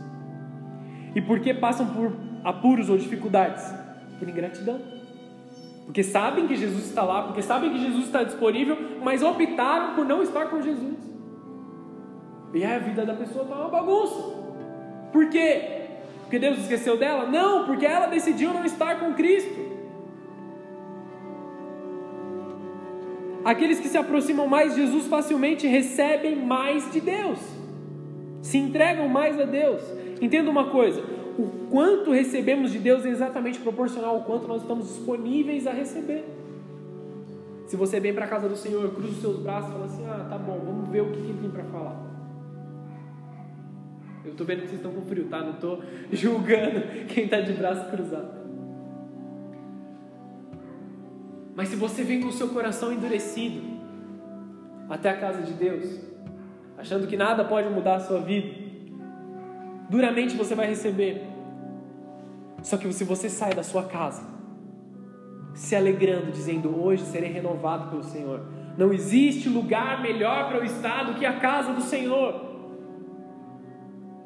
E 1.15 1.23
por 1.23 1.41
que 1.41 1.55
passam 1.55 1.87
por 1.87 2.13
apuros 2.43 2.91
ou 2.91 2.99
dificuldades? 2.99 3.65
Por 4.19 4.29
ingratidão. 4.29 4.94
Porque 5.85 6.03
sabem 6.03 6.47
que 6.47 6.57
Jesus 6.57 6.87
está 6.87 7.03
lá, 7.03 7.23
porque 7.23 7.43
sabem 7.43 7.71
que 7.71 7.79
Jesus 7.79 8.07
está 8.07 8.23
disponível, 8.23 8.77
mas 9.03 9.23
optaram 9.23 9.95
por 9.95 10.05
não 10.05 10.23
estar 10.23 10.47
com 10.47 10.61
Jesus. 10.63 10.97
E 12.55 12.65
aí 12.65 12.75
a 12.75 12.79
vida 12.79 13.05
da 13.05 13.15
pessoa 13.15 13.45
está 13.45 13.57
uma 13.57 13.69
bagunça. 13.69 14.35
Por 15.13 15.29
quê? 15.29 15.83
Porque 16.23 16.39
Deus 16.39 16.59
esqueceu 16.59 16.97
dela? 16.97 17.27
Não, 17.27 17.67
porque 17.67 17.85
ela 17.85 18.07
decidiu 18.07 18.53
não 18.53 18.65
estar 18.65 18.99
com 18.99 19.13
Cristo. 19.15 19.75
Aqueles 23.45 23.79
que 23.79 23.89
se 23.89 23.99
aproximam 23.99 24.47
mais 24.47 24.75
de 24.75 24.81
Jesus 24.81 25.07
facilmente 25.07 25.67
recebem 25.67 26.35
mais 26.35 26.91
de 26.91 27.01
Deus, 27.01 27.39
se 28.41 28.57
entregam 28.57 29.07
mais 29.07 29.39
a 29.39 29.45
Deus. 29.45 29.83
Entenda 30.21 30.51
uma 30.51 30.71
coisa: 30.71 31.03
o 31.39 31.69
quanto 31.71 32.13
recebemos 32.13 32.71
de 32.71 32.79
Deus 32.79 33.05
é 33.05 33.09
exatamente 33.09 33.59
proporcional 33.59 34.17
ao 34.17 34.23
quanto 34.23 34.47
nós 34.47 34.63
estamos 34.63 34.87
disponíveis 34.87 35.67
a 35.67 35.73
receber. 35.73 36.25
Se 37.67 37.77
você 37.77 37.99
vem 37.99 38.15
para 38.15 38.27
a 38.27 38.29
casa 38.29 38.49
do 38.49 38.57
Senhor, 38.57 38.89
cruza 38.95 39.13
os 39.13 39.21
seus 39.21 39.39
braços 39.41 39.71
e 39.71 39.73
fala 39.73 39.85
assim: 39.87 40.07
Ah, 40.07 40.27
tá 40.29 40.39
bom, 40.39 40.61
vamos 40.65 40.89
ver 40.91 41.01
o 41.01 41.11
que 41.11 41.19
ele 41.19 41.39
tem 41.41 41.51
para 41.51 41.65
falar. 41.65 42.01
Eu 44.25 44.33
estou 44.33 44.47
vendo 44.47 44.63
que 44.63 44.69
vocês 44.69 44.81
estão 44.81 44.93
com 44.93 45.03
frio, 45.03 45.27
tá? 45.29 45.41
Não 45.41 45.53
estou 45.53 45.83
julgando 46.13 47.07
quem 47.09 47.25
está 47.25 47.41
de 47.41 47.53
braço 47.53 47.91
cruzado. 47.91 48.45
Mas 51.55 51.69
se 51.69 51.77
você 51.77 52.03
vem 52.03 52.21
com 52.21 52.29
o 52.29 52.33
seu 52.33 52.49
coração 52.49 52.93
endurecido 52.93 53.63
até 54.89 55.11
a 55.11 55.17
casa 55.17 55.43
de 55.43 55.53
Deus, 55.53 56.01
achando 56.77 57.07
que 57.07 57.17
nada 57.17 57.45
pode 57.45 57.69
mudar 57.69 57.97
a 57.97 58.01
sua 58.01 58.21
vida, 58.21 58.64
duramente 59.89 60.37
você 60.37 60.55
vai 60.55 60.67
receber. 60.67 61.23
Só 62.63 62.77
que 62.77 62.91
se 62.93 63.05
você 63.05 63.29
sai 63.29 63.55
da 63.55 63.63
sua 63.63 63.85
casa, 63.85 64.23
se 65.55 65.77
alegrando, 65.77 66.33
dizendo: 66.33 66.83
Hoje 66.83 67.05
serei 67.05 67.31
renovado 67.31 67.91
pelo 67.91 68.03
Senhor. 68.03 68.41
Não 68.77 68.93
existe 68.93 69.49
lugar 69.49 70.03
melhor 70.03 70.49
para 70.49 70.61
o 70.61 70.65
estado 70.65 71.15
que 71.15 71.25
a 71.25 71.39
casa 71.39 71.73
do 71.73 71.83
Senhor 71.83 72.55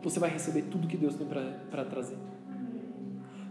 você 0.02 0.18
vai 0.18 0.30
receber 0.30 0.62
tudo 0.62 0.86
que 0.86 0.96
Deus 0.96 1.14
tem 1.14 1.26
para 1.26 1.84
trazer. 1.84 2.16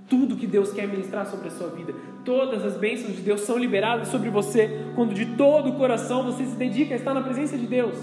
Tudo 0.09 0.37
que 0.37 0.47
Deus 0.47 0.71
quer 0.71 0.87
ministrar 0.87 1.25
sobre 1.25 1.49
a 1.49 1.51
sua 1.51 1.67
vida, 1.67 1.93
todas 2.23 2.63
as 2.63 2.77
bênçãos 2.77 3.15
de 3.15 3.21
Deus 3.21 3.41
são 3.41 3.57
liberadas 3.57 4.07
sobre 4.07 4.29
você 4.29 4.85
quando 4.95 5.13
de 5.13 5.25
todo 5.35 5.69
o 5.69 5.75
coração 5.75 6.23
você 6.23 6.45
se 6.45 6.55
dedica 6.55 6.93
a 6.93 6.97
estar 6.97 7.13
na 7.13 7.21
presença 7.21 7.57
de 7.57 7.67
Deus. 7.67 7.97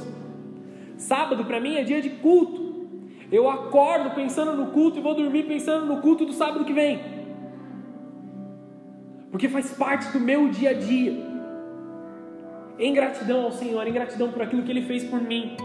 Sábado 0.99 1.45
para 1.47 1.59
mim 1.61 1.77
é 1.77 1.83
dia 1.83 2.03
de 2.03 2.11
culto. 2.11 2.64
Eu 3.37 3.45
acordo 3.51 4.11
pensando 4.15 4.53
no 4.59 4.67
culto 4.77 4.99
e 4.99 5.03
vou 5.07 5.15
dormir 5.21 5.43
pensando 5.45 5.87
no 5.87 6.01
culto 6.01 6.25
do 6.25 6.33
sábado 6.33 6.65
que 6.65 6.73
vem. 6.73 7.01
Porque 9.33 9.49
faz 9.49 9.73
parte 9.73 10.13
do 10.13 10.21
meu 10.21 10.49
dia 10.49 10.71
a 10.71 10.73
dia. 10.73 11.15
Em 12.79 12.95
gratidão 12.95 13.43
ao 13.43 13.51
Senhor, 13.51 13.85
em 13.89 13.93
gratidão 13.93 14.31
por 14.31 14.43
aquilo 14.43 14.63
que 14.63 14.71
Ele 14.71 14.83
fez 14.83 15.03
por 15.03 15.21
mim. 15.21 15.57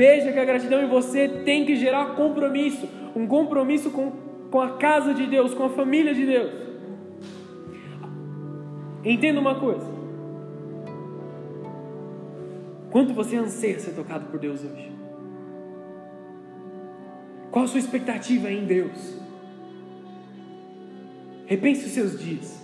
Veja 0.00 0.32
que 0.32 0.40
a 0.40 0.44
gratidão 0.44 0.82
em 0.82 0.88
você 0.88 1.28
tem 1.28 1.64
que 1.64 1.76
gerar 1.76 2.16
compromisso 2.16 2.88
um 3.14 3.28
compromisso 3.28 3.90
com, 3.90 4.10
com 4.50 4.60
a 4.60 4.70
casa 4.76 5.14
de 5.14 5.26
Deus, 5.26 5.54
com 5.54 5.66
a 5.66 5.70
família 5.70 6.12
de 6.12 6.26
Deus. 6.26 6.52
Entenda 9.04 9.38
uma 9.38 9.54
coisa: 9.54 9.86
quanto 12.90 13.14
você 13.14 13.36
anseia 13.36 13.78
ser 13.78 13.94
tocado 13.94 14.26
por 14.26 14.40
Deus 14.40 14.64
hoje? 14.64 14.95
Qual 17.56 17.64
a 17.64 17.68
sua 17.68 17.80
expectativa 17.80 18.52
em 18.52 18.66
Deus? 18.66 19.18
Repense 21.46 21.86
os 21.86 21.92
seus 21.92 22.20
dias. 22.20 22.62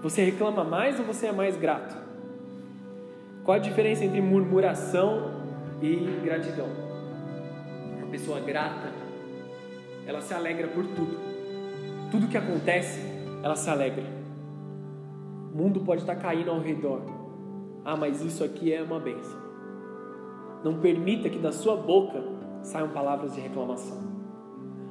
Você 0.00 0.22
reclama 0.22 0.62
mais 0.62 1.00
ou 1.00 1.04
você 1.04 1.26
é 1.26 1.32
mais 1.32 1.56
grato? 1.56 1.96
Qual 3.42 3.56
a 3.56 3.58
diferença 3.58 4.04
entre 4.04 4.20
murmuração 4.20 5.32
e 5.82 5.96
gratidão. 6.22 6.68
Uma 7.96 8.06
pessoa 8.06 8.38
grata, 8.38 8.92
ela 10.06 10.20
se 10.20 10.32
alegra 10.32 10.68
por 10.68 10.86
tudo. 10.86 11.18
Tudo 12.12 12.28
que 12.28 12.36
acontece, 12.36 13.00
ela 13.42 13.56
se 13.56 13.68
alegra. 13.68 14.04
O 15.52 15.56
mundo 15.56 15.80
pode 15.80 16.02
estar 16.02 16.14
caindo 16.14 16.52
ao 16.52 16.60
redor. 16.60 17.02
Ah, 17.84 17.96
mas 17.96 18.22
isso 18.22 18.44
aqui 18.44 18.72
é 18.72 18.80
uma 18.80 19.00
benção. 19.00 19.40
Não 20.62 20.78
permita 20.78 21.28
que 21.28 21.38
da 21.40 21.50
sua 21.50 21.74
boca 21.74 22.37
saiam 22.62 22.88
palavras 22.88 23.34
de 23.34 23.40
reclamação. 23.40 23.98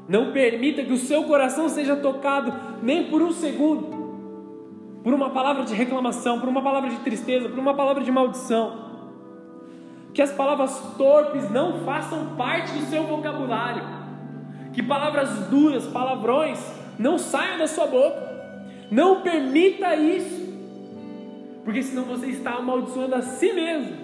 Não 0.07 0.31
permita 0.31 0.83
que 0.83 0.93
o 0.93 0.97
seu 0.97 1.23
coração 1.23 1.67
seja 1.67 1.95
tocado 1.95 2.53
nem 2.81 3.09
por 3.09 3.21
um 3.21 3.31
segundo 3.31 3.97
por 5.03 5.13
uma 5.13 5.29
palavra 5.29 5.63
de 5.63 5.73
reclamação, 5.73 6.37
por 6.37 6.49
uma 6.49 6.61
palavra 6.61 6.89
de 6.89 6.97
tristeza, 6.97 7.47
por 7.47 7.57
uma 7.57 7.73
palavra 7.73 8.03
de 8.03 8.11
maldição 8.11 8.87
que 10.17 10.21
as 10.23 10.31
palavras 10.31 10.75
torpes 10.97 11.47
não 11.51 11.81
façam 11.85 12.35
parte 12.35 12.71
do 12.71 12.87
seu 12.87 13.03
vocabulário, 13.03 13.83
que 14.73 14.81
palavras 14.81 15.29
duras, 15.47 15.85
palavrões, 15.85 16.59
não 16.97 17.19
saiam 17.19 17.59
da 17.59 17.67
sua 17.67 17.85
boca. 17.85 18.27
Não 18.89 19.21
permita 19.21 19.95
isso, 19.95 20.43
porque 21.63 21.83
senão 21.83 22.03
você 22.05 22.25
está 22.31 22.53
amaldiçoando 22.53 23.13
a 23.13 23.21
si 23.21 23.53
mesmo, 23.53 23.95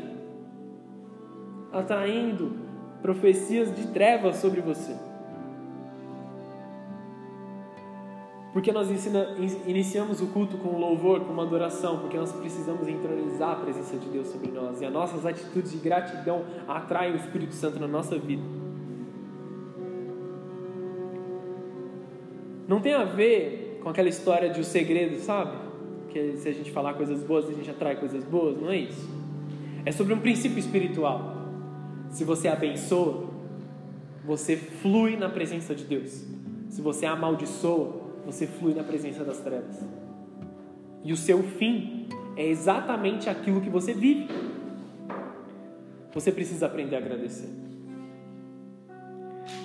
atraindo 1.71 2.57
profecias 3.03 3.75
de 3.75 3.87
trevas 3.87 4.37
sobre 4.37 4.61
você. 4.61 4.95
Porque 8.53 8.71
nós 8.71 8.89
ensina, 8.89 9.35
iniciamos 9.67 10.21
o 10.21 10.27
culto 10.27 10.57
com 10.57 10.77
louvor, 10.77 11.19
com 11.21 11.33
uma 11.33 11.43
adoração, 11.43 11.99
porque 11.99 12.15
nós 12.15 12.31
precisamos 12.31 12.87
entronizar 12.87 13.51
a 13.51 13.55
presença 13.55 13.97
de 13.97 14.07
Deus 14.07 14.27
sobre 14.27 14.51
nós 14.51 14.79
e 14.79 14.85
as 14.85 14.93
nossas 14.93 15.25
atitudes 15.25 15.71
de 15.71 15.79
gratidão 15.79 16.45
atraem 16.65 17.13
o 17.13 17.17
Espírito 17.17 17.53
Santo 17.53 17.77
na 17.77 17.87
nossa 17.87 18.17
vida. 18.17 18.43
Não 22.67 22.79
tem 22.79 22.93
a 22.93 23.03
ver 23.03 23.79
com 23.83 23.89
aquela 23.89 24.07
história 24.07 24.49
de 24.49 24.61
o 24.61 24.63
segredo, 24.63 25.19
sabe? 25.19 25.57
Que 26.09 26.37
se 26.37 26.47
a 26.47 26.53
gente 26.53 26.71
falar 26.71 26.93
coisas 26.93 27.21
boas, 27.21 27.49
a 27.49 27.51
gente 27.51 27.69
atrai 27.69 27.97
coisas 27.97 28.23
boas, 28.23 28.61
não 28.61 28.71
é 28.71 28.77
isso? 28.77 29.09
É 29.83 29.91
sobre 29.91 30.13
um 30.13 30.19
princípio 30.19 30.59
espiritual. 30.59 31.32
Se 32.13 32.23
você 32.23 32.47
abençoa, 32.47 33.27
você 34.23 34.55
flui 34.55 35.17
na 35.17 35.29
presença 35.29 35.73
de 35.73 35.83
Deus. 35.83 36.23
Se 36.69 36.79
você 36.79 37.07
amaldiçoa, 37.07 38.03
você 38.23 38.45
flui 38.45 38.75
na 38.75 38.83
presença 38.83 39.23
das 39.23 39.39
trevas. 39.39 39.83
E 41.03 41.11
o 41.11 41.17
seu 41.17 41.41
fim 41.41 42.07
é 42.37 42.47
exatamente 42.47 43.31
aquilo 43.31 43.61
que 43.61 43.69
você 43.69 43.93
vive. 43.93 44.27
Você 46.13 46.31
precisa 46.31 46.67
aprender 46.67 46.95
a 46.95 46.99
agradecer. 46.99 47.49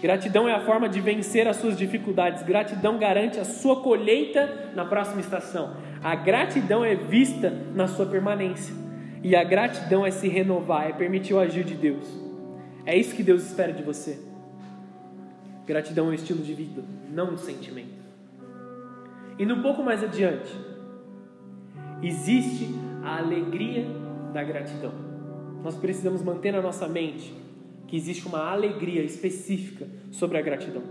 Gratidão 0.01 0.49
é 0.49 0.55
a 0.55 0.65
forma 0.65 0.89
de 0.89 1.03
vencer 1.03 1.47
as 1.47 1.59
suas 1.59 1.77
dificuldades. 1.77 2.43
Gratidão 2.45 2.99
garante 2.99 3.39
a 3.39 3.45
sua 3.45 3.83
colheita 3.83 4.71
na 4.75 4.87
próxima 4.87 5.21
estação. 5.21 5.77
A 6.03 6.15
gratidão 6.15 6.83
é 6.83 6.95
vista 6.95 7.51
na 7.75 7.87
sua 7.87 8.07
permanência. 8.07 8.75
E 9.23 9.37
a 9.37 9.45
gratidão 9.45 10.07
é 10.07 10.11
se 10.11 10.29
renovar, 10.29 10.89
é 10.89 10.93
permitir 10.95 11.35
o 11.35 11.39
agir 11.39 11.63
de 11.63 11.75
Deus. 11.75 12.28
É 12.89 12.97
isso 12.97 13.15
que 13.15 13.23
Deus 13.23 13.45
espera 13.45 13.71
de 13.71 13.83
você. 13.83 14.19
Gratidão 15.67 16.07
é 16.07 16.09
um 16.09 16.15
estilo 16.15 16.43
de 16.43 16.55
vida, 16.55 16.83
não 17.11 17.35
um 17.35 17.37
sentimento. 17.37 18.03
Indo 19.39 19.57
um 19.57 19.61
pouco 19.61 19.83
mais 19.83 20.03
adiante, 20.03 20.51
existe 22.03 22.75
a 23.05 23.19
alegria 23.19 23.85
da 24.33 24.43
gratidão. 24.43 24.95
Nós 25.63 25.75
precisamos 25.75 26.23
manter 26.23 26.51
na 26.51 26.63
nossa 26.63 26.89
mente 26.89 27.35
que 27.87 27.95
existe 27.95 28.27
uma 28.27 28.51
alegria 28.51 29.03
específica 29.03 29.87
sobre 30.11 30.39
a 30.39 30.41
gratidão. 30.41 30.83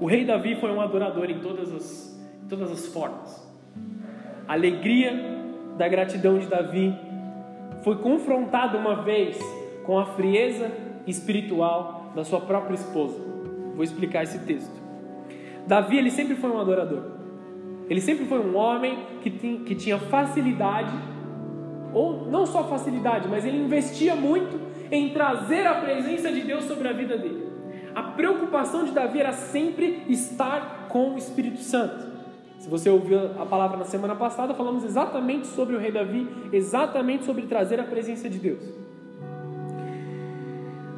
O 0.00 0.06
rei 0.06 0.24
Davi 0.24 0.56
foi 0.56 0.72
um 0.72 0.80
adorador 0.80 1.30
em 1.30 1.38
todas 1.38 1.72
as, 1.72 2.20
em 2.44 2.48
todas 2.48 2.72
as 2.72 2.88
formas. 2.88 3.40
A 4.48 4.54
alegria 4.54 5.12
da 5.78 5.86
gratidão 5.86 6.40
de 6.40 6.48
Davi 6.48 6.92
foi 7.84 7.98
confrontado 7.98 8.76
uma 8.76 9.04
vez 9.04 9.38
com 9.86 9.98
a 9.98 10.06
frieza 10.06 10.70
espiritual 11.06 12.12
da 12.14 12.24
sua 12.24 12.40
própria 12.40 12.74
esposa. 12.74 13.18
Vou 13.74 13.84
explicar 13.84 14.24
esse 14.24 14.40
texto. 14.40 14.74
Davi 15.66 15.96
ele 15.96 16.10
sempre 16.10 16.34
foi 16.34 16.50
um 16.50 16.60
adorador. 16.60 17.02
Ele 17.88 18.00
sempre 18.00 18.24
foi 18.24 18.40
um 18.40 18.56
homem 18.56 18.98
que, 19.22 19.30
que 19.30 19.74
tinha 19.74 19.98
facilidade, 19.98 20.92
ou 21.94 22.26
não 22.28 22.44
só 22.44 22.64
facilidade, 22.64 23.28
mas 23.28 23.44
ele 23.44 23.58
investia 23.58 24.16
muito 24.16 24.60
em 24.90 25.10
trazer 25.10 25.66
a 25.66 25.74
presença 25.74 26.32
de 26.32 26.40
Deus 26.40 26.64
sobre 26.64 26.88
a 26.88 26.92
vida 26.92 27.16
dele. 27.16 27.46
A 27.94 28.02
preocupação 28.02 28.84
de 28.84 28.90
Davi 28.90 29.20
era 29.20 29.32
sempre 29.32 30.02
estar 30.08 30.88
com 30.88 31.14
o 31.14 31.18
Espírito 31.18 31.60
Santo. 31.60 32.06
Se 32.58 32.68
você 32.68 32.90
ouviu 32.90 33.18
a 33.40 33.46
palavra 33.46 33.76
na 33.76 33.84
semana 33.84 34.14
passada, 34.14 34.52
falamos 34.54 34.84
exatamente 34.84 35.46
sobre 35.46 35.76
o 35.76 35.78
rei 35.78 35.92
Davi, 35.92 36.26
exatamente 36.52 37.24
sobre 37.24 37.42
trazer 37.42 37.78
a 37.78 37.84
presença 37.84 38.28
de 38.28 38.38
Deus. 38.38 38.85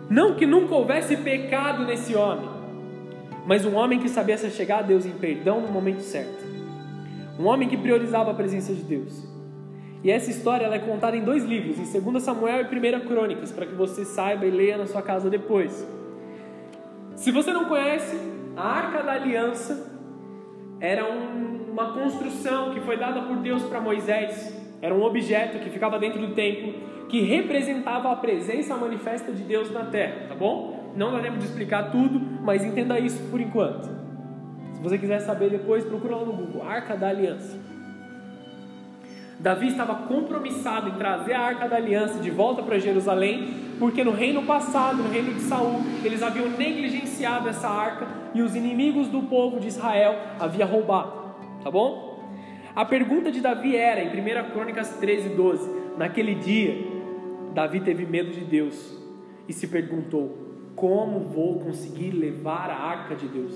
Não 0.09 0.35
que 0.35 0.47
nunca 0.47 0.75
houvesse 0.75 1.17
pecado 1.19 1.85
nesse 1.85 2.15
homem, 2.15 2.49
mas 3.47 3.65
um 3.65 3.75
homem 3.77 3.99
que 3.99 4.09
sabia 4.09 4.39
se 4.39 4.51
chegar 4.51 4.79
a 4.79 4.83
Deus 4.83 5.05
em 5.05 5.13
perdão 5.13 5.61
no 5.61 5.69
momento 5.69 6.01
certo. 6.01 6.45
Um 7.39 7.47
homem 7.47 7.69
que 7.69 7.77
priorizava 7.77 8.31
a 8.31 8.35
presença 8.35 8.75
de 8.75 8.83
Deus. 8.83 9.27
E 10.03 10.11
essa 10.11 10.31
história 10.31 10.67
é 10.67 10.79
contada 10.79 11.17
em 11.17 11.25
dois 11.25 11.45
livros, 11.45 11.79
em 11.79 12.01
2 12.01 12.23
Samuel 12.23 12.63
e 12.63 12.97
1 12.97 13.01
Crônicas, 13.07 13.53
para 13.53 13.67
que 13.67 13.75
você 13.75 14.05
saiba 14.05 14.47
e 14.47 14.51
leia 14.51 14.79
na 14.79 14.87
sua 14.87 15.03
casa 15.03 15.29
depois. 15.29 15.87
Se 17.17 17.31
você 17.31 17.53
não 17.53 17.65
conhece, 17.65 18.17
a 18.57 18.63
Arca 18.63 19.03
da 19.03 19.13
Aliança 19.13 19.93
era 20.81 21.05
um, 21.05 21.71
uma 21.73 21.93
construção 21.93 22.73
que 22.73 22.81
foi 22.81 22.97
dada 22.97 23.23
por 23.23 23.37
Deus 23.39 23.63
para 23.65 23.81
Moisés. 23.81 24.55
Era 24.81 24.95
um 24.95 25.03
objeto 25.03 25.59
que 25.59 25.71
ficava 25.71 25.99
dentro 25.99 26.21
do 26.21 26.35
templo, 26.35 26.75
que 27.09 27.21
representava 27.21 28.13
a 28.13 28.17
presença 28.17 28.77
manifesta 28.77 29.33
de 29.33 29.43
Deus 29.43 29.73
na 29.73 29.85
terra, 29.85 30.27
tá 30.29 30.35
bom? 30.35 30.93
Não 30.95 31.13
dá 31.13 31.21
tempo 31.21 31.39
de 31.39 31.45
explicar 31.45 31.91
tudo, 31.91 32.21
mas 32.43 32.65
entenda 32.65 32.99
isso 32.99 33.23
por 33.31 33.41
enquanto. 33.41 33.89
Se 34.73 34.83
você 34.83 34.99
quiser 34.99 35.21
saber 35.21 35.51
depois, 35.51 35.85
procura 35.85 36.17
lá 36.17 36.25
no 36.25 36.33
Google, 36.33 36.63
Arca 36.63 36.97
da 36.97 37.09
Aliança. 37.09 37.59
Davi 39.41 39.69
estava 39.69 39.95
compromissado 39.95 40.89
em 40.89 40.95
trazer 40.95 41.33
a 41.35 41.41
Arca 41.41 41.69
da 41.69 41.77
Aliança 41.77 42.19
de 42.19 42.31
volta 42.31 42.63
para 42.63 42.79
Jerusalém, 42.79 43.55
porque 43.79 44.03
no 44.03 44.11
reino 44.11 44.43
passado, 44.43 45.03
no 45.03 45.09
reino 45.09 45.33
de 45.35 45.41
Saul, 45.41 45.81
eles 46.05 46.23
haviam 46.23 46.49
negligenciado 46.51 47.49
essa 47.49 47.69
arca 47.69 48.07
e 48.35 48.43
os 48.43 48.57
inimigos 48.57 49.09
do 49.09 49.23
povo 49.23 49.61
de 49.61 49.69
Israel 49.69 50.17
haviam 50.41 50.69
roubado. 50.69 51.13
Tá 51.63 51.71
bom? 51.71 52.08
A 52.79 52.85
pergunta 52.85 53.33
de 53.33 53.41
Davi 53.41 53.75
era, 53.75 54.01
em 54.01 54.07
1 54.07 54.51
Crônicas 54.53 54.91
13, 55.01 55.31
12, 55.31 55.69
naquele 55.97 56.37
dia, 56.37 56.77
Davi 57.53 57.81
teve 57.81 58.07
medo 58.07 58.31
de 58.31 58.43
Deus 58.43 58.97
e 59.49 59.53
se 59.53 59.67
perguntou: 59.67 60.71
como 60.77 61.19
vou 61.19 61.59
conseguir 61.59 62.13
levar 62.13 62.71
a 62.71 62.77
arca 62.77 63.17
de 63.17 63.27
Deus? 63.27 63.53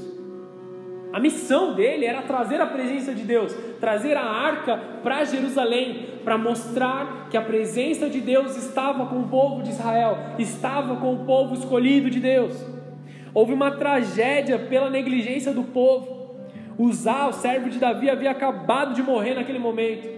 A 1.12 1.20
missão 1.20 1.72
dele 1.72 2.04
era 2.04 2.22
trazer 2.22 2.61
a 2.61 2.66
presença 2.66 3.14
de 3.14 3.22
Deus, 3.22 3.54
trazer 3.78 4.16
a 4.16 4.24
arca 4.24 4.76
para 5.04 5.22
Jerusalém, 5.22 6.18
para 6.24 6.37
mostrar 6.37 7.28
que 7.30 7.37
a 7.37 7.42
presença 7.42 8.11
de 8.11 8.20
Deus 8.20 8.56
estava 8.56 9.06
com 9.06 9.20
o 9.20 9.28
povo 9.28 9.62
de 9.62 9.70
Israel, 9.70 10.18
estava 10.37 10.96
com 10.96 11.14
o 11.14 11.24
povo 11.24 11.54
escolhido 11.54 12.11
de 12.11 12.18
Deus. 12.18 12.61
Houve 13.32 13.52
uma 13.52 13.70
tragédia 13.70 14.58
pela 14.58 14.90
negligência 14.90 15.52
do 15.52 15.62
povo. 15.62 16.21
Uzá, 16.78 17.28
o 17.28 17.32
servo 17.32 17.68
de 17.68 17.78
Davi, 17.78 18.08
havia 18.08 18.30
acabado 18.30 18.94
de 18.94 19.02
morrer 19.02 19.35
naquele 19.35 19.58
momento. 19.58 20.08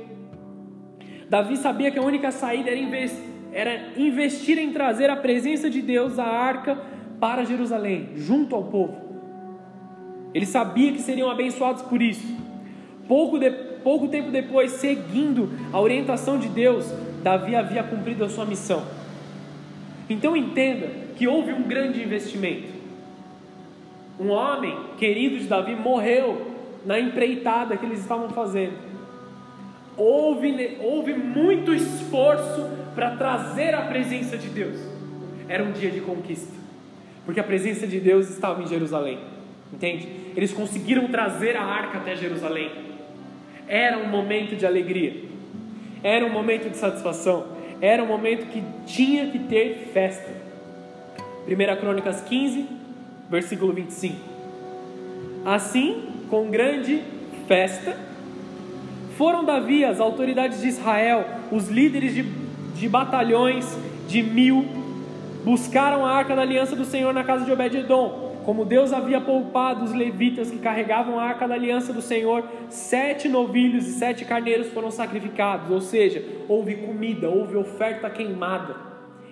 Davi 1.29 1.57
sabia 1.57 1.91
que 1.91 1.99
a 1.99 2.03
única 2.03 2.31
saída 2.31 2.71
era 2.71 2.79
investir, 2.79 3.25
era 3.53 3.93
investir 3.97 4.59
em 4.59 4.73
trazer 4.73 5.11
a 5.11 5.17
presença 5.17 5.71
de 5.71 5.81
Deus, 5.81 6.19
a 6.19 6.25
arca, 6.25 6.79
para 7.21 7.45
Jerusalém, 7.45 8.11
junto 8.17 8.55
ao 8.55 8.65
povo. 8.65 8.95
Ele 10.35 10.45
sabia 10.45 10.93
que 10.93 11.01
seriam 11.01 11.31
abençoados 11.31 11.83
por 11.83 12.03
isso. 12.03 12.37
Pouco, 13.07 13.39
de, 13.39 13.51
pouco 13.83 14.09
tempo 14.09 14.31
depois, 14.31 14.73
seguindo 14.73 15.51
a 15.73 15.81
orientação 15.81 16.39
de 16.39 16.49
Deus, 16.49 16.93
Davi 17.23 17.55
havia 17.55 17.83
cumprido 17.85 18.25
a 18.25 18.29
sua 18.29 18.45
missão. 18.45 18.85
Então 20.11 20.37
entenda 20.37 20.89
que 21.17 21.29
houve 21.29 21.53
um 21.53 21.63
grande 21.63 22.03
investimento. 22.03 22.74
Um 24.19 24.31
homem 24.31 24.77
querido 24.97 25.39
de 25.39 25.47
Davi 25.47 25.75
morreu 25.75 26.53
na 26.85 26.99
empreitada 27.01 27.77
que 27.77 27.85
eles 27.85 28.01
estavam 28.01 28.29
fazendo. 28.31 28.75
Houve, 29.97 30.79
houve 30.81 31.15
muito 31.15 31.73
esforço 31.73 32.69
para 32.95 33.17
trazer 33.17 33.75
a 33.75 33.83
presença 33.83 34.37
de 34.37 34.49
Deus. 34.49 34.79
Era 35.49 35.63
um 35.63 35.73
dia 35.73 35.91
de 35.91 36.01
conquista, 36.01 36.53
porque 37.25 37.41
a 37.41 37.45
presença 37.45 37.87
de 37.87 38.01
Deus 38.01 38.31
estava 38.31 38.63
em 38.63 38.67
Jerusalém. 38.67 39.19
Entende? 39.73 40.09
Eles 40.37 40.53
conseguiram 40.53 41.09
trazer 41.09 41.57
a 41.57 41.63
arca 41.63 41.99
até 41.99 42.15
Jerusalém. 42.15 42.71
Era 43.67 43.99
um 43.99 44.07
momento 44.07 44.57
de 44.57 44.65
alegria. 44.65 45.23
Era 46.03 46.25
um 46.25 46.31
momento 46.31 46.71
de 46.71 46.77
satisfação. 46.77 47.47
Era 47.81 48.03
um 48.03 48.07
momento 48.07 48.47
que 48.47 48.63
tinha 48.87 49.31
que 49.31 49.39
ter 49.39 49.91
festa. 49.93 50.31
1 51.49 51.81
Crônicas 51.81 52.21
15, 52.21 52.67
versículo 53.29 53.73
25. 53.73 54.17
Assim, 55.45 56.05
com 56.31 56.51
grande 56.51 57.03
festa, 57.47 57.97
foram 59.17 59.45
Davi, 59.45 59.85
as 59.85 60.01
autoridades 60.01 60.61
de 60.61 60.69
Israel, 60.69 61.25
os 61.53 61.69
líderes 61.69 62.15
de, 62.15 62.23
de 62.23 62.89
batalhões 62.89 63.77
de 64.09 64.23
mil, 64.23 64.65
buscaram 65.45 66.05
a 66.05 66.11
arca 66.11 66.35
da 66.35 66.43
aliança 66.43 66.75
do 66.75 66.85
Senhor 66.85 67.13
na 67.13 67.23
casa 67.23 67.45
de 67.45 67.53
Obed-Edom 67.53 68.25
como 68.45 68.65
Deus 68.65 68.93
havia 68.93 69.21
poupado 69.21 69.85
os 69.85 69.93
levitas 69.93 70.51
que 70.51 70.59
carregavam 70.59 71.19
a 71.19 71.25
arca 71.25 71.49
da 71.49 71.55
aliança 71.55 71.93
do 71.93 72.03
Senhor, 72.03 72.45
sete 72.69 73.27
novilhos 73.27 73.89
e 73.89 73.93
sete 73.93 74.25
carneiros 74.25 74.69
foram 74.69 74.91
sacrificados, 74.91 75.71
ou 75.71 75.81
seja, 75.81 76.23
houve 76.47 76.77
comida, 76.77 77.29
houve 77.29 77.57
oferta 77.57 78.09
queimada. 78.11 78.77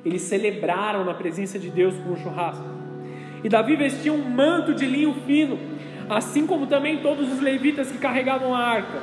Eles 0.04 0.22
celebraram 0.22 1.04
na 1.04 1.14
presença 1.14 1.58
de 1.58 1.68
Deus 1.68 1.94
com 1.98 2.10
um 2.10 2.16
churrasco. 2.16 2.64
E 3.44 3.48
Davi 3.48 3.76
vestia 3.76 4.12
um 4.12 4.28
manto 4.28 4.74
de 4.74 4.86
linho 4.86 5.14
fino, 5.26 5.58
assim 6.08 6.46
como 6.46 6.66
também 6.66 6.98
todos 6.98 7.32
os 7.32 7.40
levitas 7.40 7.90
que 7.90 7.98
carregavam 7.98 8.54
a 8.54 8.58
arca, 8.58 9.00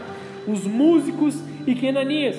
os 0.48 0.66
músicos 0.66 1.42
e 1.68 1.76
Kenanias, 1.76 2.38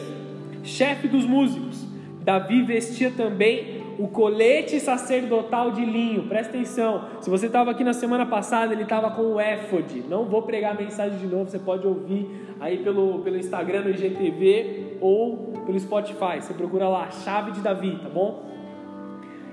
chefe 0.63 1.09
dos 1.09 1.25
músicos. 1.25 1.87
Davi 2.23 2.63
vestia 2.63 3.11
também 3.11 3.81
o 3.99 4.09
colete 4.09 4.81
sacerdotal 4.81 5.71
de 5.73 5.85
linho. 5.85 6.23
Presta 6.23 6.57
atenção. 6.57 7.05
Se 7.21 7.29
você 7.29 7.47
estava 7.47 7.71
aqui 7.71 7.85
na 7.85 7.93
semana 7.93 8.25
passada, 8.25 8.73
ele 8.73 8.85
estava 8.85 9.11
com 9.11 9.35
o 9.35 9.41
éfode. 9.41 10.03
Não 10.09 10.25
vou 10.25 10.43
pregar 10.43 10.73
a 10.73 10.81
mensagem 10.81 11.19
de 11.19 11.27
novo, 11.27 11.51
você 11.51 11.59
pode 11.59 11.87
ouvir 11.87 12.27
aí 12.59 12.79
pelo, 12.79 13.19
pelo 13.19 13.37
Instagram 13.37 13.83
no 13.83 13.91
IGTV 13.91 14.97
ou 15.01 15.53
pelo 15.67 15.79
Spotify. 15.79 16.41
Você 16.41 16.55
procura 16.55 16.89
lá, 16.89 17.11
chave 17.11 17.53
de 17.53 17.61
Davi, 17.61 17.99
tá 18.03 18.09
bom? 18.09 18.50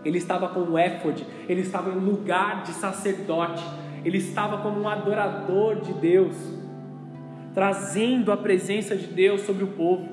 Ele 0.08 0.20
estava 0.20 0.48
com 0.48 0.62
o 0.62 0.78
éfode, 0.78 1.26
ele 1.50 1.60
estava 1.60 1.92
em 1.92 2.00
lugar 2.00 2.64
de 2.64 2.72
sacerdote, 2.72 3.62
ele 4.06 4.20
estava 4.20 4.60
como 4.60 4.80
um 4.80 4.88
adorador 4.88 5.82
de 5.82 5.92
Deus, 5.92 6.34
trazendo 7.54 8.32
a 8.32 8.38
presença 8.38 8.96
de 8.96 9.06
Deus 9.06 9.42
sobre 9.42 9.66
o 9.66 9.68
povo. 9.68 10.08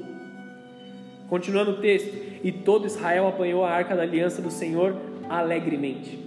Continuando 1.29 1.71
o 1.71 1.77
texto, 1.77 2.13
e 2.43 2.51
todo 2.51 2.87
Israel 2.87 3.29
apanhou 3.29 3.65
a 3.65 3.71
arca 3.71 3.95
da 3.95 4.03
aliança 4.03 4.43
do 4.43 4.51
Senhor 4.51 4.97
alegremente. 5.29 6.19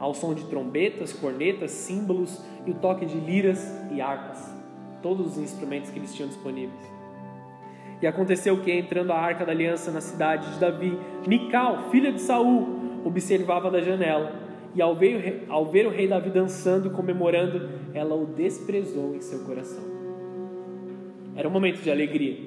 ao 0.00 0.14
som 0.14 0.32
de 0.32 0.44
trombetas, 0.46 1.12
cornetas, 1.12 1.70
símbolos 1.70 2.42
e 2.66 2.70
o 2.70 2.74
toque 2.74 3.04
de 3.04 3.18
liras 3.18 3.70
e 3.92 4.00
harpas, 4.00 4.50
todos 5.02 5.36
os 5.36 5.38
instrumentos 5.38 5.90
que 5.90 5.98
eles 5.98 6.14
tinham 6.14 6.28
disponíveis. 6.28 6.80
E 8.00 8.06
aconteceu 8.06 8.56
que, 8.62 8.72
entrando 8.72 9.12
a 9.12 9.18
arca 9.18 9.44
da 9.44 9.52
aliança 9.52 9.90
na 9.90 10.00
cidade 10.00 10.50
de 10.54 10.58
Davi, 10.58 10.98
Mical, 11.26 11.90
filha 11.90 12.10
de 12.10 12.20
Saul, 12.22 12.79
observava 13.04 13.70
da 13.70 13.80
janela, 13.80 14.32
e 14.74 14.80
ao 14.80 14.94
ver, 14.94 15.46
ao 15.48 15.66
ver 15.66 15.86
o 15.86 15.90
rei 15.90 16.06
Davi 16.06 16.30
dançando 16.30 16.90
comemorando, 16.90 17.68
ela 17.92 18.14
o 18.14 18.26
desprezou 18.26 19.14
em 19.16 19.20
seu 19.20 19.40
coração. 19.40 19.82
Era 21.34 21.48
um 21.48 21.50
momento 21.50 21.80
de 21.80 21.90
alegria, 21.90 22.38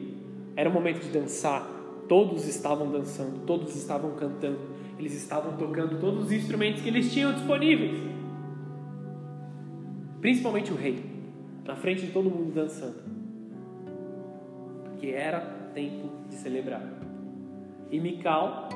era 0.56 0.70
um 0.70 0.74
momento 0.74 1.02
de 1.02 1.10
dançar, 1.10 1.68
todos 2.08 2.48
estavam 2.48 2.92
dançando, 2.92 3.46
todos 3.46 3.76
estavam 3.76 4.12
cantando, 4.12 4.60
eles 4.98 5.14
estavam 5.14 5.58
tocando 5.58 6.00
todos 6.00 6.26
os 6.26 6.32
instrumentos 6.32 6.82
que 6.82 6.90
eles 6.90 7.12
tinham 7.12 7.34
disponíveis. 7.34 8.00
Principalmente 10.22 10.72
o 10.72 10.76
rei, 10.76 11.04
na 11.66 11.76
frente 11.76 12.06
de 12.06 12.12
todo 12.12 12.30
mundo 12.30 12.54
dançando. 12.54 12.96
Porque 14.86 15.08
era 15.08 15.42
tempo 15.74 16.10
de 16.30 16.36
celebrar. 16.36 16.84
E 17.92 18.00
Mical, 18.00 18.70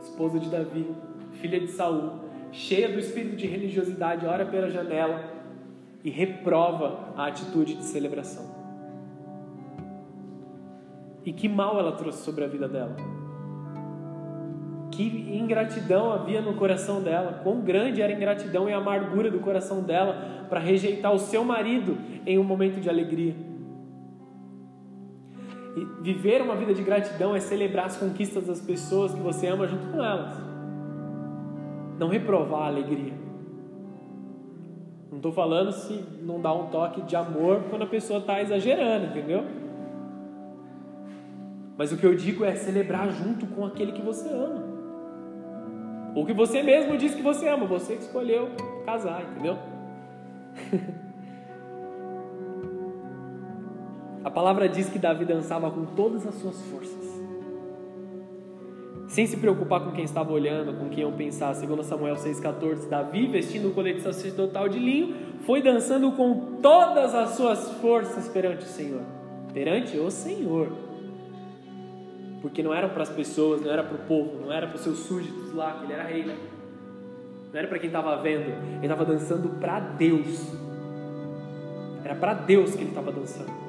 esposa 0.00 0.38
de 0.38 0.48
Davi, 0.48 0.86
filha 1.34 1.60
de 1.60 1.68
Saul, 1.68 2.20
cheia 2.50 2.88
do 2.88 2.98
espírito 2.98 3.36
de 3.36 3.46
religiosidade, 3.46 4.26
ora 4.26 4.46
pela 4.46 4.70
janela 4.70 5.32
e 6.02 6.10
reprova 6.10 7.12
a 7.16 7.26
atitude 7.26 7.74
de 7.74 7.84
celebração. 7.84 8.44
E 11.24 11.32
que 11.32 11.48
mal 11.48 11.78
ela 11.78 11.92
trouxe 11.92 12.22
sobre 12.22 12.44
a 12.44 12.46
vida 12.46 12.68
dela. 12.68 12.94
Que 14.92 15.04
ingratidão 15.36 16.12
havia 16.12 16.40
no 16.40 16.54
coração 16.54 17.02
dela, 17.02 17.40
quão 17.42 17.62
grande 17.62 18.02
era 18.02 18.12
a 18.12 18.16
ingratidão 18.16 18.68
e 18.68 18.72
a 18.72 18.76
amargura 18.76 19.30
do 19.30 19.40
coração 19.40 19.82
dela 19.82 20.46
para 20.48 20.60
rejeitar 20.60 21.12
o 21.12 21.18
seu 21.18 21.42
marido 21.42 21.96
em 22.26 22.38
um 22.38 22.44
momento 22.44 22.80
de 22.80 22.88
alegria. 22.88 23.34
E 25.76 26.02
viver 26.02 26.42
uma 26.42 26.54
vida 26.54 26.72
de 26.72 26.82
gratidão 26.82 27.34
é 27.34 27.40
celebrar 27.40 27.86
as 27.86 27.96
conquistas 27.96 28.46
das 28.46 28.60
pessoas 28.60 29.12
que 29.12 29.20
você 29.20 29.48
ama 29.48 29.66
junto 29.66 29.86
com 29.88 30.04
elas. 30.04 30.43
Não 32.04 32.10
reprovar 32.10 32.64
a 32.64 32.66
alegria. 32.66 33.14
Não 35.10 35.16
estou 35.16 35.32
falando 35.32 35.72
se 35.72 36.04
não 36.20 36.38
dá 36.38 36.52
um 36.52 36.66
toque 36.66 37.00
de 37.00 37.16
amor 37.16 37.62
quando 37.70 37.80
a 37.80 37.86
pessoa 37.86 38.18
está 38.18 38.42
exagerando, 38.42 39.06
entendeu? 39.06 39.42
Mas 41.78 41.92
o 41.92 41.96
que 41.96 42.04
eu 42.04 42.14
digo 42.14 42.44
é 42.44 42.54
celebrar 42.56 43.10
junto 43.10 43.46
com 43.46 43.64
aquele 43.64 43.92
que 43.92 44.02
você 44.02 44.28
ama. 44.28 44.62
Ou 46.14 46.26
que 46.26 46.34
você 46.34 46.62
mesmo 46.62 46.98
diz 46.98 47.14
que 47.14 47.22
você 47.22 47.48
ama, 47.48 47.64
você 47.64 47.96
que 47.96 48.02
escolheu 48.02 48.50
casar, 48.84 49.22
entendeu? 49.22 49.56
a 54.22 54.30
palavra 54.30 54.68
diz 54.68 54.90
que 54.90 54.98
Davi 54.98 55.24
dançava 55.24 55.70
com 55.70 55.86
todas 55.86 56.26
as 56.26 56.34
suas 56.34 56.60
forças. 56.66 57.13
Sem 59.14 59.28
se 59.28 59.36
preocupar 59.36 59.78
com 59.78 59.92
quem 59.92 60.02
estava 60.02 60.32
olhando, 60.32 60.76
com 60.76 60.88
quem 60.88 61.04
iam 61.04 61.12
pensar, 61.12 61.54
segundo 61.54 61.84
Samuel 61.84 62.16
6,14, 62.16 62.88
Davi, 62.88 63.28
vestindo 63.28 63.68
o 63.68 63.70
colete 63.70 64.00
sacerdotal 64.00 64.68
de 64.68 64.80
linho, 64.80 65.14
foi 65.46 65.62
dançando 65.62 66.10
com 66.10 66.58
todas 66.60 67.14
as 67.14 67.30
suas 67.36 67.70
forças 67.74 68.26
perante 68.26 68.64
o 68.64 68.68
Senhor. 68.68 69.02
Perante 69.52 69.96
o 69.96 70.10
Senhor 70.10 70.68
porque 72.42 72.60
não 72.60 72.74
era 72.74 72.88
para 72.88 73.04
as 73.04 73.08
pessoas, 73.08 73.62
não 73.62 73.70
era 73.70 73.84
para 73.84 73.94
o 73.94 74.00
povo, 74.00 74.40
não 74.44 74.52
era 74.52 74.66
para 74.66 74.74
os 74.74 74.82
seus 74.82 74.98
súditos 74.98 75.54
lá, 75.54 75.78
que 75.78 75.84
ele 75.84 75.92
era 75.92 76.02
rei, 76.02 76.24
né? 76.24 76.36
Não 77.52 77.58
era 77.58 77.68
para 77.68 77.78
quem 77.78 77.86
estava 77.86 78.20
vendo, 78.20 78.48
ele 78.48 78.82
estava 78.82 79.04
dançando 79.04 79.48
para 79.60 79.78
Deus. 79.78 80.52
Era 82.04 82.16
para 82.16 82.34
Deus 82.34 82.72
que 82.74 82.82
ele 82.82 82.90
estava 82.90 83.12
dançando. 83.12 83.63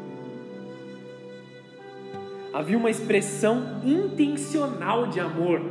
Havia 2.55 2.77
uma 2.77 2.89
expressão 2.89 3.81
intencional 3.83 5.07
de 5.07 5.19
amor, 5.19 5.61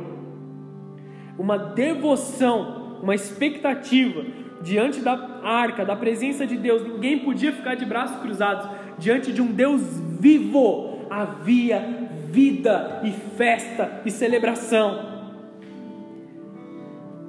uma 1.35 1.57
devoção, 1.57 2.99
uma 3.01 3.15
expectativa 3.15 4.23
diante 4.61 4.99
da 4.99 5.41
arca, 5.43 5.83
da 5.83 5.95
presença 5.95 6.45
de 6.45 6.55
Deus. 6.55 6.83
Ninguém 6.83 7.17
podia 7.17 7.51
ficar 7.51 7.73
de 7.73 7.87
braços 7.87 8.21
cruzados 8.21 8.69
diante 8.99 9.33
de 9.33 9.41
um 9.41 9.51
Deus 9.51 9.81
vivo. 10.19 11.07
Havia 11.09 12.07
vida 12.29 13.01
e 13.03 13.11
festa 13.35 14.03
e 14.05 14.11
celebração. 14.11 15.33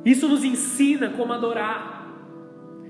Isso 0.05 0.29
nos 0.29 0.45
ensina 0.45 1.09
como 1.09 1.33
adorar, 1.33 2.07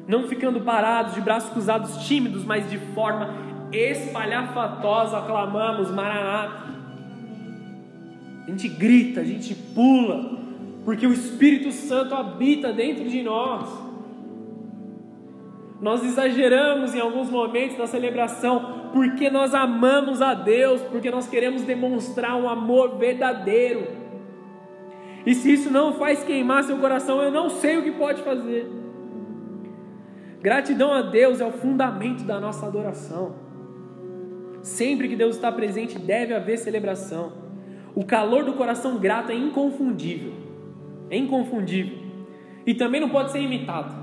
não 0.09 0.27
ficando 0.27 0.61
parados, 0.63 1.15
de 1.15 1.21
braços 1.21 1.51
cruzados, 1.51 2.09
tímidos, 2.09 2.45
mas 2.45 2.69
de 2.69 2.79
forma 2.93 3.46
espalhafatosa 3.73 5.19
aclamamos 5.19 5.91
Maranata. 5.91 6.67
A 8.47 8.51
gente 8.51 8.69
grita, 8.69 9.21
a 9.21 9.25
gente 9.25 9.55
pula, 9.55 10.39
porque 10.85 11.07
o 11.07 11.13
Espírito 11.13 11.73
Santo 11.73 12.15
habita 12.15 12.73
dentro 12.73 13.09
de 13.09 13.23
nós. 13.23 13.69
Nós 15.81 16.05
exageramos 16.05 16.95
em 16.95 17.01
alguns 17.01 17.29
momentos 17.29 17.77
da 17.77 17.87
celebração 17.87 18.91
porque 18.93 19.29
nós 19.29 19.55
amamos 19.55 20.23
a 20.23 20.33
Deus, 20.33 20.81
porque 20.83 21.11
nós 21.11 21.29
queremos 21.29 21.63
demonstrar 21.63 22.35
um 22.37 22.49
amor 22.49 22.97
verdadeiro. 22.97 23.87
E 25.27 25.35
se 25.35 25.53
isso 25.53 25.71
não 25.71 25.95
faz 25.95 26.23
queimar 26.23 26.65
seu 26.65 26.79
coração, 26.79 27.21
eu 27.21 27.31
não 27.31 27.51
sei 27.51 27.77
o 27.77 27.83
que 27.83 27.91
pode 27.91 28.23
fazer. 28.23 28.71
Gratidão 30.41 30.93
a 30.93 31.03
Deus 31.03 31.41
é 31.41 31.45
o 31.45 31.51
fundamento 31.51 32.23
da 32.25 32.39
nossa 32.39 32.67
adoração. 32.67 33.46
Sempre 34.67 35.09
que 35.09 35.15
Deus 35.15 35.37
está 35.37 35.53
presente, 35.53 35.97
deve 35.97 36.35
haver 36.35 36.59
celebração. 36.59 37.33
O 37.95 38.05
calor 38.05 38.43
do 38.43 38.55
coração 38.55 38.99
grato 38.99 39.31
é 39.31 39.35
inconfundível. 39.37 40.33
É 41.09 41.17
inconfundível. 41.17 41.97
E 42.67 42.75
também 42.75 43.01
não 43.01 43.09
pode 43.09 43.31
ser 43.31 43.39
imitado. 43.39 43.95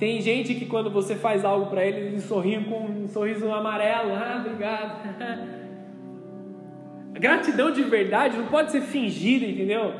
Tem 0.00 0.20
gente 0.20 0.56
que 0.56 0.66
quando 0.66 0.90
você 0.90 1.14
faz 1.14 1.44
algo 1.44 1.66
para 1.66 1.86
ele, 1.86 2.08
eles 2.08 2.24
sorriam 2.24 2.64
com 2.64 2.86
um 2.86 3.06
sorriso 3.06 3.48
amarelo. 3.52 4.14
Ah, 4.14 4.42
obrigado. 4.44 4.98
A 7.14 7.18
gratidão 7.20 7.70
de 7.70 7.84
verdade 7.84 8.36
não 8.36 8.48
pode 8.48 8.72
ser 8.72 8.80
fingida, 8.80 9.46
entendeu? 9.46 9.94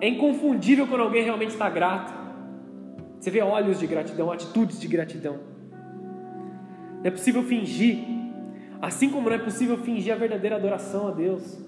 É 0.00 0.06
inconfundível 0.08 0.86
quando 0.86 1.00
alguém 1.00 1.24
realmente 1.24 1.50
está 1.50 1.68
grato. 1.68 2.14
Você 3.18 3.32
vê 3.32 3.42
olhos 3.42 3.80
de 3.80 3.86
gratidão, 3.88 4.30
atitudes 4.30 4.78
de 4.78 4.86
gratidão. 4.86 5.55
Não 7.06 7.08
é 7.08 7.10
possível 7.12 7.44
fingir. 7.44 7.98
Assim 8.82 9.08
como 9.08 9.28
não 9.28 9.36
é 9.36 9.38
possível 9.38 9.78
fingir 9.78 10.12
a 10.12 10.16
verdadeira 10.16 10.56
adoração 10.56 11.06
a 11.06 11.12
Deus. 11.12 11.64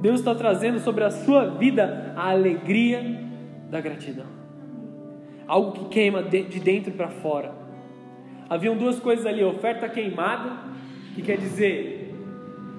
Deus 0.00 0.20
está 0.20 0.36
trazendo 0.36 0.78
sobre 0.78 1.02
a 1.02 1.10
sua 1.10 1.46
vida 1.46 2.14
a 2.16 2.30
alegria 2.30 3.02
da 3.68 3.80
gratidão 3.80 4.40
algo 5.50 5.72
que 5.72 5.84
queima 5.86 6.22
de 6.22 6.60
dentro 6.60 6.92
para 6.92 7.08
fora. 7.08 7.52
Haviam 8.48 8.76
duas 8.76 9.00
coisas 9.00 9.26
ali: 9.26 9.42
oferta 9.42 9.88
queimada, 9.88 10.52
que 11.12 11.22
quer 11.22 11.36
dizer, 11.36 12.14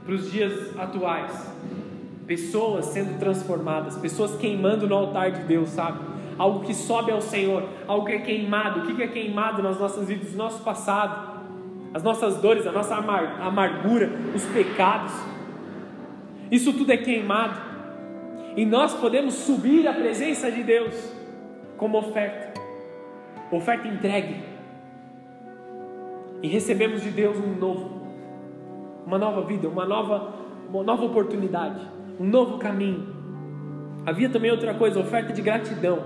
para 0.05 0.13
os 0.13 0.31
dias 0.31 0.79
atuais, 0.79 1.53
pessoas 2.25 2.85
sendo 2.85 3.19
transformadas, 3.19 3.97
pessoas 3.97 4.37
queimando 4.37 4.87
no 4.87 4.95
altar 4.95 5.31
de 5.31 5.43
Deus, 5.43 5.69
sabe? 5.69 5.99
Algo 6.37 6.61
que 6.61 6.73
sobe 6.73 7.11
ao 7.11 7.21
Senhor, 7.21 7.67
algo 7.85 8.05
que 8.05 8.13
é 8.13 8.19
queimado. 8.19 8.79
O 8.79 8.95
que 8.95 9.03
é 9.03 9.07
queimado 9.07 9.61
nas 9.61 9.77
nossas 9.77 10.07
vidas, 10.07 10.31
no 10.31 10.37
nosso 10.37 10.63
passado, 10.63 11.30
as 11.93 12.03
nossas 12.03 12.37
dores, 12.37 12.65
a 12.65 12.71
nossa 12.71 12.95
amargura, 12.95 14.09
os 14.33 14.45
pecados. 14.45 15.13
Isso 16.49 16.73
tudo 16.73 16.91
é 16.91 16.97
queimado. 16.97 17.59
E 18.55 18.65
nós 18.65 18.93
podemos 18.93 19.33
subir 19.33 19.87
à 19.87 19.93
presença 19.93 20.51
de 20.51 20.63
Deus 20.63 21.13
como 21.77 21.97
oferta 21.97 22.51
oferta 23.55 23.87
entregue. 23.87 24.43
E 26.41 26.47
recebemos 26.47 27.03
de 27.03 27.11
Deus 27.11 27.37
um 27.37 27.53
novo, 27.53 28.01
uma 29.05 29.17
nova 29.17 29.41
vida, 29.41 29.67
uma 29.67 29.85
nova, 29.85 30.33
uma 30.69 30.83
nova 30.83 31.05
oportunidade, 31.05 31.79
um 32.19 32.25
novo 32.25 32.57
caminho. 32.57 33.07
Havia 34.05 34.29
também 34.29 34.49
outra 34.49 34.73
coisa, 34.73 34.99
oferta 34.99 35.31
de 35.31 35.41
gratidão. 35.41 35.99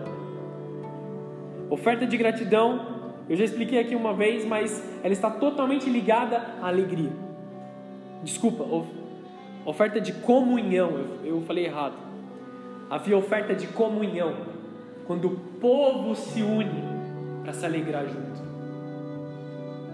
Oferta 1.69 2.05
de 2.05 2.17
gratidão, 2.17 2.94
eu 3.27 3.35
já 3.35 3.43
expliquei 3.43 3.79
aqui 3.79 3.95
uma 3.95 4.13
vez, 4.13 4.45
mas 4.45 4.83
ela 5.03 5.13
está 5.13 5.29
totalmente 5.29 5.89
ligada 5.89 6.37
à 6.61 6.67
alegria. 6.67 7.11
Desculpa, 8.23 8.63
oferta 9.65 9.99
de 9.99 10.13
comunhão, 10.13 10.91
eu, 11.23 11.41
falei 11.41 11.65
errado. 11.65 11.95
Havia 12.89 13.17
oferta 13.17 13.55
de 13.55 13.67
comunhão, 13.67 14.35
quando 15.07 15.27
o 15.27 15.37
povo 15.59 16.15
se 16.15 16.41
une 16.43 16.83
para 17.43 17.53
se 17.53 17.65
alegrar 17.65 18.05
junto, 18.05 18.43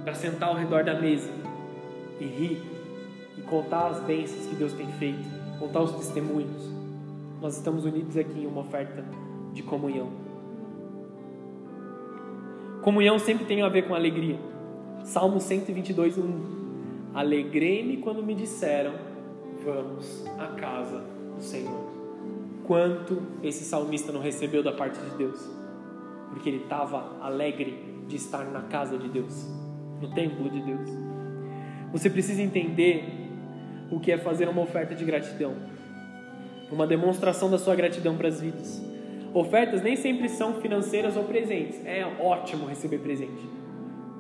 para 0.03 0.13
sentar 0.13 0.49
ao 0.49 0.55
redor 0.55 0.84
da 0.84 0.93
mesa 0.93 1.32
e 2.19 2.25
rir 2.25 2.61
e 3.38 3.41
contar 3.41 3.88
as 3.88 3.99
bênçãos 4.01 4.45
que 4.45 4.55
Deus 4.55 4.73
tem 4.73 4.88
feito, 4.93 5.23
contar 5.57 5.82
os 5.82 5.93
testemunhos. 5.93 6.69
Nós 7.41 7.55
estamos 7.55 7.86
unidos 7.86 8.17
aqui 8.17 8.41
em 8.41 8.45
uma 8.45 8.61
oferta 8.61 9.03
de 9.53 9.63
comunhão. 9.63 10.20
Comunhão 12.82 13.19
sempre 13.19 13.45
tem 13.45 13.61
a 13.61 13.69
ver 13.69 13.84
com 13.84 13.93
alegria. 13.93 14.39
Salmo 15.03 15.39
122, 15.39 16.17
1. 16.17 17.11
Alegrei-me 17.13 17.97
quando 17.97 18.23
me 18.23 18.34
disseram: 18.34 18.93
Vamos 19.63 20.25
à 20.39 20.47
casa 20.47 21.03
do 21.36 21.43
Senhor. 21.43 21.91
Quanto 22.65 23.21
esse 23.43 23.63
salmista 23.63 24.11
não 24.11 24.21
recebeu 24.21 24.63
da 24.63 24.71
parte 24.71 24.99
de 24.99 25.15
Deus? 25.15 25.39
Porque 26.29 26.49
ele 26.49 26.63
estava 26.63 27.17
alegre 27.21 28.03
de 28.07 28.15
estar 28.15 28.45
na 28.45 28.61
casa 28.61 28.97
de 28.97 29.09
Deus, 29.09 29.47
no 30.01 30.11
templo 30.13 30.49
de 30.49 30.61
Deus. 30.61 30.89
Você 31.91 32.09
precisa 32.09 32.41
entender 32.41 33.29
o 33.91 33.99
que 33.99 34.11
é 34.11 34.17
fazer 34.17 34.47
uma 34.47 34.61
oferta 34.61 34.95
de 34.95 35.03
gratidão, 35.03 35.53
uma 36.71 36.88
demonstração 36.88 37.51
da 37.51 37.59
sua 37.59 37.75
gratidão 37.75 38.15
para 38.15 38.29
as 38.29 38.39
vidas. 38.39 38.90
Ofertas 39.34 39.82
nem 39.82 39.95
sempre 39.95 40.27
são 40.27 40.55
financeiras 40.55 41.15
ou 41.15 41.23
presentes. 41.23 41.79
É 41.86 42.05
ótimo 42.19 42.65
receber 42.65 42.97
presente. 42.99 43.49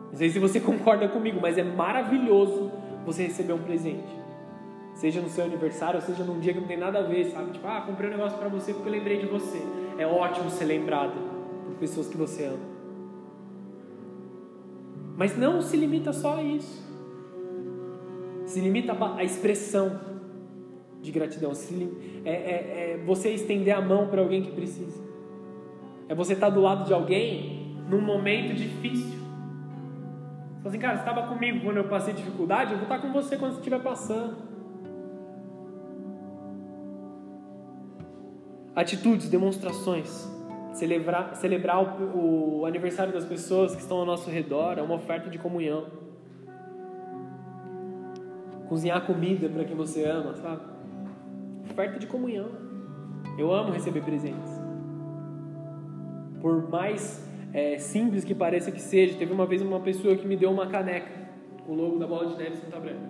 Não 0.09 0.17
sei 0.17 0.29
se 0.29 0.39
você 0.39 0.59
concorda 0.61 1.07
comigo, 1.07 1.39
mas 1.41 1.57
é 1.57 1.63
maravilhoso 1.63 2.71
você 3.05 3.23
receber 3.23 3.53
um 3.53 3.61
presente. 3.61 4.21
Seja 4.93 5.21
no 5.21 5.29
seu 5.29 5.45
aniversário, 5.45 6.01
seja 6.01 6.23
num 6.23 6.39
dia 6.39 6.53
que 6.53 6.59
não 6.59 6.67
tem 6.67 6.77
nada 6.77 6.99
a 6.99 7.01
ver, 7.01 7.25
sabe? 7.31 7.51
Tipo, 7.51 7.67
ah, 7.67 7.81
comprei 7.81 8.09
um 8.09 8.11
negócio 8.11 8.37
para 8.37 8.49
você 8.49 8.73
porque 8.73 8.87
eu 8.87 8.93
lembrei 8.93 9.19
de 9.19 9.25
você. 9.25 9.61
É 9.97 10.05
ótimo 10.05 10.49
ser 10.49 10.65
lembrado 10.65 11.13
por 11.65 11.75
pessoas 11.75 12.07
que 12.07 12.17
você 12.17 12.45
ama. 12.45 12.71
Mas 15.17 15.37
não 15.37 15.61
se 15.61 15.75
limita 15.75 16.13
só 16.13 16.37
a 16.37 16.43
isso. 16.43 16.81
Se 18.45 18.59
limita 18.59 18.95
a 19.15 19.23
expressão 19.23 20.10
de 21.01 21.11
gratidão. 21.11 21.51
É, 22.23 22.29
é, 22.29 22.93
é 22.93 23.03
você 23.05 23.29
estender 23.31 23.75
a 23.75 23.81
mão 23.81 24.07
para 24.07 24.21
alguém 24.21 24.41
que 24.41 24.51
precisa. 24.51 25.01
É 26.07 26.15
você 26.15 26.33
estar 26.33 26.49
do 26.49 26.61
lado 26.61 26.85
de 26.85 26.93
alguém 26.93 27.75
num 27.89 28.01
momento 28.01 28.53
difícil. 28.53 29.19
Você 30.61 30.67
assim, 30.67 30.79
cara, 30.79 30.97
você 30.97 31.09
estava 31.09 31.27
comigo 31.27 31.61
quando 31.61 31.77
eu 31.77 31.85
passei 31.85 32.13
dificuldade, 32.13 32.71
eu 32.71 32.77
vou 32.77 32.83
estar 32.83 32.99
com 32.99 33.11
você 33.11 33.35
quando 33.35 33.53
você 33.53 33.57
estiver 33.57 33.81
passando. 33.81 34.35
Atitudes, 38.75 39.27
demonstrações. 39.27 40.29
Celebrar, 40.73 41.35
celebrar 41.35 41.83
o, 41.83 42.59
o 42.61 42.65
aniversário 42.65 43.11
das 43.11 43.25
pessoas 43.25 43.75
que 43.75 43.81
estão 43.81 43.97
ao 43.97 44.05
nosso 44.05 44.29
redor 44.29 44.77
é 44.77 44.81
uma 44.81 44.95
oferta 44.95 45.29
de 45.29 45.37
comunhão. 45.37 45.87
Cozinhar 48.69 49.05
comida 49.05 49.49
para 49.49 49.65
quem 49.65 49.75
você 49.75 50.05
ama, 50.05 50.33
sabe? 50.35 50.70
Oferta 51.71 51.97
de 51.97 52.05
comunhão. 52.05 52.49
Eu 53.37 53.53
amo 53.53 53.71
receber 53.71 54.01
presentes. 54.01 54.51
Por 56.41 56.69
mais 56.69 57.25
é, 57.53 57.77
simples 57.77 58.25
que 58.25 58.35
pareça 58.35 58.71
que 58.71 58.81
seja, 58.81 59.17
teve 59.17 59.31
uma 59.31 59.45
vez 59.45 59.61
uma 59.61 59.79
pessoa 59.79 60.17
que 60.17 60.27
me 60.27 60.35
deu 60.35 60.51
uma 60.51 60.67
caneca 60.67 61.09
com 61.65 61.71
o 61.71 61.75
logo 61.75 61.97
da 61.97 62.05
Bola 62.05 62.27
de 62.27 62.37
Neve 62.37 62.57
Santa 62.57 62.77
Branca. 62.77 63.09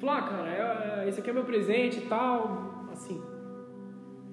Falou, 0.00 0.14
ah, 0.16 0.22
cara, 0.22 0.50
é, 0.50 1.04
é, 1.04 1.08
esse 1.08 1.20
aqui 1.20 1.30
é 1.30 1.32
meu 1.32 1.44
presente 1.44 1.98
e 1.98 2.06
tal. 2.08 2.88
Assim. 2.90 3.22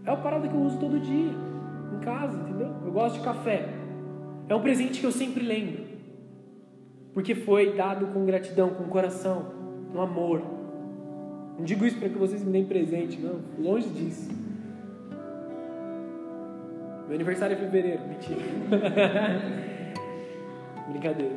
É 0.04 0.10
uma 0.10 0.22
parada 0.22 0.48
que 0.48 0.54
eu 0.56 0.62
uso 0.62 0.80
todo 0.80 1.00
dia, 1.00 1.32
em 1.96 2.00
casa, 2.00 2.36
entendeu? 2.36 2.74
Eu 2.84 2.92
gosto 2.92 3.20
de 3.20 3.24
café. 3.24 3.70
É 4.50 4.56
um 4.56 4.62
presente 4.62 5.00
que 5.00 5.06
eu 5.06 5.12
sempre 5.12 5.44
lembro. 5.44 5.84
Porque 7.14 7.36
foi 7.36 7.74
dado 7.76 8.08
com 8.08 8.26
gratidão, 8.26 8.72
com 8.72 8.86
coração, 8.86 9.54
no 9.94 10.02
amor. 10.02 10.61
Não 11.62 11.66
digo 11.66 11.86
isso 11.86 12.00
para 12.00 12.10
que 12.10 12.18
vocês 12.18 12.44
me 12.44 12.52
deem 12.52 12.66
presente, 12.66 13.20
não. 13.20 13.40
Longe 13.60 13.88
disso. 13.90 14.32
Meu 17.06 17.14
aniversário 17.14 17.56
é 17.56 17.60
fevereiro, 17.60 18.02
mentira. 18.08 18.40
Brincadeira. 20.90 21.36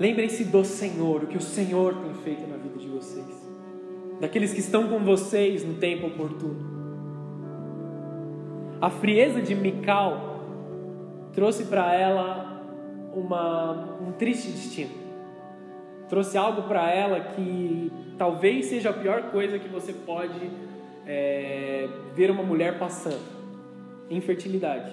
Lembrem-se 0.00 0.44
do 0.44 0.64
Senhor, 0.64 1.24
o 1.24 1.26
que 1.26 1.36
o 1.36 1.40
Senhor 1.42 1.96
tem 1.96 2.14
feito 2.14 2.48
na 2.48 2.56
vida 2.56 2.78
de 2.78 2.88
vocês. 2.88 3.46
Daqueles 4.22 4.54
que 4.54 4.60
estão 4.60 4.88
com 4.88 5.00
vocês 5.00 5.62
no 5.62 5.74
tempo 5.74 6.06
oportuno. 6.06 6.78
A 8.80 8.88
frieza 8.88 9.42
de 9.42 9.54
Mical 9.54 10.46
trouxe 11.34 11.66
para 11.66 11.94
ela 11.94 12.64
uma, 13.12 13.98
um 14.00 14.12
triste 14.12 14.50
destino 14.50 15.07
trouxe 16.08 16.36
algo 16.36 16.62
para 16.62 16.90
ela 16.90 17.20
que 17.20 17.92
talvez 18.16 18.66
seja 18.66 18.90
a 18.90 18.92
pior 18.92 19.30
coisa 19.30 19.58
que 19.58 19.68
você 19.68 19.92
pode 19.92 20.50
é, 21.06 21.88
ver 22.14 22.30
uma 22.30 22.42
mulher 22.42 22.78
passando: 22.78 23.22
infertilidade. 24.10 24.92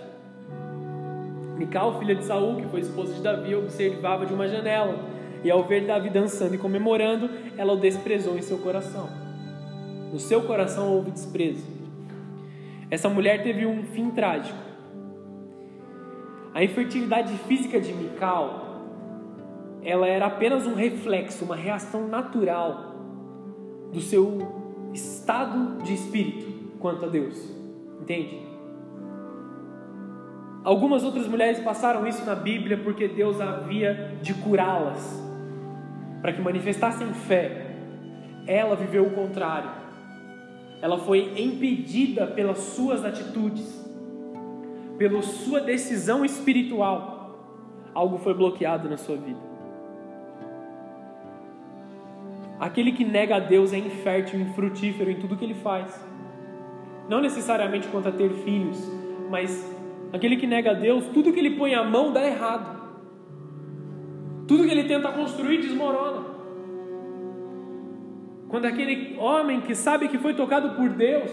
Mical, 1.58 2.00
filha 2.00 2.16
de 2.16 2.26
Saul, 2.26 2.58
que 2.58 2.68
foi 2.68 2.82
esposa 2.82 3.14
de 3.14 3.22
Davi, 3.22 3.56
observava 3.56 4.26
de 4.26 4.34
uma 4.34 4.48
janela 4.48 5.00
e 5.44 5.52
ao 5.52 5.64
ver 5.64 5.86
Davi 5.86 6.10
dançando 6.10 6.56
e 6.56 6.58
comemorando, 6.58 7.30
ela 7.56 7.74
o 7.74 7.78
desprezou 7.78 8.36
em 8.38 8.42
seu 8.42 8.58
coração. 8.58 9.08
No 10.12 10.20
seu 10.20 10.42
coração 10.42 10.92
houve 10.92 11.12
desprezo. 11.12 11.64
Essa 12.90 13.08
mulher 13.10 13.44
teve 13.44 13.66
um 13.66 13.84
fim 13.84 14.10
trágico. 14.10 14.58
A 16.54 16.64
infertilidade 16.64 17.38
física 17.48 17.80
de 17.80 17.94
Mical 17.94 18.65
ela 19.86 20.08
era 20.08 20.26
apenas 20.26 20.66
um 20.66 20.74
reflexo, 20.74 21.46
uma 21.46 21.56
reação 21.56 22.08
natural 22.08 22.96
do 23.94 24.02
seu 24.02 24.40
estado 24.92 25.84
de 25.84 25.94
espírito 25.94 26.74
quanto 26.80 27.06
a 27.06 27.08
Deus. 27.08 27.38
Entende? 28.02 28.40
Algumas 30.64 31.04
outras 31.04 31.28
mulheres 31.28 31.60
passaram 31.60 32.08
isso 32.08 32.26
na 32.26 32.34
Bíblia 32.34 32.82
porque 32.84 33.08
Deus 33.08 33.40
havia 33.40 34.18
de 34.24 34.34
curá-las, 34.34 35.24
para 36.20 36.34
que 36.34 36.42
manifestassem 36.42 37.08
fé. 37.14 37.68
Ela 38.48 38.76
viveu 38.76 39.06
o 39.06 39.12
contrário. 39.12 39.70
Ela 40.82 40.98
foi 40.98 41.40
impedida 41.40 42.26
pelas 42.26 42.58
suas 42.58 43.06
atitudes, 43.06 43.86
pela 44.98 45.22
sua 45.22 45.62
decisão 45.62 46.26
espiritual. 46.26 47.14
Algo 47.94 48.18
foi 48.18 48.34
bloqueado 48.34 48.90
na 48.90 48.98
sua 48.98 49.16
vida. 49.16 49.55
Aquele 52.60 52.92
que 52.94 53.04
nega 53.04 53.36
a 53.36 53.40
Deus 53.40 53.74
é 53.74 53.78
infértil 53.78 54.40
infrutífero 54.40 55.12
em 55.12 55.20
tudo 55.20 55.36
que 55.36 55.44
ele 55.44 55.56
faz. 55.56 56.00
Não 57.10 57.22
necessariamente 57.22 57.88
quanto 57.90 58.10
a 58.10 58.12
ter 58.12 58.30
filhos, 58.30 58.78
mas 59.30 59.70
aquele 60.14 60.38
que 60.38 60.48
nega 60.48 60.72
a 60.72 60.74
Deus, 60.74 61.06
tudo 61.08 61.34
que 61.34 61.40
ele 61.40 61.58
põe 61.58 61.76
a 61.76 61.84
mão 61.84 62.14
dá 62.14 62.26
errado. 62.26 62.84
Tudo 64.48 64.64
que 64.64 64.72
ele 64.72 64.86
tenta 64.86 65.12
construir 65.12 65.60
desmorona. 65.60 66.24
Quando 68.48 68.66
aquele 68.66 69.18
homem 69.18 69.62
que 69.62 69.76
sabe 69.76 70.08
que 70.08 70.18
foi 70.18 70.34
tocado 70.34 70.76
por 70.76 70.90
Deus 70.90 71.32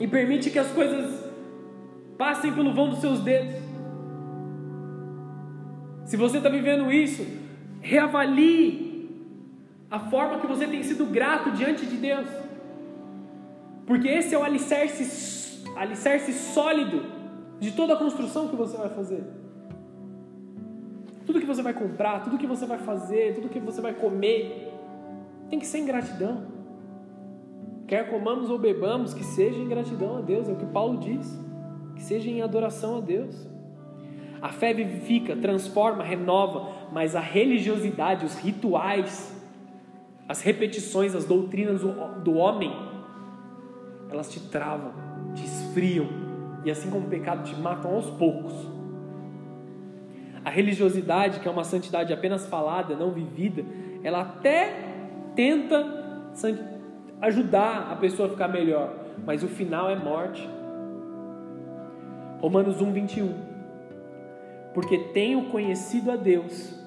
e 0.00 0.06
permite 0.08 0.50
que 0.50 0.58
as 0.58 0.70
coisas 0.72 1.28
passem 2.16 2.52
pelo 2.52 2.72
vão 2.72 2.88
dos 2.88 2.98
seus 2.98 3.20
dedos. 3.20 3.54
Se 6.06 6.16
você 6.16 6.38
está 6.38 6.48
vivendo 6.48 6.90
isso, 6.90 7.24
reavalie 7.80 8.87
a 9.90 9.98
forma 9.98 10.38
que 10.38 10.46
você 10.46 10.66
tem 10.66 10.82
sido 10.82 11.06
grato 11.06 11.50
diante 11.52 11.86
de 11.86 11.96
Deus. 11.96 12.28
Porque 13.86 14.06
esse 14.06 14.34
é 14.34 14.38
o 14.38 14.44
alicerce, 14.44 15.64
alicerce 15.76 16.32
sólido 16.32 17.02
de 17.58 17.72
toda 17.72 17.94
a 17.94 17.96
construção 17.96 18.48
que 18.48 18.56
você 18.56 18.76
vai 18.76 18.90
fazer. 18.90 19.24
Tudo 21.24 21.40
que 21.40 21.46
você 21.46 21.62
vai 21.62 21.72
comprar, 21.72 22.22
tudo 22.22 22.38
que 22.38 22.46
você 22.46 22.66
vai 22.66 22.78
fazer, 22.78 23.34
tudo 23.34 23.48
que 23.48 23.60
você 23.60 23.80
vai 23.80 23.94
comer, 23.94 24.72
tem 25.48 25.58
que 25.58 25.66
ser 25.66 25.78
em 25.78 25.86
gratidão. 25.86 26.46
Quer 27.86 28.10
comamos 28.10 28.50
ou 28.50 28.58
bebamos, 28.58 29.14
que 29.14 29.24
seja 29.24 29.58
em 29.58 29.68
gratidão 29.68 30.18
a 30.18 30.20
Deus, 30.20 30.48
é 30.48 30.52
o 30.52 30.56
que 30.56 30.66
Paulo 30.66 30.98
diz. 30.98 31.38
Que 31.96 32.02
seja 32.02 32.28
em 32.28 32.42
adoração 32.42 32.98
a 32.98 33.00
Deus. 33.00 33.48
A 34.40 34.50
fé 34.50 34.72
vivifica, 34.74 35.34
transforma, 35.34 36.04
renova, 36.04 36.68
mas 36.92 37.16
a 37.16 37.20
religiosidade, 37.20 38.26
os 38.26 38.36
rituais, 38.36 39.37
as 40.28 40.42
repetições, 40.42 41.14
as 41.14 41.24
doutrinas 41.24 41.80
do 41.80 42.34
homem, 42.34 42.70
elas 44.10 44.30
te 44.30 44.38
travam, 44.40 44.92
te 45.34 45.42
esfriam 45.42 46.06
e 46.64 46.70
assim 46.70 46.90
como 46.90 47.06
o 47.06 47.08
pecado 47.08 47.44
te 47.44 47.58
matam 47.58 47.94
aos 47.94 48.10
poucos. 48.10 48.52
A 50.44 50.50
religiosidade, 50.50 51.40
que 51.40 51.48
é 51.48 51.50
uma 51.50 51.64
santidade 51.64 52.12
apenas 52.12 52.46
falada, 52.46 52.94
não 52.94 53.10
vivida, 53.10 53.64
ela 54.02 54.20
até 54.20 54.74
tenta 55.34 55.96
ajudar 57.20 57.90
a 57.90 57.96
pessoa 57.96 58.28
a 58.28 58.30
ficar 58.30 58.48
melhor, 58.48 58.94
mas 59.24 59.42
o 59.42 59.48
final 59.48 59.88
é 59.90 59.96
morte. 59.96 60.48
Romanos 62.40 62.80
1, 62.80 62.92
21. 62.92 63.34
Porque 64.74 64.98
tenho 64.98 65.46
conhecido 65.46 66.10
a 66.10 66.16
Deus 66.16 66.78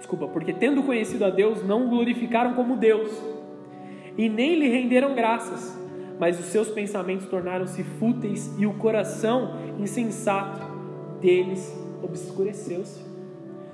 Desculpa, 0.00 0.26
porque 0.26 0.54
tendo 0.54 0.82
conhecido 0.82 1.26
a 1.26 1.30
Deus, 1.30 1.62
não 1.62 1.86
o 1.86 1.90
glorificaram 1.90 2.54
como 2.54 2.74
Deus, 2.74 3.12
e 4.16 4.30
nem 4.30 4.58
lhe 4.58 4.66
renderam 4.66 5.14
graças, 5.14 5.78
mas 6.18 6.40
os 6.40 6.46
seus 6.46 6.68
pensamentos 6.68 7.26
tornaram-se 7.26 7.84
fúteis 7.84 8.50
e 8.58 8.66
o 8.66 8.72
coração 8.74 9.56
insensato 9.78 10.60
deles 11.20 11.78
obscureceu-se. 12.02 13.04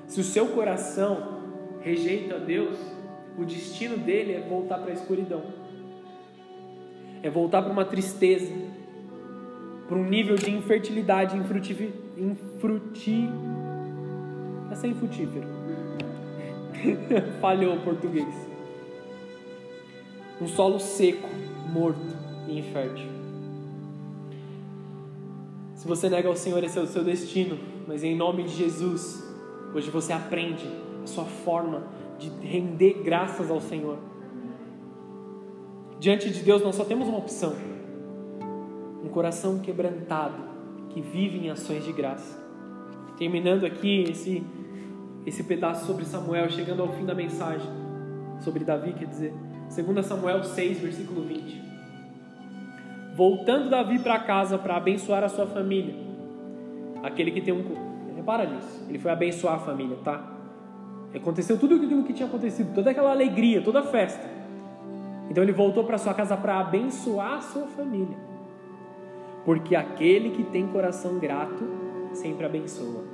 Se 0.06 0.20
o 0.20 0.24
seu 0.24 0.48
coração 0.48 1.40
rejeita 1.80 2.40
Deus, 2.40 2.76
o 3.38 3.44
destino 3.44 3.96
dele 3.96 4.32
é 4.32 4.40
voltar 4.40 4.78
para 4.78 4.90
a 4.90 4.94
escuridão, 4.94 5.44
é 7.22 7.30
voltar 7.30 7.62
para 7.62 7.72
uma 7.72 7.84
tristeza, 7.84 8.52
para 9.88 9.96
um 9.96 10.04
nível 10.04 10.34
de 10.34 10.50
infertilidade, 10.50 11.36
infruti, 11.36 11.76
é 14.70 14.86
infrutífero. 14.86 15.55
Falhou 17.40 17.76
o 17.76 17.80
português. 17.80 18.34
Um 20.40 20.46
solo 20.46 20.78
seco, 20.78 21.28
morto 21.72 22.16
e 22.48 22.58
infértil. 22.58 23.08
Se 25.74 25.86
você 25.86 26.08
nega 26.08 26.28
ao 26.28 26.36
Senhor, 26.36 26.62
esse 26.64 26.78
é 26.78 26.82
o 26.82 26.86
seu 26.86 27.04
destino, 27.04 27.58
mas 27.86 28.02
em 28.02 28.16
nome 28.16 28.42
de 28.42 28.50
Jesus, 28.50 29.22
hoje 29.74 29.90
você 29.90 30.12
aprende 30.12 30.66
a 31.02 31.06
sua 31.06 31.24
forma 31.24 31.84
de 32.18 32.28
render 32.44 33.02
graças 33.04 33.50
ao 33.50 33.60
Senhor. 33.60 33.98
Diante 35.98 36.30
de 36.30 36.42
Deus, 36.42 36.62
nós 36.62 36.74
só 36.74 36.84
temos 36.84 37.08
uma 37.08 37.18
opção: 37.18 37.54
um 39.04 39.08
coração 39.08 39.58
quebrantado 39.58 40.42
que 40.90 41.00
vive 41.00 41.38
em 41.38 41.50
ações 41.50 41.84
de 41.84 41.92
graça. 41.92 42.44
Terminando 43.16 43.64
aqui 43.64 44.02
esse, 44.02 44.44
esse 45.26 45.42
pedaço 45.42 45.84
sobre 45.84 46.04
Samuel, 46.04 46.48
chegando 46.48 46.82
ao 46.82 46.88
fim 46.92 47.04
da 47.04 47.14
mensagem 47.14 47.68
sobre 48.40 48.64
Davi, 48.64 48.92
quer 48.92 49.06
dizer, 49.06 49.34
2 49.74 50.06
Samuel 50.06 50.44
6, 50.44 50.78
versículo 50.78 51.22
20. 51.22 51.62
Voltando 53.16 53.68
Davi 53.68 53.98
para 53.98 54.20
casa 54.20 54.56
para 54.56 54.76
abençoar 54.76 55.24
a 55.24 55.28
sua 55.28 55.46
família, 55.46 55.94
aquele 57.02 57.32
que 57.32 57.40
tem 57.40 57.52
um. 57.52 57.64
Repara 58.14 58.46
nisso, 58.46 58.84
ele 58.88 58.98
foi 58.98 59.10
abençoar 59.10 59.56
a 59.56 59.58
família, 59.58 59.96
tá? 60.04 60.32
Aconteceu 61.14 61.58
tudo 61.58 61.74
aquilo 61.74 62.04
que 62.04 62.12
tinha 62.12 62.28
acontecido, 62.28 62.74
toda 62.74 62.90
aquela 62.90 63.10
alegria, 63.10 63.62
toda 63.62 63.80
a 63.80 63.82
festa. 63.82 64.28
Então 65.30 65.42
ele 65.42 65.52
voltou 65.52 65.84
para 65.84 65.98
sua 65.98 66.14
casa 66.14 66.36
para 66.36 66.60
abençoar 66.60 67.34
a 67.34 67.40
sua 67.40 67.66
família. 67.66 68.16
Porque 69.44 69.74
aquele 69.74 70.30
que 70.30 70.44
tem 70.44 70.66
coração 70.68 71.18
grato 71.18 71.64
sempre 72.12 72.44
abençoa. 72.44 73.04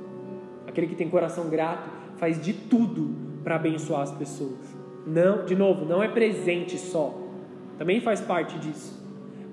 Aquele 0.67 0.87
que 0.87 0.95
tem 0.95 1.09
coração 1.09 1.49
grato 1.49 2.02
faz 2.17 2.41
de 2.41 2.53
tudo 2.53 3.15
para 3.43 3.55
abençoar 3.55 4.01
as 4.01 4.11
pessoas. 4.11 4.75
Não, 5.05 5.45
de 5.45 5.55
novo, 5.55 5.85
não 5.85 6.01
é 6.01 6.07
presente 6.07 6.77
só. 6.77 7.13
Também 7.77 7.99
faz 7.99 8.21
parte 8.21 8.57
disso. 8.59 9.01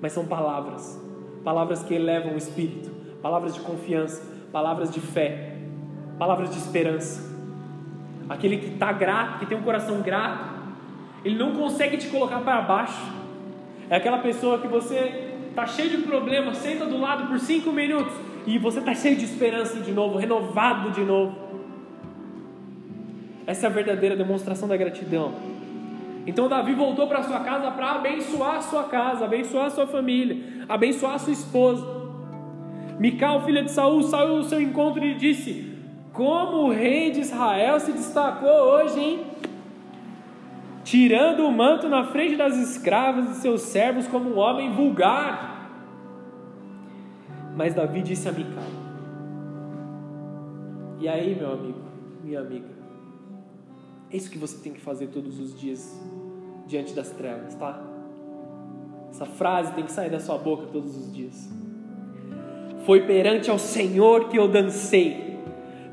Mas 0.01 0.13
são 0.13 0.25
palavras. 0.25 0.99
Palavras 1.43 1.83
que 1.83 1.93
elevam 1.93 2.33
o 2.33 2.37
espírito, 2.37 2.89
palavras 3.21 3.53
de 3.53 3.61
confiança, 3.61 4.23
palavras 4.51 4.91
de 4.91 4.99
fé, 4.99 5.57
palavras 6.17 6.51
de 6.51 6.57
esperança. 6.57 7.31
Aquele 8.29 8.57
que 8.57 8.67
está 8.67 8.91
grato, 8.91 9.39
que 9.39 9.45
tem 9.45 9.57
um 9.57 9.63
coração 9.63 10.01
grato, 10.01 10.45
ele 11.25 11.35
não 11.35 11.53
consegue 11.53 11.97
te 11.97 12.07
colocar 12.07 12.39
para 12.41 12.61
baixo. 12.61 13.11
É 13.89 13.95
aquela 13.95 14.19
pessoa 14.19 14.59
que 14.59 14.67
você 14.67 15.33
está 15.49 15.67
cheio 15.67 15.89
de 15.89 15.97
problemas, 15.97 16.57
senta 16.57 16.85
do 16.85 16.97
lado 16.97 17.27
por 17.27 17.39
cinco 17.39 17.71
minutos 17.71 18.13
e 18.45 18.57
você 18.57 18.79
está 18.79 18.93
cheio 18.93 19.15
de 19.15 19.25
esperança 19.25 19.79
de 19.79 19.91
novo, 19.91 20.17
renovado 20.17 20.91
de 20.91 21.01
novo. 21.01 21.35
Essa 23.45 23.67
é 23.67 23.69
a 23.69 23.73
verdadeira 23.73 24.15
demonstração 24.15 24.67
da 24.67 24.77
gratidão. 24.77 25.33
Então 26.25 26.47
Davi 26.47 26.73
voltou 26.73 27.07
para 27.07 27.23
sua 27.23 27.39
casa 27.39 27.71
para 27.71 27.91
abençoar 27.93 28.57
a 28.57 28.61
sua 28.61 28.83
casa, 28.83 29.25
abençoar 29.25 29.65
a 29.65 29.69
sua 29.71 29.87
família, 29.87 30.65
abençoar 30.69 31.15
a 31.15 31.19
sua 31.19 31.33
esposa. 31.33 31.85
Mical, 32.99 33.43
filha 33.43 33.63
de 33.63 33.71
Saul, 33.71 34.03
saiu 34.03 34.37
ao 34.37 34.43
seu 34.43 34.61
encontro 34.61 35.03
e 35.03 35.15
disse: 35.15 35.71
como 36.13 36.67
o 36.67 36.71
rei 36.71 37.11
de 37.11 37.21
Israel 37.21 37.79
se 37.79 37.91
destacou 37.93 38.49
hoje, 38.49 38.99
hein? 38.99 39.25
Tirando 40.83 41.45
o 41.47 41.51
manto 41.51 41.87
na 41.87 42.03
frente 42.03 42.35
das 42.35 42.57
escravas 42.57 43.29
e 43.29 43.41
seus 43.41 43.61
servos 43.61 44.07
como 44.07 44.29
um 44.29 44.37
homem 44.37 44.71
vulgar. 44.71 45.69
Mas 47.55 47.73
Davi 47.73 48.01
disse 48.01 48.27
a 48.27 48.31
Mical: 48.31 48.63
E 50.99 51.07
aí, 51.07 51.33
meu 51.33 51.53
amigo, 51.53 51.79
minha 52.23 52.41
amiga? 52.41 52.80
É 54.11 54.17
isso 54.17 54.29
que 54.29 54.37
você 54.37 54.57
tem 54.61 54.73
que 54.73 54.81
fazer 54.81 55.07
todos 55.07 55.39
os 55.39 55.59
dias 55.59 55.99
diante 56.67 56.93
das 56.93 57.09
trevas, 57.11 57.55
tá? 57.55 57.81
Essa 59.09 59.25
frase 59.25 59.73
tem 59.73 59.85
que 59.85 59.91
sair 59.91 60.09
da 60.09 60.19
sua 60.19 60.37
boca 60.37 60.67
todos 60.71 60.95
os 60.97 61.13
dias. 61.13 61.49
Foi 62.85 63.01
perante 63.01 63.49
ao 63.49 63.59
Senhor 63.59 64.29
que 64.29 64.37
eu 64.37 64.47
dancei 64.47 65.31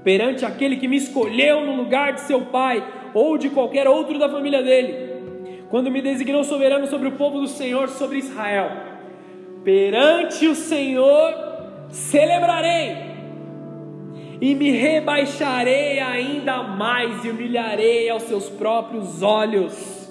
perante 0.02 0.44
aquele 0.44 0.76
que 0.76 0.88
me 0.88 0.96
escolheu 0.96 1.66
no 1.66 1.76
lugar 1.76 2.14
de 2.14 2.20
seu 2.22 2.46
pai 2.46 2.82
ou 3.12 3.36
de 3.36 3.50
qualquer 3.50 3.86
outro 3.86 4.18
da 4.18 4.28
família 4.28 4.62
dele, 4.62 5.62
quando 5.68 5.90
me 5.90 6.00
designou 6.00 6.44
soberano 6.44 6.86
sobre 6.86 7.08
o 7.08 7.12
povo 7.12 7.40
do 7.40 7.46
Senhor, 7.46 7.88
sobre 7.88 8.18
Israel. 8.18 8.70
Perante 9.62 10.46
o 10.46 10.54
Senhor 10.54 11.34
celebrarei 11.90 13.07
e 14.40 14.54
me 14.54 14.70
rebaixarei 14.70 15.98
ainda 15.98 16.62
mais 16.62 17.24
e 17.24 17.30
humilharei 17.30 18.08
aos 18.08 18.22
seus 18.24 18.48
próprios 18.48 19.22
olhos. 19.22 20.08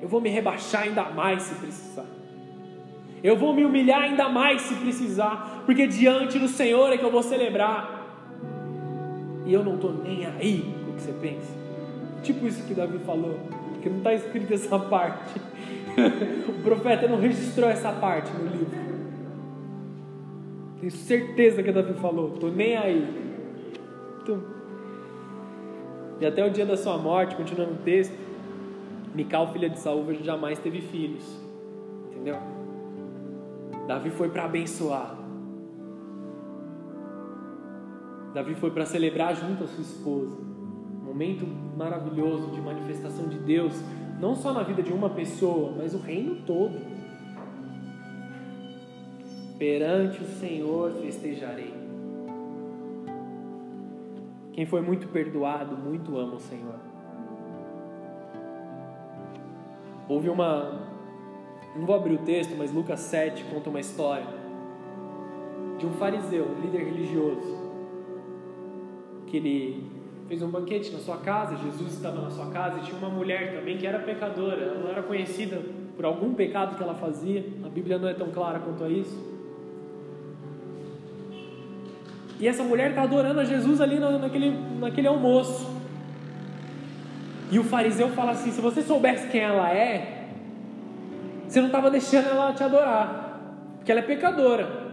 Eu 0.00 0.08
vou 0.08 0.20
me 0.20 0.28
rebaixar 0.28 0.82
ainda 0.82 1.04
mais 1.04 1.42
se 1.42 1.54
precisar. 1.54 2.06
Eu 3.22 3.36
vou 3.36 3.52
me 3.52 3.64
humilhar 3.64 4.02
ainda 4.02 4.28
mais 4.28 4.62
se 4.62 4.74
precisar, 4.74 5.62
porque 5.66 5.86
diante 5.86 6.38
do 6.38 6.48
Senhor 6.48 6.92
é 6.92 6.96
que 6.96 7.04
eu 7.04 7.10
vou 7.10 7.22
celebrar. 7.22 7.96
E 9.44 9.52
eu 9.52 9.64
não 9.64 9.74
estou 9.74 9.92
nem 9.92 10.26
aí 10.26 10.74
com 10.84 10.90
o 10.92 10.94
que 10.94 11.02
você 11.02 11.12
pensa. 11.12 11.52
Tipo 12.22 12.46
isso 12.46 12.64
que 12.64 12.74
Davi 12.74 12.98
falou, 12.98 13.38
porque 13.72 13.88
não 13.88 13.98
está 13.98 14.14
escrito 14.14 14.52
essa 14.52 14.78
parte. 14.90 15.40
o 16.48 16.62
profeta 16.62 17.08
não 17.08 17.18
registrou 17.18 17.68
essa 17.68 17.92
parte 17.92 18.30
no 18.32 18.50
livro. 18.50 18.87
Tenho 20.80 20.92
certeza 20.92 21.62
que 21.62 21.72
Davi 21.72 21.94
falou, 21.94 22.34
estou 22.34 22.50
nem 22.50 22.76
aí. 22.76 23.28
E 26.20 26.26
até 26.26 26.44
o 26.44 26.50
dia 26.50 26.66
da 26.66 26.76
sua 26.76 26.98
morte, 26.98 27.36
continuando 27.36 27.72
o 27.72 27.78
texto, 27.78 28.14
Mical, 29.14 29.52
filha 29.52 29.68
de 29.68 29.78
Saúl, 29.78 30.14
jamais 30.22 30.58
teve 30.58 30.80
filhos. 30.80 31.24
Entendeu? 32.10 32.36
Davi 33.86 34.10
foi 34.10 34.28
para 34.28 34.44
abençoar. 34.44 35.16
Davi 38.34 38.54
foi 38.54 38.70
para 38.70 38.84
celebrar 38.84 39.34
junto 39.34 39.64
a 39.64 39.66
sua 39.66 39.82
esposa. 39.82 40.36
Momento 41.02 41.46
maravilhoso 41.76 42.50
de 42.50 42.60
manifestação 42.60 43.26
de 43.28 43.38
Deus, 43.38 43.72
não 44.20 44.34
só 44.34 44.52
na 44.52 44.62
vida 44.62 44.82
de 44.82 44.92
uma 44.92 45.10
pessoa, 45.10 45.72
mas 45.76 45.94
o 45.94 45.98
reino 45.98 46.36
todo. 46.46 46.78
Perante 49.58 50.22
o 50.22 50.26
Senhor 50.26 50.92
festejarei. 51.02 51.74
Quem 54.52 54.64
foi 54.64 54.80
muito 54.80 55.08
perdoado, 55.08 55.76
muito 55.76 56.16
ama 56.16 56.36
o 56.36 56.40
Senhor. 56.40 56.78
Houve 60.08 60.28
uma 60.28 60.88
não 61.76 61.86
vou 61.86 61.94
abrir 61.94 62.14
o 62.14 62.18
texto, 62.18 62.54
mas 62.56 62.72
Lucas 62.72 63.00
7 63.00 63.44
conta 63.44 63.70
uma 63.70 63.78
história 63.78 64.26
de 65.78 65.86
um 65.86 65.92
fariseu, 65.92 66.44
um 66.44 66.60
líder 66.60 66.84
religioso, 66.84 67.56
que 69.28 69.36
ele 69.36 69.86
fez 70.26 70.42
um 70.42 70.48
banquete 70.48 70.92
na 70.92 70.98
sua 70.98 71.18
casa, 71.18 71.56
Jesus 71.56 71.94
estava 71.94 72.20
na 72.20 72.30
sua 72.30 72.46
casa 72.50 72.80
e 72.80 72.82
tinha 72.82 72.98
uma 72.98 73.08
mulher 73.08 73.54
também 73.56 73.78
que 73.78 73.86
era 73.86 74.00
pecadora, 74.00 74.60
ela 74.60 74.90
era 74.90 75.02
conhecida 75.02 75.62
por 75.94 76.04
algum 76.04 76.34
pecado 76.34 76.76
que 76.76 76.82
ela 76.82 76.94
fazia, 76.94 77.44
a 77.64 77.68
Bíblia 77.68 77.96
não 77.96 78.08
é 78.08 78.14
tão 78.14 78.30
clara 78.30 78.58
quanto 78.58 78.82
a 78.82 78.88
isso. 78.88 79.37
E 82.40 82.46
essa 82.46 82.62
mulher 82.62 82.90
está 82.90 83.02
adorando 83.02 83.40
a 83.40 83.44
Jesus 83.44 83.80
ali 83.80 83.98
naquele, 83.98 84.50
naquele 84.78 85.08
almoço. 85.08 85.76
E 87.50 87.58
o 87.58 87.64
fariseu 87.64 88.08
fala 88.10 88.32
assim: 88.32 88.50
se 88.52 88.60
você 88.60 88.82
soubesse 88.82 89.28
quem 89.28 89.40
ela 89.40 89.72
é, 89.72 90.28
você 91.48 91.60
não 91.60 91.68
estava 91.68 91.90
deixando 91.90 92.28
ela 92.28 92.52
te 92.52 92.62
adorar, 92.62 93.40
porque 93.76 93.90
ela 93.90 94.00
é 94.00 94.04
pecadora. 94.04 94.88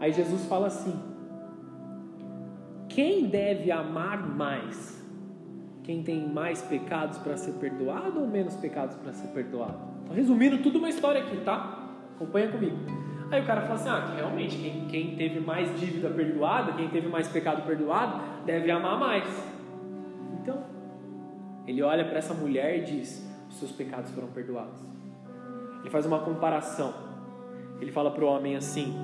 Aí 0.00 0.12
Jesus 0.12 0.44
fala 0.46 0.68
assim: 0.68 0.94
quem 2.88 3.26
deve 3.26 3.72
amar 3.72 4.24
mais? 4.24 5.02
Quem 5.82 6.02
tem 6.02 6.26
mais 6.26 6.62
pecados 6.62 7.18
para 7.18 7.36
ser 7.36 7.52
perdoado 7.52 8.20
ou 8.20 8.26
menos 8.26 8.54
pecados 8.56 8.94
para 8.96 9.12
ser 9.12 9.28
perdoado? 9.28 9.78
Estou 10.02 10.16
resumindo 10.16 10.58
tudo 10.58 10.78
uma 10.78 10.88
história 10.88 11.20
aqui, 11.20 11.36
tá? 11.38 11.90
Acompanha 12.14 12.48
comigo. 12.48 12.76
Aí 13.30 13.42
o 13.42 13.46
cara 13.46 13.62
fala 13.62 13.74
assim: 13.74 13.88
ah, 13.88 14.14
realmente, 14.16 14.56
quem, 14.56 14.86
quem 14.86 15.16
teve 15.16 15.40
mais 15.40 15.78
dívida 15.78 16.10
perdoada, 16.10 16.72
quem 16.72 16.88
teve 16.88 17.08
mais 17.08 17.28
pecado 17.28 17.66
perdoado, 17.66 18.20
deve 18.44 18.70
amar 18.70 18.98
mais. 18.98 19.24
Então, 20.40 20.62
ele 21.66 21.82
olha 21.82 22.04
para 22.04 22.18
essa 22.18 22.34
mulher 22.34 22.78
e 22.78 22.82
diz: 22.82 23.28
os 23.48 23.56
seus 23.56 23.72
pecados 23.72 24.10
foram 24.10 24.28
perdoados. 24.28 24.80
Ele 25.80 25.90
faz 25.90 26.06
uma 26.06 26.20
comparação. 26.20 26.94
Ele 27.80 27.90
fala 27.90 28.10
para 28.10 28.24
o 28.24 28.28
homem 28.28 28.56
assim: 28.56 28.94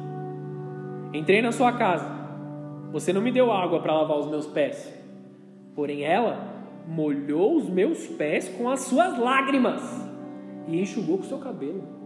Entrei 1.13 1.43
na 1.43 1.53
sua 1.53 1.73
casa, 1.73 2.07
você 2.93 3.13
não 3.13 3.21
me 3.21 3.33
deu 3.33 3.51
água 3.53 3.81
para 3.81 3.93
lavar 3.93 4.19
os 4.19 4.27
meus 4.27 4.47
pés, 4.47 4.93
porém 5.75 6.03
ela 6.05 6.49
molhou 6.87 7.57
os 7.57 7.69
meus 7.69 8.07
pés 8.07 8.49
com 8.49 8.69
as 8.69 8.81
suas 8.81 9.19
lágrimas 9.19 9.83
e 10.67 10.81
enxugou 10.81 11.19
com 11.19 11.25
o 11.25 11.27
seu 11.27 11.39
cabelo. 11.39 12.00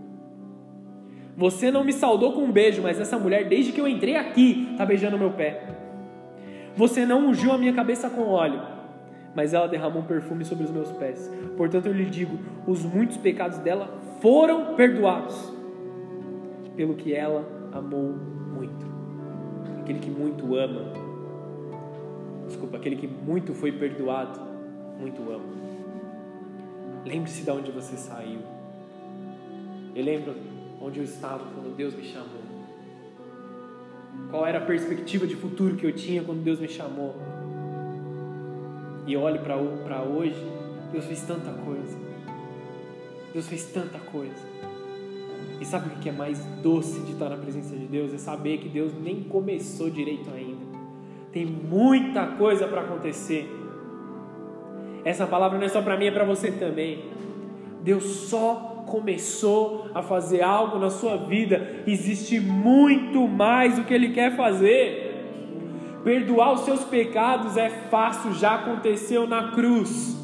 Você 1.36 1.70
não 1.70 1.82
me 1.82 1.92
saudou 1.92 2.32
com 2.32 2.42
um 2.42 2.52
beijo, 2.52 2.80
mas 2.80 3.00
essa 3.00 3.18
mulher, 3.18 3.48
desde 3.48 3.72
que 3.72 3.80
eu 3.80 3.88
entrei 3.88 4.16
aqui, 4.16 4.68
está 4.72 4.86
beijando 4.86 5.18
meu 5.18 5.32
pé. 5.32 5.62
Você 6.76 7.04
não 7.04 7.26
ungiu 7.28 7.52
a 7.52 7.58
minha 7.58 7.72
cabeça 7.72 8.08
com 8.08 8.22
óleo, 8.22 8.60
mas 9.34 9.52
ela 9.52 9.66
derramou 9.66 10.02
um 10.02 10.06
perfume 10.06 10.44
sobre 10.44 10.64
os 10.64 10.70
meus 10.70 10.90
pés. 10.92 11.30
Portanto, 11.56 11.86
eu 11.86 11.92
lhe 11.92 12.04
digo: 12.04 12.38
os 12.66 12.84
muitos 12.84 13.16
pecados 13.16 13.58
dela 13.58 13.88
foram 14.20 14.74
perdoados, 14.76 15.52
pelo 16.76 16.94
que 16.94 17.12
ela 17.12 17.44
amou 17.72 18.14
muito. 18.54 18.94
Aquele 19.80 19.98
que 19.98 20.10
muito 20.10 20.54
ama, 20.56 20.92
desculpa, 22.46 22.76
aquele 22.76 22.96
que 22.96 23.08
muito 23.08 23.54
foi 23.54 23.72
perdoado, 23.72 24.40
muito 25.00 25.20
ama. 25.30 25.64
Lembre-se 27.04 27.42
de 27.42 27.50
onde 27.50 27.70
você 27.70 27.96
saiu. 27.96 28.38
Eu 29.94 30.04
lembro 30.04 30.34
onde 30.84 30.98
eu 30.98 31.04
estava 31.04 31.44
quando 31.54 31.74
Deus 31.74 31.94
me 31.94 32.04
chamou. 32.04 32.44
Qual 34.30 34.46
era 34.46 34.58
a 34.58 34.60
perspectiva 34.60 35.26
de 35.26 35.34
futuro 35.34 35.76
que 35.76 35.86
eu 35.86 35.92
tinha 35.92 36.22
quando 36.22 36.42
Deus 36.42 36.60
me 36.60 36.68
chamou? 36.68 37.14
E 39.06 39.16
olhe 39.16 39.38
para 39.38 40.02
hoje, 40.02 40.36
Deus 40.92 41.06
fez 41.06 41.22
tanta 41.22 41.50
coisa. 41.52 41.96
Deus 43.32 43.48
fez 43.48 43.64
tanta 43.66 43.98
coisa. 43.98 44.54
E 45.60 45.64
sabe 45.64 45.88
o 45.88 45.98
que 45.98 46.08
é 46.08 46.12
mais 46.12 46.44
doce 46.62 47.00
de 47.00 47.12
estar 47.12 47.28
na 47.30 47.36
presença 47.36 47.74
de 47.76 47.86
Deus? 47.86 48.12
É 48.12 48.18
saber 48.18 48.58
que 48.58 48.68
Deus 48.68 48.92
nem 49.00 49.22
começou 49.22 49.88
direito 49.88 50.30
ainda. 50.30 50.64
Tem 51.32 51.46
muita 51.46 52.26
coisa 52.26 52.68
para 52.68 52.82
acontecer. 52.82 53.48
Essa 55.04 55.26
palavra 55.26 55.58
não 55.58 55.64
é 55.64 55.68
só 55.68 55.80
para 55.80 55.96
mim, 55.96 56.06
é 56.06 56.10
para 56.10 56.24
você 56.24 56.50
também. 56.52 57.04
Deus 57.82 58.04
só 58.04 58.73
começou 58.86 59.90
a 59.94 60.02
fazer 60.02 60.42
algo 60.42 60.78
na 60.78 60.90
sua 60.90 61.16
vida. 61.16 61.82
Existe 61.86 62.40
muito 62.40 63.26
mais 63.26 63.78
o 63.78 63.84
que 63.84 63.94
Ele 63.94 64.10
quer 64.10 64.36
fazer. 64.36 65.12
Perdoar 66.04 66.52
os 66.52 66.60
seus 66.60 66.84
pecados 66.84 67.56
é 67.56 67.70
fácil, 67.70 68.34
já 68.34 68.56
aconteceu 68.56 69.26
na 69.26 69.52
cruz. 69.52 70.14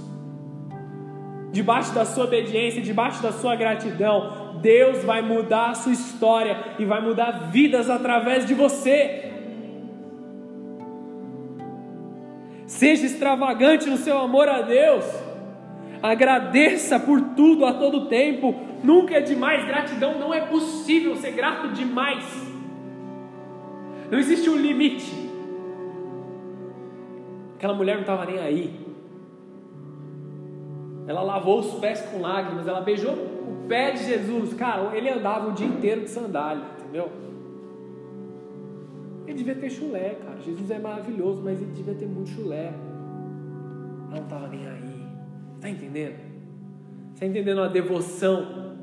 Debaixo 1.53 1.93
da 1.93 2.05
sua 2.05 2.25
obediência, 2.25 2.83
debaixo 2.83 3.23
da 3.23 3.33
sua 3.33 3.57
gratidão, 3.57 4.59
Deus 4.61 5.03
vai 5.03 5.23
mudar 5.23 5.71
a 5.71 5.75
sua 5.75 5.93
história 5.93 6.57
e 6.79 6.85
vai 6.85 7.01
mudar 7.01 7.51
vidas 7.51 7.89
através 7.89 8.47
de 8.47 8.55
você. 8.55 9.31
Seja 12.67 13.07
extravagante 13.07 13.89
no 13.89 13.97
seu 13.97 14.19
amor 14.19 14.49
a 14.49 14.61
Deus. 14.61 15.05
Agradeça 16.03 16.99
por 16.99 17.21
tudo 17.35 17.67
a 17.67 17.75
todo 17.75 18.07
tempo. 18.07 18.55
Nunca 18.83 19.17
é 19.17 19.21
demais. 19.21 19.67
Gratidão 19.67 20.19
não 20.19 20.33
é 20.33 20.41
possível 20.41 21.15
ser 21.17 21.33
grato 21.33 21.69
demais. 21.69 22.25
Não 24.11 24.19
existe 24.19 24.49
um 24.49 24.57
limite. 24.57 25.13
Aquela 27.57 27.75
mulher 27.75 27.95
não 27.95 28.01
estava 28.01 28.25
nem 28.25 28.39
aí. 28.39 28.81
Ela 31.07 31.23
lavou 31.23 31.61
os 31.61 31.75
pés 31.75 32.01
com 32.03 32.21
lágrimas. 32.21 32.67
Ela 32.67 32.81
beijou 32.81 33.13
o 33.13 33.67
pé 33.69 33.91
de 33.91 34.05
Jesus. 34.05 34.55
Cara, 34.55 34.97
ele 34.97 35.11
andava 35.11 35.49
o 35.49 35.53
dia 35.53 35.67
inteiro 35.67 36.03
de 36.03 36.11
sandália, 36.11 36.65
entendeu? 36.79 37.11
Ele 39.27 39.37
devia 39.37 39.55
ter 39.55 39.71
chulé, 39.71 40.17
cara. 40.25 40.41
Jesus 40.41 40.71
é 40.71 40.79
maravilhoso, 40.79 41.43
mas 41.45 41.61
ele 41.61 41.71
devia 41.73 41.95
ter 41.95 42.07
muito 42.07 42.31
chulé. 42.31 42.73
Ela 44.09 44.17
não 44.17 44.23
estava 44.25 44.49
nem 44.49 44.67
aí. 44.67 44.90
Está 45.61 45.69
entendendo? 45.69 46.19
Está 47.13 47.27
entendendo 47.27 47.61
a 47.61 47.69
devoção 47.69 48.79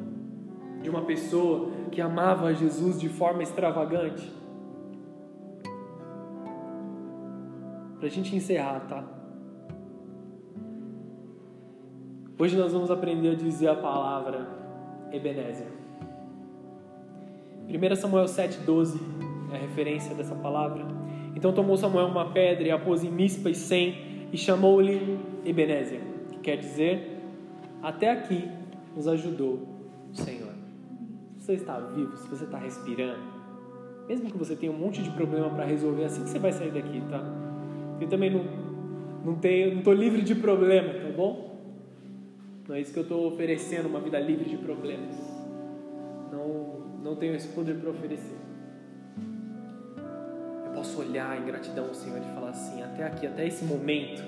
de 0.79 0.91
uma 0.91 1.01
pessoa 1.01 1.71
que 1.91 1.99
amava 1.99 2.53
Jesus 2.53 2.99
de 2.99 3.09
forma 3.09 3.41
extravagante? 3.41 4.31
Para 7.97 8.05
a 8.05 8.11
gente 8.11 8.35
encerrar, 8.35 8.81
tá? 8.81 9.03
Hoje 12.37 12.55
nós 12.55 12.71
vamos 12.71 12.91
aprender 12.91 13.31
a 13.31 13.33
dizer 13.33 13.69
a 13.69 13.75
palavra 13.75 14.47
Ebenezer. 15.11 15.65
1 17.67 17.95
Samuel 17.95 18.25
7,12 18.25 18.99
é 19.51 19.55
a 19.55 19.59
referência 19.59 20.13
dessa 20.13 20.35
palavra. 20.35 20.85
Então 21.35 21.51
tomou 21.51 21.75
Samuel 21.75 22.05
uma 22.05 22.31
pedra 22.31 22.67
e 22.67 22.69
a 22.69 22.77
pôs 22.77 23.03
em 23.03 23.09
Mispa 23.09 23.49
e 23.49 23.55
Sem 23.55 24.27
e 24.31 24.37
chamou-lhe 24.37 25.19
Ebenezer, 25.43 26.16
que 26.37 26.43
quer 26.43 26.57
dizer, 26.57 27.19
até 27.81 28.11
aqui 28.11 28.49
nos 28.95 29.07
ajudou 29.07 29.67
o 30.11 30.15
Senhor. 30.15 30.53
Se 31.37 31.45
você 31.45 31.53
está 31.53 31.79
vivo, 31.79 32.15
se 32.17 32.27
você 32.27 32.43
está 32.43 32.57
respirando, 32.57 33.21
mesmo 34.07 34.29
que 34.29 34.37
você 34.37 34.55
tenha 34.55 34.71
um 34.71 34.77
monte 34.77 35.03
de 35.03 35.11
problema 35.11 35.49
para 35.49 35.65
resolver, 35.65 36.05
assim 36.05 36.23
que 36.23 36.29
você 36.29 36.39
vai 36.39 36.51
sair 36.51 36.71
daqui, 36.71 37.01
tá? 37.09 37.21
Eu 37.99 38.07
também 38.07 38.31
não, 38.31 38.45
não 39.25 39.35
tenho, 39.35 39.71
não 39.71 39.79
estou 39.79 39.93
livre 39.93 40.21
de 40.21 40.35
problema, 40.35 40.93
tá 40.93 41.09
bom? 41.15 41.57
Não 42.67 42.75
é 42.75 42.81
isso 42.81 42.91
que 42.91 42.99
eu 42.99 43.03
estou 43.03 43.27
oferecendo, 43.27 43.87
uma 43.87 43.99
vida 43.99 44.19
livre 44.19 44.49
de 44.49 44.57
problemas. 44.57 45.15
Não, 46.31 47.01
não 47.03 47.15
tenho 47.15 47.35
esse 47.35 47.47
poder 47.49 47.75
para 47.75 47.89
oferecer 47.89 48.47
posso 50.77 50.99
olhar 50.99 51.41
em 51.41 51.45
gratidão 51.45 51.87
ao 51.87 51.93
Senhor 51.95 52.19
e 52.19 52.35
falar 52.35 52.49
assim: 52.49 52.83
até 52.83 53.03
aqui, 53.03 53.25
até 53.25 53.47
esse 53.47 53.65
momento, 53.65 54.23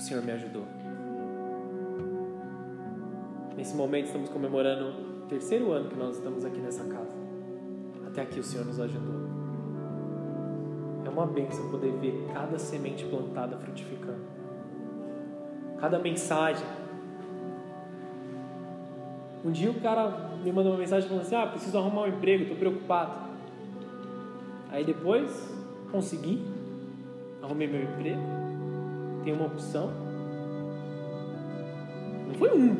o 0.00 0.02
Senhor 0.02 0.24
me 0.24 0.32
ajudou. 0.32 0.64
Nesse 3.54 3.76
momento, 3.76 4.06
estamos 4.06 4.30
comemorando 4.30 4.86
o 5.24 5.26
terceiro 5.28 5.72
ano 5.72 5.90
que 5.90 5.96
nós 5.96 6.16
estamos 6.16 6.42
aqui 6.42 6.58
nessa 6.58 6.84
casa. 6.84 7.14
Até 8.06 8.22
aqui, 8.22 8.40
o 8.40 8.42
Senhor 8.42 8.64
nos 8.64 8.80
ajudou. 8.80 9.20
É 11.04 11.08
uma 11.10 11.26
bênção 11.26 11.70
poder 11.70 11.92
ver 11.98 12.26
cada 12.32 12.58
semente 12.58 13.04
plantada 13.04 13.58
frutificando, 13.58 14.24
cada 15.78 15.98
mensagem. 15.98 16.64
Um 19.44 19.50
dia 19.50 19.70
o 19.70 19.80
cara 19.82 20.30
me 20.42 20.50
mandou 20.50 20.72
uma 20.72 20.78
mensagem 20.78 21.08
falando 21.08 21.26
assim: 21.26 21.34
Ah, 21.34 21.46
preciso 21.46 21.76
arrumar 21.76 22.02
um 22.02 22.08
emprego, 22.08 22.44
estou 22.44 22.56
preocupado. 22.56 23.28
Aí 24.70 24.82
depois 24.82 25.54
consegui, 25.92 26.42
arrumei 27.42 27.68
meu 27.68 27.82
emprego, 27.82 28.39
tenho 29.24 29.36
uma 29.36 29.46
opção. 29.46 29.90
Não 32.26 32.34
foi 32.34 32.50
um. 32.56 32.76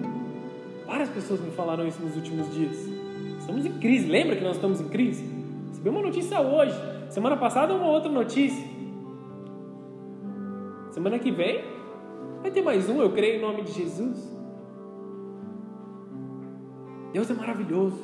Várias 0.86 1.08
pessoas 1.08 1.40
me 1.40 1.50
falaram 1.50 1.86
isso 1.86 2.00
nos 2.02 2.16
últimos 2.16 2.52
dias. 2.52 2.76
Estamos 3.38 3.64
em 3.66 3.72
crise. 3.78 4.08
Lembra 4.08 4.36
que 4.36 4.42
nós 4.42 4.56
estamos 4.56 4.80
em 4.80 4.88
crise? 4.88 5.24
Recebi 5.68 5.88
uma 5.88 6.02
notícia 6.02 6.40
hoje. 6.40 6.74
Semana 7.10 7.36
passada 7.36 7.74
uma 7.74 7.88
outra 7.88 8.10
notícia. 8.10 8.68
Semana 10.92 11.18
que 11.18 11.30
vem 11.30 11.62
vai 12.42 12.50
ter 12.50 12.62
mais 12.62 12.88
um, 12.88 13.00
eu 13.00 13.12
creio 13.12 13.38
em 13.38 13.40
nome 13.40 13.62
de 13.62 13.72
Jesus. 13.72 14.28
Deus 17.12 17.30
é 17.30 17.34
maravilhoso. 17.34 18.00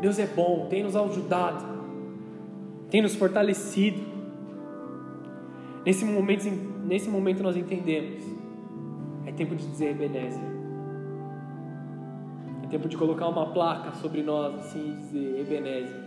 Deus 0.00 0.18
é 0.18 0.26
bom, 0.26 0.66
tem 0.70 0.82
nos 0.82 0.96
ajudado 0.96 1.80
tem 2.90 3.00
nos 3.00 3.14
fortalecido. 3.14 4.19
Nesse 5.84 6.04
momento, 6.04 6.44
nesse 6.84 7.08
momento 7.08 7.42
nós 7.42 7.56
entendemos. 7.56 8.22
É 9.26 9.32
tempo 9.32 9.54
de 9.54 9.66
dizer 9.66 9.90
Ebenezer. 9.90 10.42
É 12.64 12.66
tempo 12.68 12.88
de 12.88 12.96
colocar 12.96 13.28
uma 13.28 13.46
placa 13.52 13.92
sobre 13.96 14.22
nós 14.22 14.54
assim 14.54 14.92
e 14.92 14.96
dizer 14.96 15.40
Ebenezer. 15.40 16.00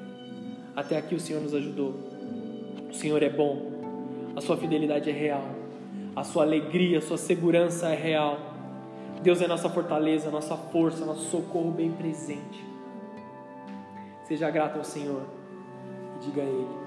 Até 0.75 0.97
aqui 0.97 1.15
o 1.15 1.19
Senhor 1.19 1.41
nos 1.41 1.53
ajudou. 1.53 1.95
O 2.89 2.93
Senhor 2.93 3.21
é 3.21 3.29
bom. 3.29 3.71
A 4.35 4.41
sua 4.41 4.57
fidelidade 4.57 5.09
é 5.09 5.13
real. 5.13 5.45
A 6.15 6.23
sua 6.23 6.43
alegria, 6.43 6.99
a 6.99 7.01
sua 7.01 7.17
segurança 7.17 7.89
é 7.89 7.95
real. 7.95 8.39
Deus 9.21 9.41
é 9.41 9.47
nossa 9.47 9.69
fortaleza, 9.69 10.29
nossa 10.29 10.57
força, 10.57 11.05
nosso 11.05 11.29
socorro 11.29 11.71
bem 11.71 11.91
presente. 11.91 12.63
Seja 14.25 14.49
grato 14.49 14.77
ao 14.77 14.83
Senhor 14.83 15.23
diga 16.23 16.41
a 16.41 16.45
Ele. 16.45 16.82